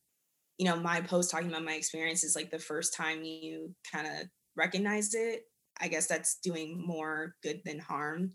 you 0.57 0.65
know 0.65 0.75
my 0.75 1.01
post 1.01 1.29
talking 1.29 1.47
about 1.47 1.63
my 1.63 1.73
experience 1.73 2.23
is 2.23 2.35
like 2.35 2.49
the 2.49 2.57
first 2.57 2.95
time 2.95 3.23
you 3.23 3.73
kind 3.91 4.07
of 4.07 4.27
recognize 4.55 5.13
it 5.13 5.43
i 5.79 5.87
guess 5.87 6.07
that's 6.07 6.39
doing 6.39 6.83
more 6.85 7.35
good 7.43 7.61
than 7.65 7.79
harm. 7.79 8.31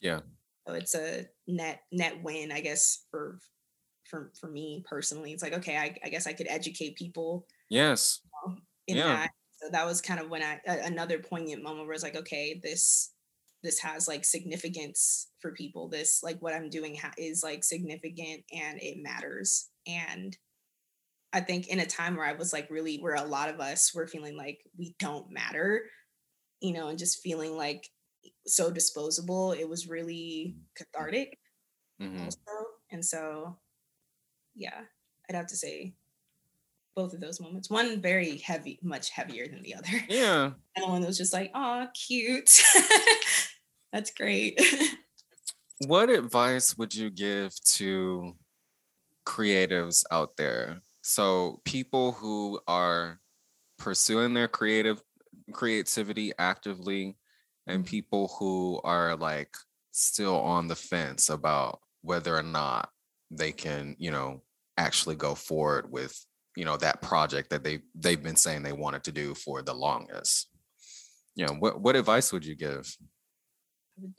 Yeah. 0.00 0.20
So 0.66 0.74
it's 0.74 0.94
a 0.94 1.26
net 1.48 1.80
net 1.90 2.22
win 2.22 2.52
i 2.52 2.60
guess 2.60 3.04
for 3.10 3.38
for 4.12 4.30
for 4.38 4.48
me 4.48 4.84
personally. 4.86 5.32
It's 5.32 5.42
like, 5.42 5.54
okay, 5.54 5.76
I, 5.76 5.96
I 6.04 6.10
guess 6.10 6.26
I 6.26 6.34
could 6.34 6.46
educate 6.48 6.96
people. 6.96 7.46
Yes. 7.70 8.20
You 8.22 8.30
know, 8.30 8.58
in 8.88 8.96
yeah. 8.98 9.04
that. 9.04 9.30
So 9.60 9.68
that 9.72 9.86
was 9.86 10.00
kind 10.00 10.20
of 10.20 10.28
when 10.28 10.42
I 10.42 10.60
another 10.66 11.18
poignant 11.18 11.62
moment 11.62 11.86
where 11.86 11.94
it's 11.94 12.04
like, 12.04 12.16
okay, 12.16 12.60
this 12.62 13.12
this 13.62 13.78
has 13.78 14.06
like 14.06 14.24
significance 14.24 15.28
for 15.40 15.52
people. 15.52 15.88
This 15.88 16.20
like 16.22 16.38
what 16.40 16.52
I'm 16.52 16.68
doing 16.68 16.96
ha- 16.96 17.12
is 17.16 17.42
like 17.42 17.64
significant 17.64 18.44
and 18.52 18.80
it 18.82 19.02
matters. 19.02 19.70
And 19.86 20.36
I 21.32 21.40
think 21.40 21.68
in 21.68 21.80
a 21.80 21.86
time 21.86 22.16
where 22.16 22.26
I 22.26 22.34
was 22.34 22.52
like 22.52 22.68
really 22.70 22.98
where 22.98 23.14
a 23.14 23.24
lot 23.24 23.48
of 23.48 23.60
us 23.60 23.94
were 23.94 24.06
feeling 24.06 24.36
like 24.36 24.58
we 24.76 24.94
don't 24.98 25.30
matter, 25.30 25.84
you 26.60 26.72
know, 26.72 26.88
and 26.88 26.98
just 26.98 27.22
feeling 27.22 27.56
like 27.56 27.88
so 28.46 28.70
disposable, 28.70 29.52
it 29.52 29.68
was 29.68 29.88
really 29.88 30.56
cathartic 30.76 31.38
mm-hmm. 32.00 32.24
also. 32.24 32.40
And 32.90 33.04
so 33.04 33.56
yeah, 34.54 34.80
I'd 35.28 35.36
have 35.36 35.46
to 35.48 35.56
say 35.56 35.94
both 36.94 37.14
of 37.14 37.20
those 37.20 37.40
moments. 37.40 37.70
One 37.70 38.00
very 38.00 38.38
heavy, 38.38 38.78
much 38.82 39.10
heavier 39.10 39.46
than 39.48 39.62
the 39.62 39.74
other. 39.74 40.04
Yeah. 40.08 40.50
And 40.76 40.90
one 40.90 41.04
was 41.04 41.18
just 41.18 41.34
like, 41.34 41.50
oh, 41.54 41.86
cute. 41.94 42.62
That's 43.92 44.10
great. 44.10 44.58
what 45.86 46.08
advice 46.08 46.78
would 46.78 46.94
you 46.94 47.10
give 47.10 47.52
to 47.74 48.34
creatives 49.26 50.02
out 50.10 50.38
there? 50.38 50.80
So 51.02 51.60
people 51.66 52.12
who 52.12 52.58
are 52.66 53.20
pursuing 53.78 54.32
their 54.32 54.48
creative 54.48 55.02
creativity 55.52 56.32
actively 56.38 57.18
and 57.66 57.84
mm-hmm. 57.84 57.90
people 57.90 58.34
who 58.38 58.80
are 58.82 59.14
like 59.16 59.54
still 59.90 60.40
on 60.40 60.68
the 60.68 60.76
fence 60.76 61.28
about 61.28 61.80
whether 62.00 62.34
or 62.34 62.42
not 62.42 62.88
they 63.36 63.52
can, 63.52 63.96
you 63.98 64.10
know, 64.10 64.42
actually 64.76 65.16
go 65.16 65.34
forward 65.34 65.90
with, 65.90 66.14
you 66.56 66.64
know, 66.64 66.76
that 66.76 67.02
project 67.02 67.50
that 67.50 67.64
they 67.64 67.80
they've 67.94 68.22
been 68.22 68.36
saying 68.36 68.62
they 68.62 68.72
wanted 68.72 69.04
to 69.04 69.12
do 69.12 69.34
for 69.34 69.62
the 69.62 69.74
longest. 69.74 70.48
You 71.34 71.46
know, 71.46 71.54
what 71.54 71.80
what 71.80 71.96
advice 71.96 72.32
would 72.32 72.44
you 72.44 72.54
give? 72.54 72.94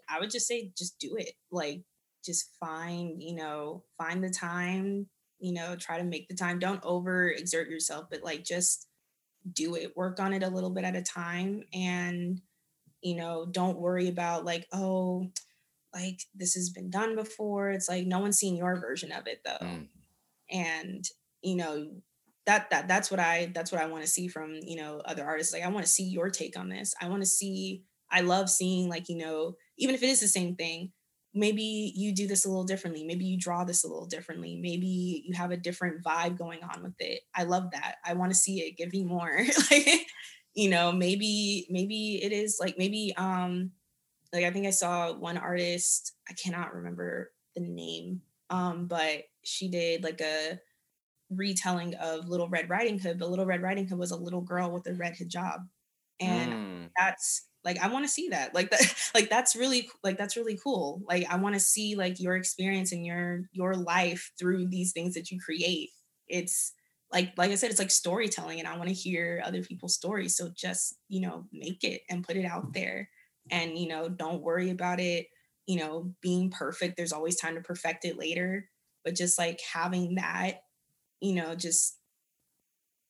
I 0.09 0.19
would 0.19 0.31
just 0.31 0.47
say 0.47 0.71
just 0.77 0.99
do 0.99 1.15
it. 1.17 1.33
Like 1.51 1.83
just 2.25 2.49
find, 2.59 3.21
you 3.21 3.35
know, 3.35 3.83
find 3.97 4.23
the 4.23 4.29
time, 4.29 5.07
you 5.39 5.53
know, 5.53 5.75
try 5.75 5.97
to 5.97 6.03
make 6.03 6.27
the 6.27 6.35
time. 6.35 6.59
Don't 6.59 6.83
over 6.83 7.29
exert 7.29 7.69
yourself, 7.69 8.05
but 8.09 8.23
like 8.23 8.43
just 8.43 8.87
do 9.51 9.75
it. 9.75 9.95
Work 9.95 10.19
on 10.19 10.33
it 10.33 10.43
a 10.43 10.49
little 10.49 10.69
bit 10.69 10.85
at 10.85 10.95
a 10.95 11.01
time 11.01 11.63
and 11.73 12.41
you 13.03 13.15
know, 13.15 13.45
don't 13.45 13.79
worry 13.79 14.07
about 14.07 14.45
like, 14.45 14.65
oh, 14.71 15.27
like 15.93 16.21
this 16.33 16.55
has 16.55 16.69
been 16.69 16.89
done 16.89 17.15
before. 17.15 17.71
It's 17.71 17.89
like 17.89 18.05
no 18.05 18.19
one's 18.19 18.37
seen 18.37 18.55
your 18.55 18.75
version 18.79 19.11
of 19.11 19.27
it 19.27 19.41
though. 19.45 19.65
Mm. 19.65 19.87
And 20.51 21.05
you 21.41 21.55
know, 21.55 21.87
that 22.45 22.69
that 22.71 22.87
that's 22.87 23.11
what 23.11 23.19
I 23.19 23.51
that's 23.53 23.71
what 23.71 23.81
I 23.81 23.87
want 23.87 24.03
to 24.03 24.09
see 24.09 24.27
from, 24.27 24.55
you 24.61 24.75
know, 24.75 25.01
other 25.05 25.25
artists. 25.25 25.53
Like 25.53 25.63
I 25.63 25.69
want 25.69 25.85
to 25.85 25.91
see 25.91 26.03
your 26.03 26.29
take 26.29 26.57
on 26.57 26.69
this. 26.69 26.93
I 27.01 27.09
want 27.09 27.21
to 27.21 27.27
see 27.27 27.83
I 28.11 28.21
love 28.21 28.49
seeing 28.49 28.89
like, 28.89 29.09
you 29.09 29.17
know, 29.17 29.55
even 29.77 29.95
if 29.95 30.03
it 30.03 30.09
is 30.09 30.19
the 30.19 30.27
same 30.27 30.55
thing, 30.55 30.91
maybe 31.33 31.93
you 31.95 32.13
do 32.13 32.27
this 32.27 32.45
a 32.45 32.47
little 32.47 32.63
differently. 32.63 33.03
Maybe 33.03 33.25
you 33.25 33.37
draw 33.39 33.63
this 33.63 33.83
a 33.83 33.87
little 33.87 34.05
differently. 34.05 34.59
Maybe 34.61 35.23
you 35.25 35.35
have 35.35 35.51
a 35.51 35.57
different 35.57 36.03
vibe 36.03 36.37
going 36.37 36.59
on 36.63 36.83
with 36.83 36.93
it. 36.99 37.21
I 37.35 37.43
love 37.43 37.71
that. 37.71 37.95
I 38.05 38.13
want 38.13 38.31
to 38.31 38.37
see 38.37 38.59
it. 38.59 38.77
Give 38.77 38.91
me 38.91 39.03
more. 39.03 39.39
like, 39.71 39.87
you 40.53 40.69
know, 40.69 40.91
maybe 40.91 41.65
maybe 41.69 42.21
it 42.23 42.31
is 42.31 42.57
like 42.59 42.77
maybe 42.77 43.13
um 43.17 43.71
like 44.33 44.43
I 44.43 44.51
think 44.51 44.65
I 44.65 44.71
saw 44.71 45.13
one 45.13 45.37
artist, 45.37 46.13
I 46.29 46.33
cannot 46.33 46.73
remember 46.73 47.31
the 47.55 47.61
name, 47.61 48.21
um, 48.49 48.87
but 48.87 49.23
she 49.43 49.69
did 49.69 50.03
like 50.03 50.21
a 50.21 50.59
retelling 51.29 51.93
of 51.95 52.27
Little 52.27 52.49
Red 52.49 52.69
Riding 52.69 52.99
Hood, 52.99 53.19
but 53.19 53.29
Little 53.29 53.45
Red 53.45 53.61
Riding 53.61 53.87
Hood 53.87 53.99
was 53.99 54.11
a 54.11 54.17
little 54.17 54.41
girl 54.41 54.71
with 54.71 54.87
a 54.87 54.93
red 54.93 55.15
hijab. 55.15 55.59
And 56.19 56.53
mm. 56.53 56.89
that's 56.97 57.47
like 57.63 57.79
I 57.79 57.87
want 57.87 58.05
to 58.05 58.11
see 58.11 58.29
that. 58.29 58.53
Like 58.53 58.69
that 58.71 59.11
like 59.13 59.29
that's 59.29 59.55
really 59.55 59.89
like 60.03 60.17
that's 60.17 60.37
really 60.37 60.57
cool. 60.61 61.01
Like 61.07 61.25
I 61.29 61.37
want 61.37 61.55
to 61.55 61.59
see 61.59 61.95
like 61.95 62.19
your 62.19 62.35
experience 62.35 62.91
and 62.91 63.05
your 63.05 63.41
your 63.51 63.75
life 63.75 64.31
through 64.39 64.67
these 64.67 64.93
things 64.93 65.13
that 65.13 65.31
you 65.31 65.39
create. 65.39 65.89
It's 66.27 66.73
like 67.11 67.33
like 67.37 67.51
I 67.51 67.55
said, 67.55 67.69
it's 67.69 67.79
like 67.79 67.91
storytelling 67.91 68.59
and 68.59 68.67
I 68.67 68.77
want 68.77 68.89
to 68.89 68.95
hear 68.95 69.41
other 69.45 69.61
people's 69.61 69.95
stories. 69.95 70.35
So 70.35 70.49
just, 70.55 70.95
you 71.07 71.21
know, 71.21 71.45
make 71.51 71.83
it 71.83 72.01
and 72.09 72.25
put 72.25 72.37
it 72.37 72.45
out 72.45 72.73
there 72.73 73.09
and 73.51 73.77
you 73.77 73.87
know 73.87 74.09
don't 74.09 74.41
worry 74.41 74.69
about 74.69 74.99
it 74.99 75.27
you 75.67 75.77
know 75.77 76.13
being 76.21 76.49
perfect 76.49 76.97
there's 76.97 77.13
always 77.13 77.35
time 77.37 77.55
to 77.55 77.61
perfect 77.61 78.05
it 78.05 78.17
later 78.17 78.69
but 79.03 79.15
just 79.15 79.37
like 79.37 79.59
having 79.73 80.15
that 80.15 80.61
you 81.21 81.33
know 81.33 81.55
just 81.55 81.99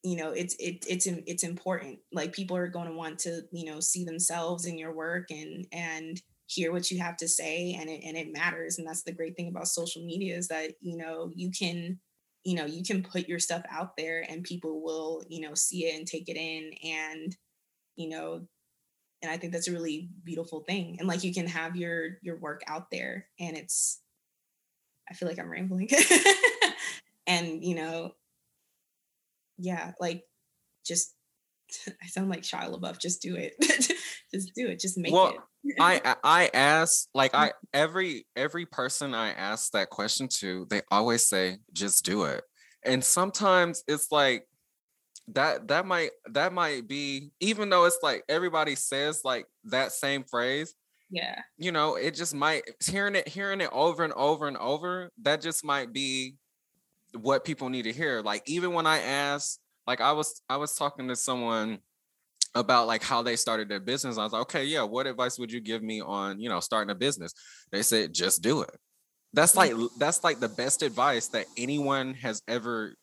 you 0.02 0.16
know 0.16 0.30
it's 0.30 0.54
it, 0.58 0.84
it's 0.88 1.06
it's 1.06 1.42
important 1.42 1.98
like 2.12 2.32
people 2.32 2.56
are 2.56 2.68
going 2.68 2.88
to 2.88 2.94
want 2.94 3.18
to 3.18 3.42
you 3.52 3.64
know 3.64 3.80
see 3.80 4.04
themselves 4.04 4.66
in 4.66 4.76
your 4.78 4.92
work 4.94 5.30
and 5.30 5.66
and 5.72 6.20
hear 6.46 6.72
what 6.72 6.90
you 6.90 6.98
have 6.98 7.16
to 7.16 7.26
say 7.26 7.74
and 7.80 7.88
it, 7.88 8.02
and 8.04 8.16
it 8.16 8.30
matters 8.32 8.78
and 8.78 8.86
that's 8.86 9.02
the 9.02 9.12
great 9.12 9.34
thing 9.34 9.48
about 9.48 9.66
social 9.66 10.04
media 10.04 10.36
is 10.36 10.48
that 10.48 10.72
you 10.80 10.96
know 10.96 11.30
you 11.34 11.50
can 11.50 11.98
you 12.46 12.54
know, 12.56 12.66
you 12.66 12.82
can 12.84 13.02
put 13.02 13.26
your 13.26 13.38
stuff 13.38 13.62
out 13.70 13.96
there 13.96 14.22
and 14.28 14.44
people 14.44 14.82
will, 14.82 15.24
you 15.30 15.40
know, 15.40 15.54
see 15.54 15.86
it 15.86 15.96
and 15.96 16.06
take 16.06 16.28
it 16.28 16.36
in 16.36 16.72
and, 16.86 17.34
you 17.96 18.08
know, 18.08 18.46
and 19.24 19.32
I 19.32 19.38
think 19.38 19.54
that's 19.54 19.68
a 19.68 19.72
really 19.72 20.10
beautiful 20.22 20.60
thing. 20.60 20.96
And 20.98 21.08
like 21.08 21.24
you 21.24 21.32
can 21.32 21.46
have 21.46 21.76
your 21.76 22.18
your 22.20 22.36
work 22.36 22.62
out 22.68 22.90
there 22.90 23.26
and 23.40 23.56
it's 23.56 24.02
I 25.10 25.14
feel 25.14 25.28
like 25.28 25.38
I'm 25.38 25.50
rambling. 25.50 25.88
and, 27.26 27.64
you 27.64 27.74
know, 27.74 28.12
yeah, 29.56 29.92
like 29.98 30.24
just 30.86 31.14
I 32.02 32.06
sound 32.06 32.28
like 32.28 32.42
Shia 32.42 32.70
LaBeouf. 32.70 32.98
Just 32.98 33.22
do 33.22 33.34
it. 33.36 33.54
just 34.34 34.54
do 34.54 34.68
it. 34.68 34.78
Just 34.78 34.98
make 34.98 35.12
well, 35.12 35.34
it. 35.64 35.74
I 35.80 36.16
I 36.22 36.50
ask 36.52 37.08
like 37.14 37.34
I 37.34 37.52
every 37.72 38.26
every 38.36 38.66
person 38.66 39.14
I 39.14 39.30
ask 39.30 39.72
that 39.72 39.88
question 39.88 40.28
to, 40.40 40.66
they 40.68 40.82
always 40.90 41.26
say, 41.26 41.58
just 41.72 42.04
do 42.04 42.24
it. 42.24 42.44
And 42.84 43.02
sometimes 43.02 43.82
it's 43.88 44.12
like 44.12 44.46
that 45.28 45.68
that 45.68 45.86
might 45.86 46.10
that 46.32 46.52
might 46.52 46.86
be 46.86 47.30
even 47.40 47.70
though 47.70 47.84
it's 47.84 47.98
like 48.02 48.22
everybody 48.28 48.74
says 48.74 49.22
like 49.24 49.46
that 49.64 49.90
same 49.90 50.22
phrase 50.24 50.74
yeah 51.10 51.40
you 51.56 51.72
know 51.72 51.96
it 51.96 52.14
just 52.14 52.34
might 52.34 52.62
hearing 52.84 53.14
it 53.14 53.26
hearing 53.26 53.60
it 53.60 53.70
over 53.72 54.04
and 54.04 54.12
over 54.12 54.46
and 54.46 54.56
over 54.58 55.10
that 55.22 55.40
just 55.40 55.64
might 55.64 55.92
be 55.92 56.34
what 57.18 57.44
people 57.44 57.70
need 57.70 57.84
to 57.84 57.92
hear 57.92 58.20
like 58.20 58.42
even 58.46 58.74
when 58.74 58.86
i 58.86 58.98
asked 58.98 59.60
like 59.86 60.00
I 60.00 60.12
was 60.12 60.42
I 60.48 60.56
was 60.56 60.74
talking 60.74 61.08
to 61.08 61.16
someone 61.16 61.78
about 62.54 62.86
like 62.86 63.02
how 63.02 63.22
they 63.22 63.36
started 63.36 63.68
their 63.68 63.80
business. 63.80 64.16
I 64.16 64.24
was 64.24 64.32
like, 64.32 64.42
okay, 64.42 64.64
yeah, 64.64 64.82
what 64.82 65.06
advice 65.06 65.38
would 65.38 65.52
you 65.52 65.60
give 65.60 65.82
me 65.82 66.00
on, 66.00 66.40
you 66.40 66.48
know, 66.48 66.60
starting 66.60 66.90
a 66.90 66.94
business? 66.94 67.34
They 67.72 67.82
said, 67.82 68.14
just 68.14 68.42
do 68.42 68.62
it. 68.62 68.70
That's 69.32 69.52
mm. 69.52 69.56
like 69.56 69.90
that's 69.98 70.24
like 70.24 70.40
the 70.40 70.48
best 70.48 70.82
advice 70.82 71.28
that 71.28 71.46
anyone 71.56 72.14
has 72.14 72.42
ever 72.48 72.94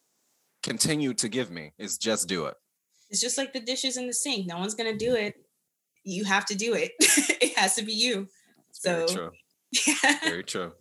continued 0.63 1.17
to 1.19 1.29
give 1.29 1.51
me 1.51 1.73
is 1.77 1.97
just 1.97 2.27
do 2.27 2.45
it. 2.45 2.55
It's 3.09 3.21
just 3.21 3.37
like 3.37 3.53
the 3.53 3.59
dishes 3.59 3.97
in 3.97 4.07
the 4.07 4.13
sink. 4.13 4.47
No 4.47 4.57
one's 4.57 4.75
gonna 4.75 4.97
do 4.97 5.15
it. 5.15 5.35
You 6.03 6.23
have 6.25 6.45
to 6.47 6.55
do 6.55 6.73
it. 6.73 6.91
it 6.99 7.57
has 7.57 7.75
to 7.75 7.83
be 7.83 7.93
you. 7.93 8.27
so 8.71 9.05
very 9.05 9.07
true. 9.07 9.31
Yeah. 9.87 10.15
Very 10.23 10.43
true. 10.43 10.73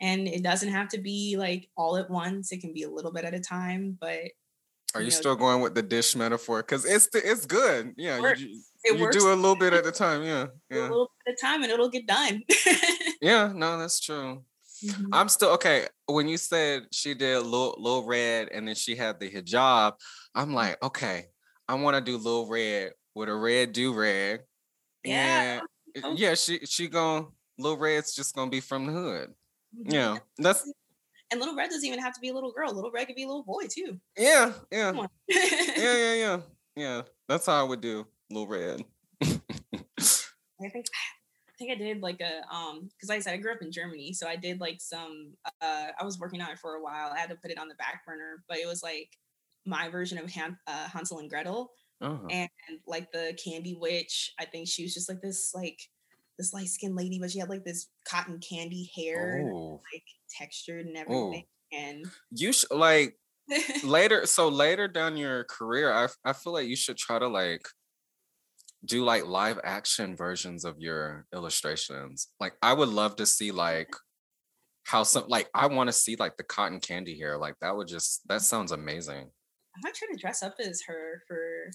And 0.00 0.26
it 0.26 0.42
doesn't 0.42 0.70
have 0.70 0.88
to 0.88 0.98
be 0.98 1.36
like 1.38 1.68
all 1.76 1.96
at 1.96 2.10
once. 2.10 2.50
It 2.50 2.60
can 2.60 2.72
be 2.72 2.82
a 2.82 2.90
little 2.90 3.12
bit 3.12 3.24
at 3.24 3.34
a 3.34 3.40
time, 3.40 3.96
but 4.00 4.30
are 4.94 5.00
you, 5.00 5.06
you 5.06 5.12
know, 5.12 5.16
still 5.16 5.36
going 5.36 5.60
with 5.60 5.74
the 5.74 5.82
dish 5.82 6.16
metaphor? 6.16 6.62
Because 6.62 6.84
it's 6.84 7.08
it's 7.14 7.46
good. 7.46 7.94
Yeah, 7.96 8.18
you, 8.18 8.62
it 8.84 8.98
you 8.98 9.10
do 9.10 9.32
a 9.32 9.34
little 9.34 9.56
bit 9.56 9.72
at 9.72 9.86
a 9.86 9.92
time. 9.92 10.22
Yeah, 10.22 10.46
yeah. 10.70 10.80
A 10.80 10.88
little 10.88 11.10
bit 11.24 11.32
at 11.32 11.38
a 11.38 11.46
time, 11.46 11.62
and 11.62 11.72
it'll 11.72 11.88
get 11.88 12.06
done. 12.06 12.42
yeah, 13.20 13.52
no, 13.54 13.78
that's 13.78 14.00
true. 14.00 14.42
Mm-hmm. 14.84 15.06
I'm 15.12 15.28
still 15.28 15.50
okay. 15.50 15.86
When 16.06 16.28
you 16.28 16.36
said 16.36 16.86
she 16.92 17.14
did 17.14 17.38
little, 17.42 17.76
little 17.78 18.06
red, 18.06 18.48
and 18.52 18.68
then 18.68 18.74
she 18.74 18.96
had 18.96 19.18
the 19.20 19.30
hijab, 19.30 19.94
I'm 20.34 20.46
mm-hmm. 20.46 20.54
like, 20.54 20.82
okay, 20.82 21.26
I 21.68 21.74
want 21.74 21.96
to 21.96 22.00
do 22.00 22.16
little 22.16 22.48
red 22.48 22.92
with 23.14 23.28
a 23.28 23.34
red 23.34 23.72
do 23.72 23.94
rag. 23.94 24.40
Yeah. 25.04 25.60
And 26.02 26.18
yeah, 26.18 26.34
she 26.34 26.60
she 26.66 26.88
going 26.88 27.28
little 27.58 27.78
red's 27.78 28.14
just 28.14 28.34
gonna 28.34 28.50
be 28.50 28.60
from 28.60 28.86
the 28.86 28.92
hood. 28.92 29.34
Mm-hmm. 29.78 29.92
Yeah, 29.92 30.18
that's 30.38 30.70
and 31.30 31.40
little 31.40 31.56
red 31.56 31.70
doesn't 31.70 31.86
even 31.86 31.98
have 31.98 32.14
to 32.14 32.20
be 32.20 32.28
a 32.28 32.34
little 32.34 32.52
girl. 32.52 32.72
Little 32.72 32.90
red 32.90 33.06
could 33.06 33.16
be 33.16 33.24
a 33.24 33.26
little 33.26 33.42
boy 33.42 33.64
too. 33.68 33.98
Yeah, 34.16 34.52
yeah. 34.70 34.92
yeah, 34.92 35.06
yeah, 35.76 36.14
yeah. 36.14 36.40
Yeah. 36.76 37.02
That's 37.28 37.46
how 37.46 37.64
I 37.64 37.68
would 37.68 37.80
do 37.80 38.06
little 38.30 38.46
red. 38.46 38.84
I 39.22 40.68
think 40.68 40.86
think 41.58 41.70
I 41.70 41.74
did 41.74 42.02
like 42.02 42.20
a 42.20 42.54
um 42.54 42.88
because 42.88 43.08
like 43.08 43.18
I 43.18 43.20
said 43.20 43.34
I 43.34 43.38
grew 43.38 43.52
up 43.52 43.62
in 43.62 43.72
Germany, 43.72 44.12
so 44.12 44.26
I 44.26 44.36
did 44.36 44.60
like 44.60 44.80
some 44.80 45.34
uh 45.60 45.88
I 45.98 46.04
was 46.04 46.18
working 46.18 46.40
on 46.40 46.50
it 46.50 46.58
for 46.58 46.74
a 46.74 46.82
while. 46.82 47.12
I 47.12 47.18
had 47.18 47.30
to 47.30 47.36
put 47.36 47.50
it 47.50 47.58
on 47.58 47.68
the 47.68 47.74
back 47.76 48.04
burner, 48.06 48.42
but 48.48 48.58
it 48.58 48.66
was 48.66 48.82
like 48.82 49.10
my 49.66 49.88
version 49.88 50.18
of 50.18 50.30
Han- 50.32 50.58
uh, 50.66 50.88
Hansel 50.88 51.18
and 51.18 51.28
Gretel. 51.28 51.70
Uh-huh. 52.00 52.26
And 52.30 52.48
like 52.86 53.10
the 53.12 53.36
candy 53.42 53.76
witch, 53.78 54.32
I 54.38 54.44
think 54.44 54.68
she 54.68 54.82
was 54.82 54.94
just 54.94 55.08
like 55.08 55.20
this 55.22 55.52
like 55.54 55.78
this 56.38 56.52
light 56.52 56.68
skinned 56.68 56.96
lady, 56.96 57.18
but 57.18 57.30
she 57.30 57.38
had 57.38 57.48
like 57.48 57.64
this 57.64 57.88
cotton 58.08 58.38
candy 58.38 58.90
hair, 58.94 59.42
oh. 59.52 59.80
like 59.92 60.02
textured 60.38 60.86
and 60.86 60.96
everything. 60.96 61.44
Oh. 61.46 61.76
And 61.76 62.06
you 62.30 62.52
should 62.52 62.70
like 62.70 63.16
later. 63.84 64.26
So 64.26 64.48
later 64.48 64.88
down 64.88 65.16
your 65.16 65.44
career, 65.44 65.92
I 65.92 66.08
I 66.24 66.32
feel 66.32 66.52
like 66.52 66.68
you 66.68 66.76
should 66.76 66.98
try 66.98 67.18
to 67.18 67.28
like 67.28 67.66
do 68.86 69.04
like 69.04 69.26
live 69.26 69.58
action 69.64 70.16
versions 70.16 70.64
of 70.64 70.78
your 70.78 71.26
illustrations. 71.34 72.28
Like 72.40 72.54
I 72.62 72.72
would 72.72 72.88
love 72.88 73.16
to 73.16 73.26
see 73.26 73.52
like 73.52 73.94
how 74.84 75.02
some 75.02 75.24
like 75.28 75.48
I 75.54 75.66
want 75.66 75.88
to 75.88 75.92
see 75.92 76.16
like 76.16 76.36
the 76.36 76.44
cotton 76.44 76.80
candy 76.80 77.14
here. 77.14 77.36
Like 77.36 77.54
that 77.60 77.76
would 77.76 77.88
just 77.88 78.26
that 78.28 78.42
sounds 78.42 78.72
amazing. 78.72 79.30
I 79.76 79.80
might 79.82 79.94
try 79.94 80.08
to 80.10 80.18
dress 80.18 80.42
up 80.42 80.54
as 80.60 80.82
her 80.86 81.22
for 81.26 81.70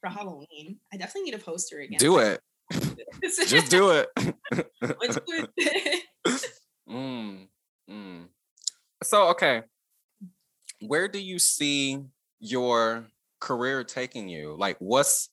for 0.00 0.10
Halloween. 0.10 0.78
I 0.92 0.96
definitely 0.96 1.30
need 1.30 1.34
a 1.34 1.42
poster 1.42 1.80
again. 1.80 1.98
Do 1.98 2.18
it. 2.18 2.40
Just 3.22 3.50
do 3.70 3.90
it. 3.90 4.08
mm, 6.90 7.46
mm. 7.88 8.24
So 9.02 9.28
okay, 9.28 9.62
where 10.80 11.08
do 11.08 11.18
you 11.18 11.38
see 11.38 12.00
your 12.40 13.06
career 13.40 13.84
taking 13.84 14.28
you? 14.28 14.56
Like, 14.58 14.76
what's 14.80 15.30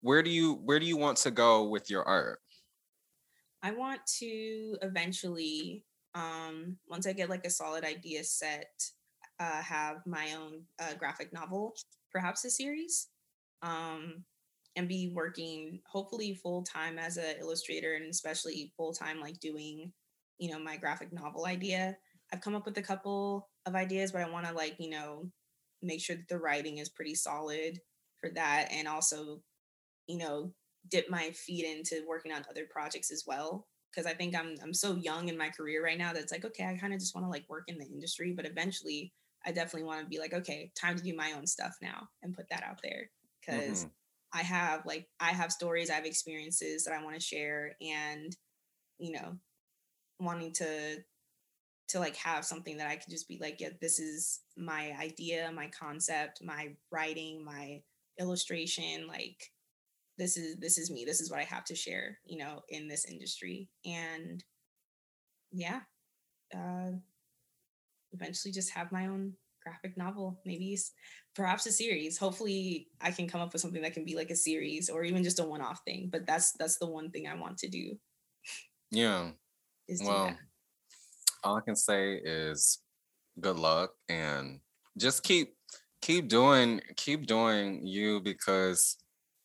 where 0.00 0.22
do 0.22 0.30
you 0.30 0.54
where 0.64 0.78
do 0.78 0.86
you 0.86 0.96
want 0.96 1.18
to 1.18 1.30
go 1.30 1.64
with 1.64 1.90
your 1.90 2.04
art? 2.04 2.40
I 3.62 3.72
want 3.72 4.00
to 4.18 4.76
eventually, 4.82 5.84
um, 6.14 6.78
once 6.88 7.06
I 7.06 7.12
get 7.12 7.28
like 7.28 7.44
a 7.44 7.50
solid 7.50 7.84
idea 7.84 8.24
set, 8.24 8.90
uh, 9.38 9.62
have 9.62 9.98
my 10.06 10.34
own 10.34 10.62
uh, 10.80 10.94
graphic 10.94 11.32
novel, 11.32 11.74
perhaps 12.10 12.44
a 12.44 12.50
series. 12.50 13.08
Um, 13.62 14.24
and 14.76 14.88
be 14.88 15.12
working 15.14 15.80
hopefully 15.86 16.34
full 16.34 16.62
time 16.62 16.98
as 16.98 17.16
an 17.16 17.36
illustrator 17.40 17.94
and 17.94 18.06
especially 18.06 18.72
full 18.76 18.92
time 18.92 19.20
like 19.20 19.38
doing 19.40 19.92
you 20.38 20.50
know 20.50 20.58
my 20.58 20.76
graphic 20.76 21.12
novel 21.12 21.46
idea 21.46 21.96
i've 22.32 22.40
come 22.40 22.54
up 22.54 22.64
with 22.64 22.78
a 22.78 22.82
couple 22.82 23.48
of 23.66 23.74
ideas 23.74 24.12
but 24.12 24.22
i 24.22 24.30
want 24.30 24.46
to 24.46 24.52
like 24.52 24.76
you 24.78 24.88
know 24.88 25.28
make 25.82 26.00
sure 26.00 26.16
that 26.16 26.28
the 26.28 26.38
writing 26.38 26.78
is 26.78 26.88
pretty 26.88 27.14
solid 27.14 27.80
for 28.20 28.30
that 28.30 28.68
and 28.70 28.86
also 28.86 29.42
you 30.10 30.18
know 30.18 30.52
dip 30.90 31.08
my 31.10 31.30
feet 31.30 31.64
into 31.64 32.06
working 32.08 32.32
on 32.32 32.44
other 32.50 32.66
projects 32.70 33.10
as 33.10 33.24
well 33.26 33.66
because 33.90 34.10
i 34.10 34.14
think 34.14 34.34
i'm 34.36 34.56
i'm 34.62 34.74
so 34.74 34.94
young 34.96 35.28
in 35.28 35.36
my 35.36 35.48
career 35.50 35.84
right 35.84 35.98
now 35.98 36.12
that's 36.12 36.32
like 36.32 36.44
okay 36.44 36.64
i 36.64 36.76
kind 36.76 36.92
of 36.92 37.00
just 37.00 37.14
want 37.14 37.24
to 37.24 37.30
like 37.30 37.44
work 37.48 37.64
in 37.68 37.78
the 37.78 37.86
industry 37.86 38.32
but 38.34 38.46
eventually 38.46 39.12
i 39.46 39.52
definitely 39.52 39.86
want 39.86 40.00
to 40.00 40.06
be 40.06 40.18
like 40.18 40.34
okay 40.34 40.70
time 40.78 40.96
to 40.96 41.02
do 41.02 41.14
my 41.14 41.32
own 41.36 41.46
stuff 41.46 41.76
now 41.82 42.08
and 42.22 42.34
put 42.34 42.48
that 42.50 42.64
out 42.64 42.80
there 42.82 43.10
because 43.40 43.80
mm-hmm. 43.80 43.88
I 44.32 44.42
have 44.42 44.86
like 44.86 45.08
I 45.18 45.30
have 45.30 45.52
stories, 45.52 45.90
I 45.90 45.94
have 45.94 46.06
experiences 46.06 46.84
that 46.84 46.94
I 46.94 47.02
want 47.02 47.16
to 47.16 47.20
share 47.20 47.76
and 47.80 48.36
you 48.98 49.12
know, 49.12 49.36
wanting 50.18 50.52
to 50.54 50.98
to 51.88 51.98
like 51.98 52.14
have 52.16 52.44
something 52.44 52.76
that 52.76 52.86
I 52.86 52.96
could 52.96 53.10
just 53.10 53.28
be 53.28 53.38
like, 53.40 53.60
yeah, 53.60 53.70
this 53.80 53.98
is 53.98 54.40
my 54.56 54.94
idea, 55.00 55.50
my 55.52 55.68
concept, 55.68 56.40
my 56.44 56.74
writing, 56.92 57.44
my 57.44 57.82
illustration, 58.20 59.08
like 59.08 59.50
this 60.20 60.36
is 60.36 60.56
this 60.58 60.76
is 60.76 60.90
me. 60.90 61.04
This 61.04 61.20
is 61.20 61.30
what 61.30 61.40
I 61.40 61.44
have 61.44 61.64
to 61.64 61.74
share, 61.74 62.18
you 62.24 62.38
know, 62.38 62.60
in 62.68 62.86
this 62.86 63.06
industry. 63.06 63.68
And 63.84 64.44
yeah. 65.50 65.80
Uh 66.54 66.92
eventually 68.12 68.52
just 68.52 68.70
have 68.70 68.92
my 68.92 69.06
own 69.06 69.32
graphic 69.62 69.96
novel, 69.96 70.40
maybe 70.44 70.76
perhaps 71.34 71.66
a 71.66 71.72
series. 71.72 72.18
Hopefully, 72.18 72.88
I 73.00 73.10
can 73.10 73.28
come 73.28 73.40
up 73.40 73.52
with 73.52 73.62
something 73.62 73.82
that 73.82 73.94
can 73.94 74.04
be 74.04 74.16
like 74.16 74.30
a 74.30 74.36
series 74.36 74.90
or 74.90 75.04
even 75.04 75.22
just 75.22 75.40
a 75.40 75.44
one-off 75.44 75.80
thing. 75.86 76.08
But 76.12 76.26
that's 76.26 76.52
that's 76.58 76.78
the 76.78 76.86
one 76.86 77.10
thing 77.10 77.26
I 77.26 77.34
want 77.34 77.58
to 77.58 77.68
do. 77.68 77.96
Yeah. 78.90 79.30
well, 80.02 80.36
all 81.44 81.56
I 81.56 81.60
can 81.60 81.76
say 81.76 82.14
is 82.16 82.80
good 83.40 83.56
luck 83.56 83.92
and 84.08 84.60
just 84.98 85.22
keep 85.22 85.54
keep 86.02 86.28
doing 86.28 86.80
keep 86.96 87.26
doing 87.26 87.86
you 87.86 88.20
because 88.20 88.96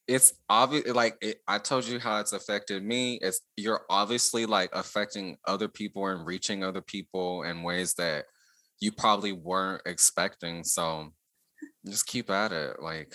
it's 0.07 0.33
obvious 0.49 0.87
like 0.93 1.17
it, 1.21 1.37
i 1.47 1.57
told 1.57 1.85
you 1.85 1.99
how 1.99 2.19
it's 2.19 2.33
affected 2.33 2.83
me 2.83 3.17
it's 3.23 3.41
you're 3.57 3.81
obviously 3.89 4.45
like 4.45 4.69
affecting 4.73 5.35
other 5.47 5.67
people 5.67 6.05
and 6.07 6.27
reaching 6.27 6.63
other 6.63 6.81
people 6.81 7.43
in 7.43 7.63
ways 7.63 7.95
that 7.95 8.25
you 8.79 8.91
probably 8.91 9.31
weren't 9.31 9.81
expecting. 9.85 10.63
So 10.63 11.11
just 11.85 12.07
keep 12.07 12.29
at 12.29 12.51
it. 12.51 12.81
Like 12.81 13.13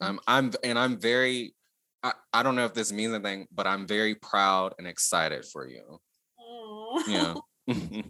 I'm 0.00 0.20
I'm 0.26 0.52
and 0.62 0.78
I'm 0.78 0.98
very 0.98 1.54
I, 2.02 2.12
I 2.32 2.42
don't 2.42 2.56
know 2.56 2.64
if 2.64 2.74
this 2.74 2.92
means 2.92 3.14
anything, 3.14 3.46
but 3.52 3.66
I'm 3.66 3.86
very 3.86 4.14
proud 4.14 4.74
and 4.78 4.86
excited 4.86 5.44
for 5.44 5.66
you. 5.66 6.00
Aww. 6.40 7.02
Yeah. 7.06 7.34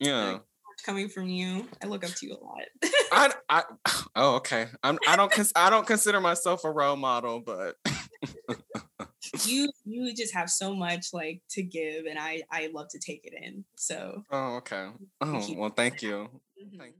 yeah. 0.00 0.38
Coming 0.84 1.08
from 1.08 1.28
you, 1.28 1.66
I 1.82 1.86
look 1.86 2.04
up 2.04 2.10
to 2.10 2.26
you 2.26 2.34
a 2.34 2.44
lot. 2.44 2.62
I, 3.10 3.32
I, 3.48 3.62
oh, 4.16 4.36
okay. 4.36 4.66
I'm, 4.82 4.98
I 5.08 5.16
don't, 5.16 5.32
I 5.56 5.70
don't 5.70 5.86
consider 5.86 6.20
myself 6.20 6.64
a 6.64 6.70
role 6.70 6.96
model, 6.96 7.40
but 7.40 7.76
you 9.44 9.70
you 9.84 10.14
just 10.14 10.34
have 10.34 10.50
so 10.50 10.74
much 10.74 11.06
like 11.12 11.40
to 11.48 11.62
give 11.62 12.06
and 12.06 12.18
i 12.18 12.42
i 12.50 12.68
love 12.72 12.88
to 12.88 12.98
take 12.98 13.24
it 13.24 13.32
in 13.42 13.64
so 13.74 14.22
oh 14.30 14.56
okay 14.56 14.88
oh 15.20 15.46
well 15.56 15.70
thank 15.70 16.02
you 16.02 16.28
mm-hmm. 16.62 16.78
Thank 16.78 16.94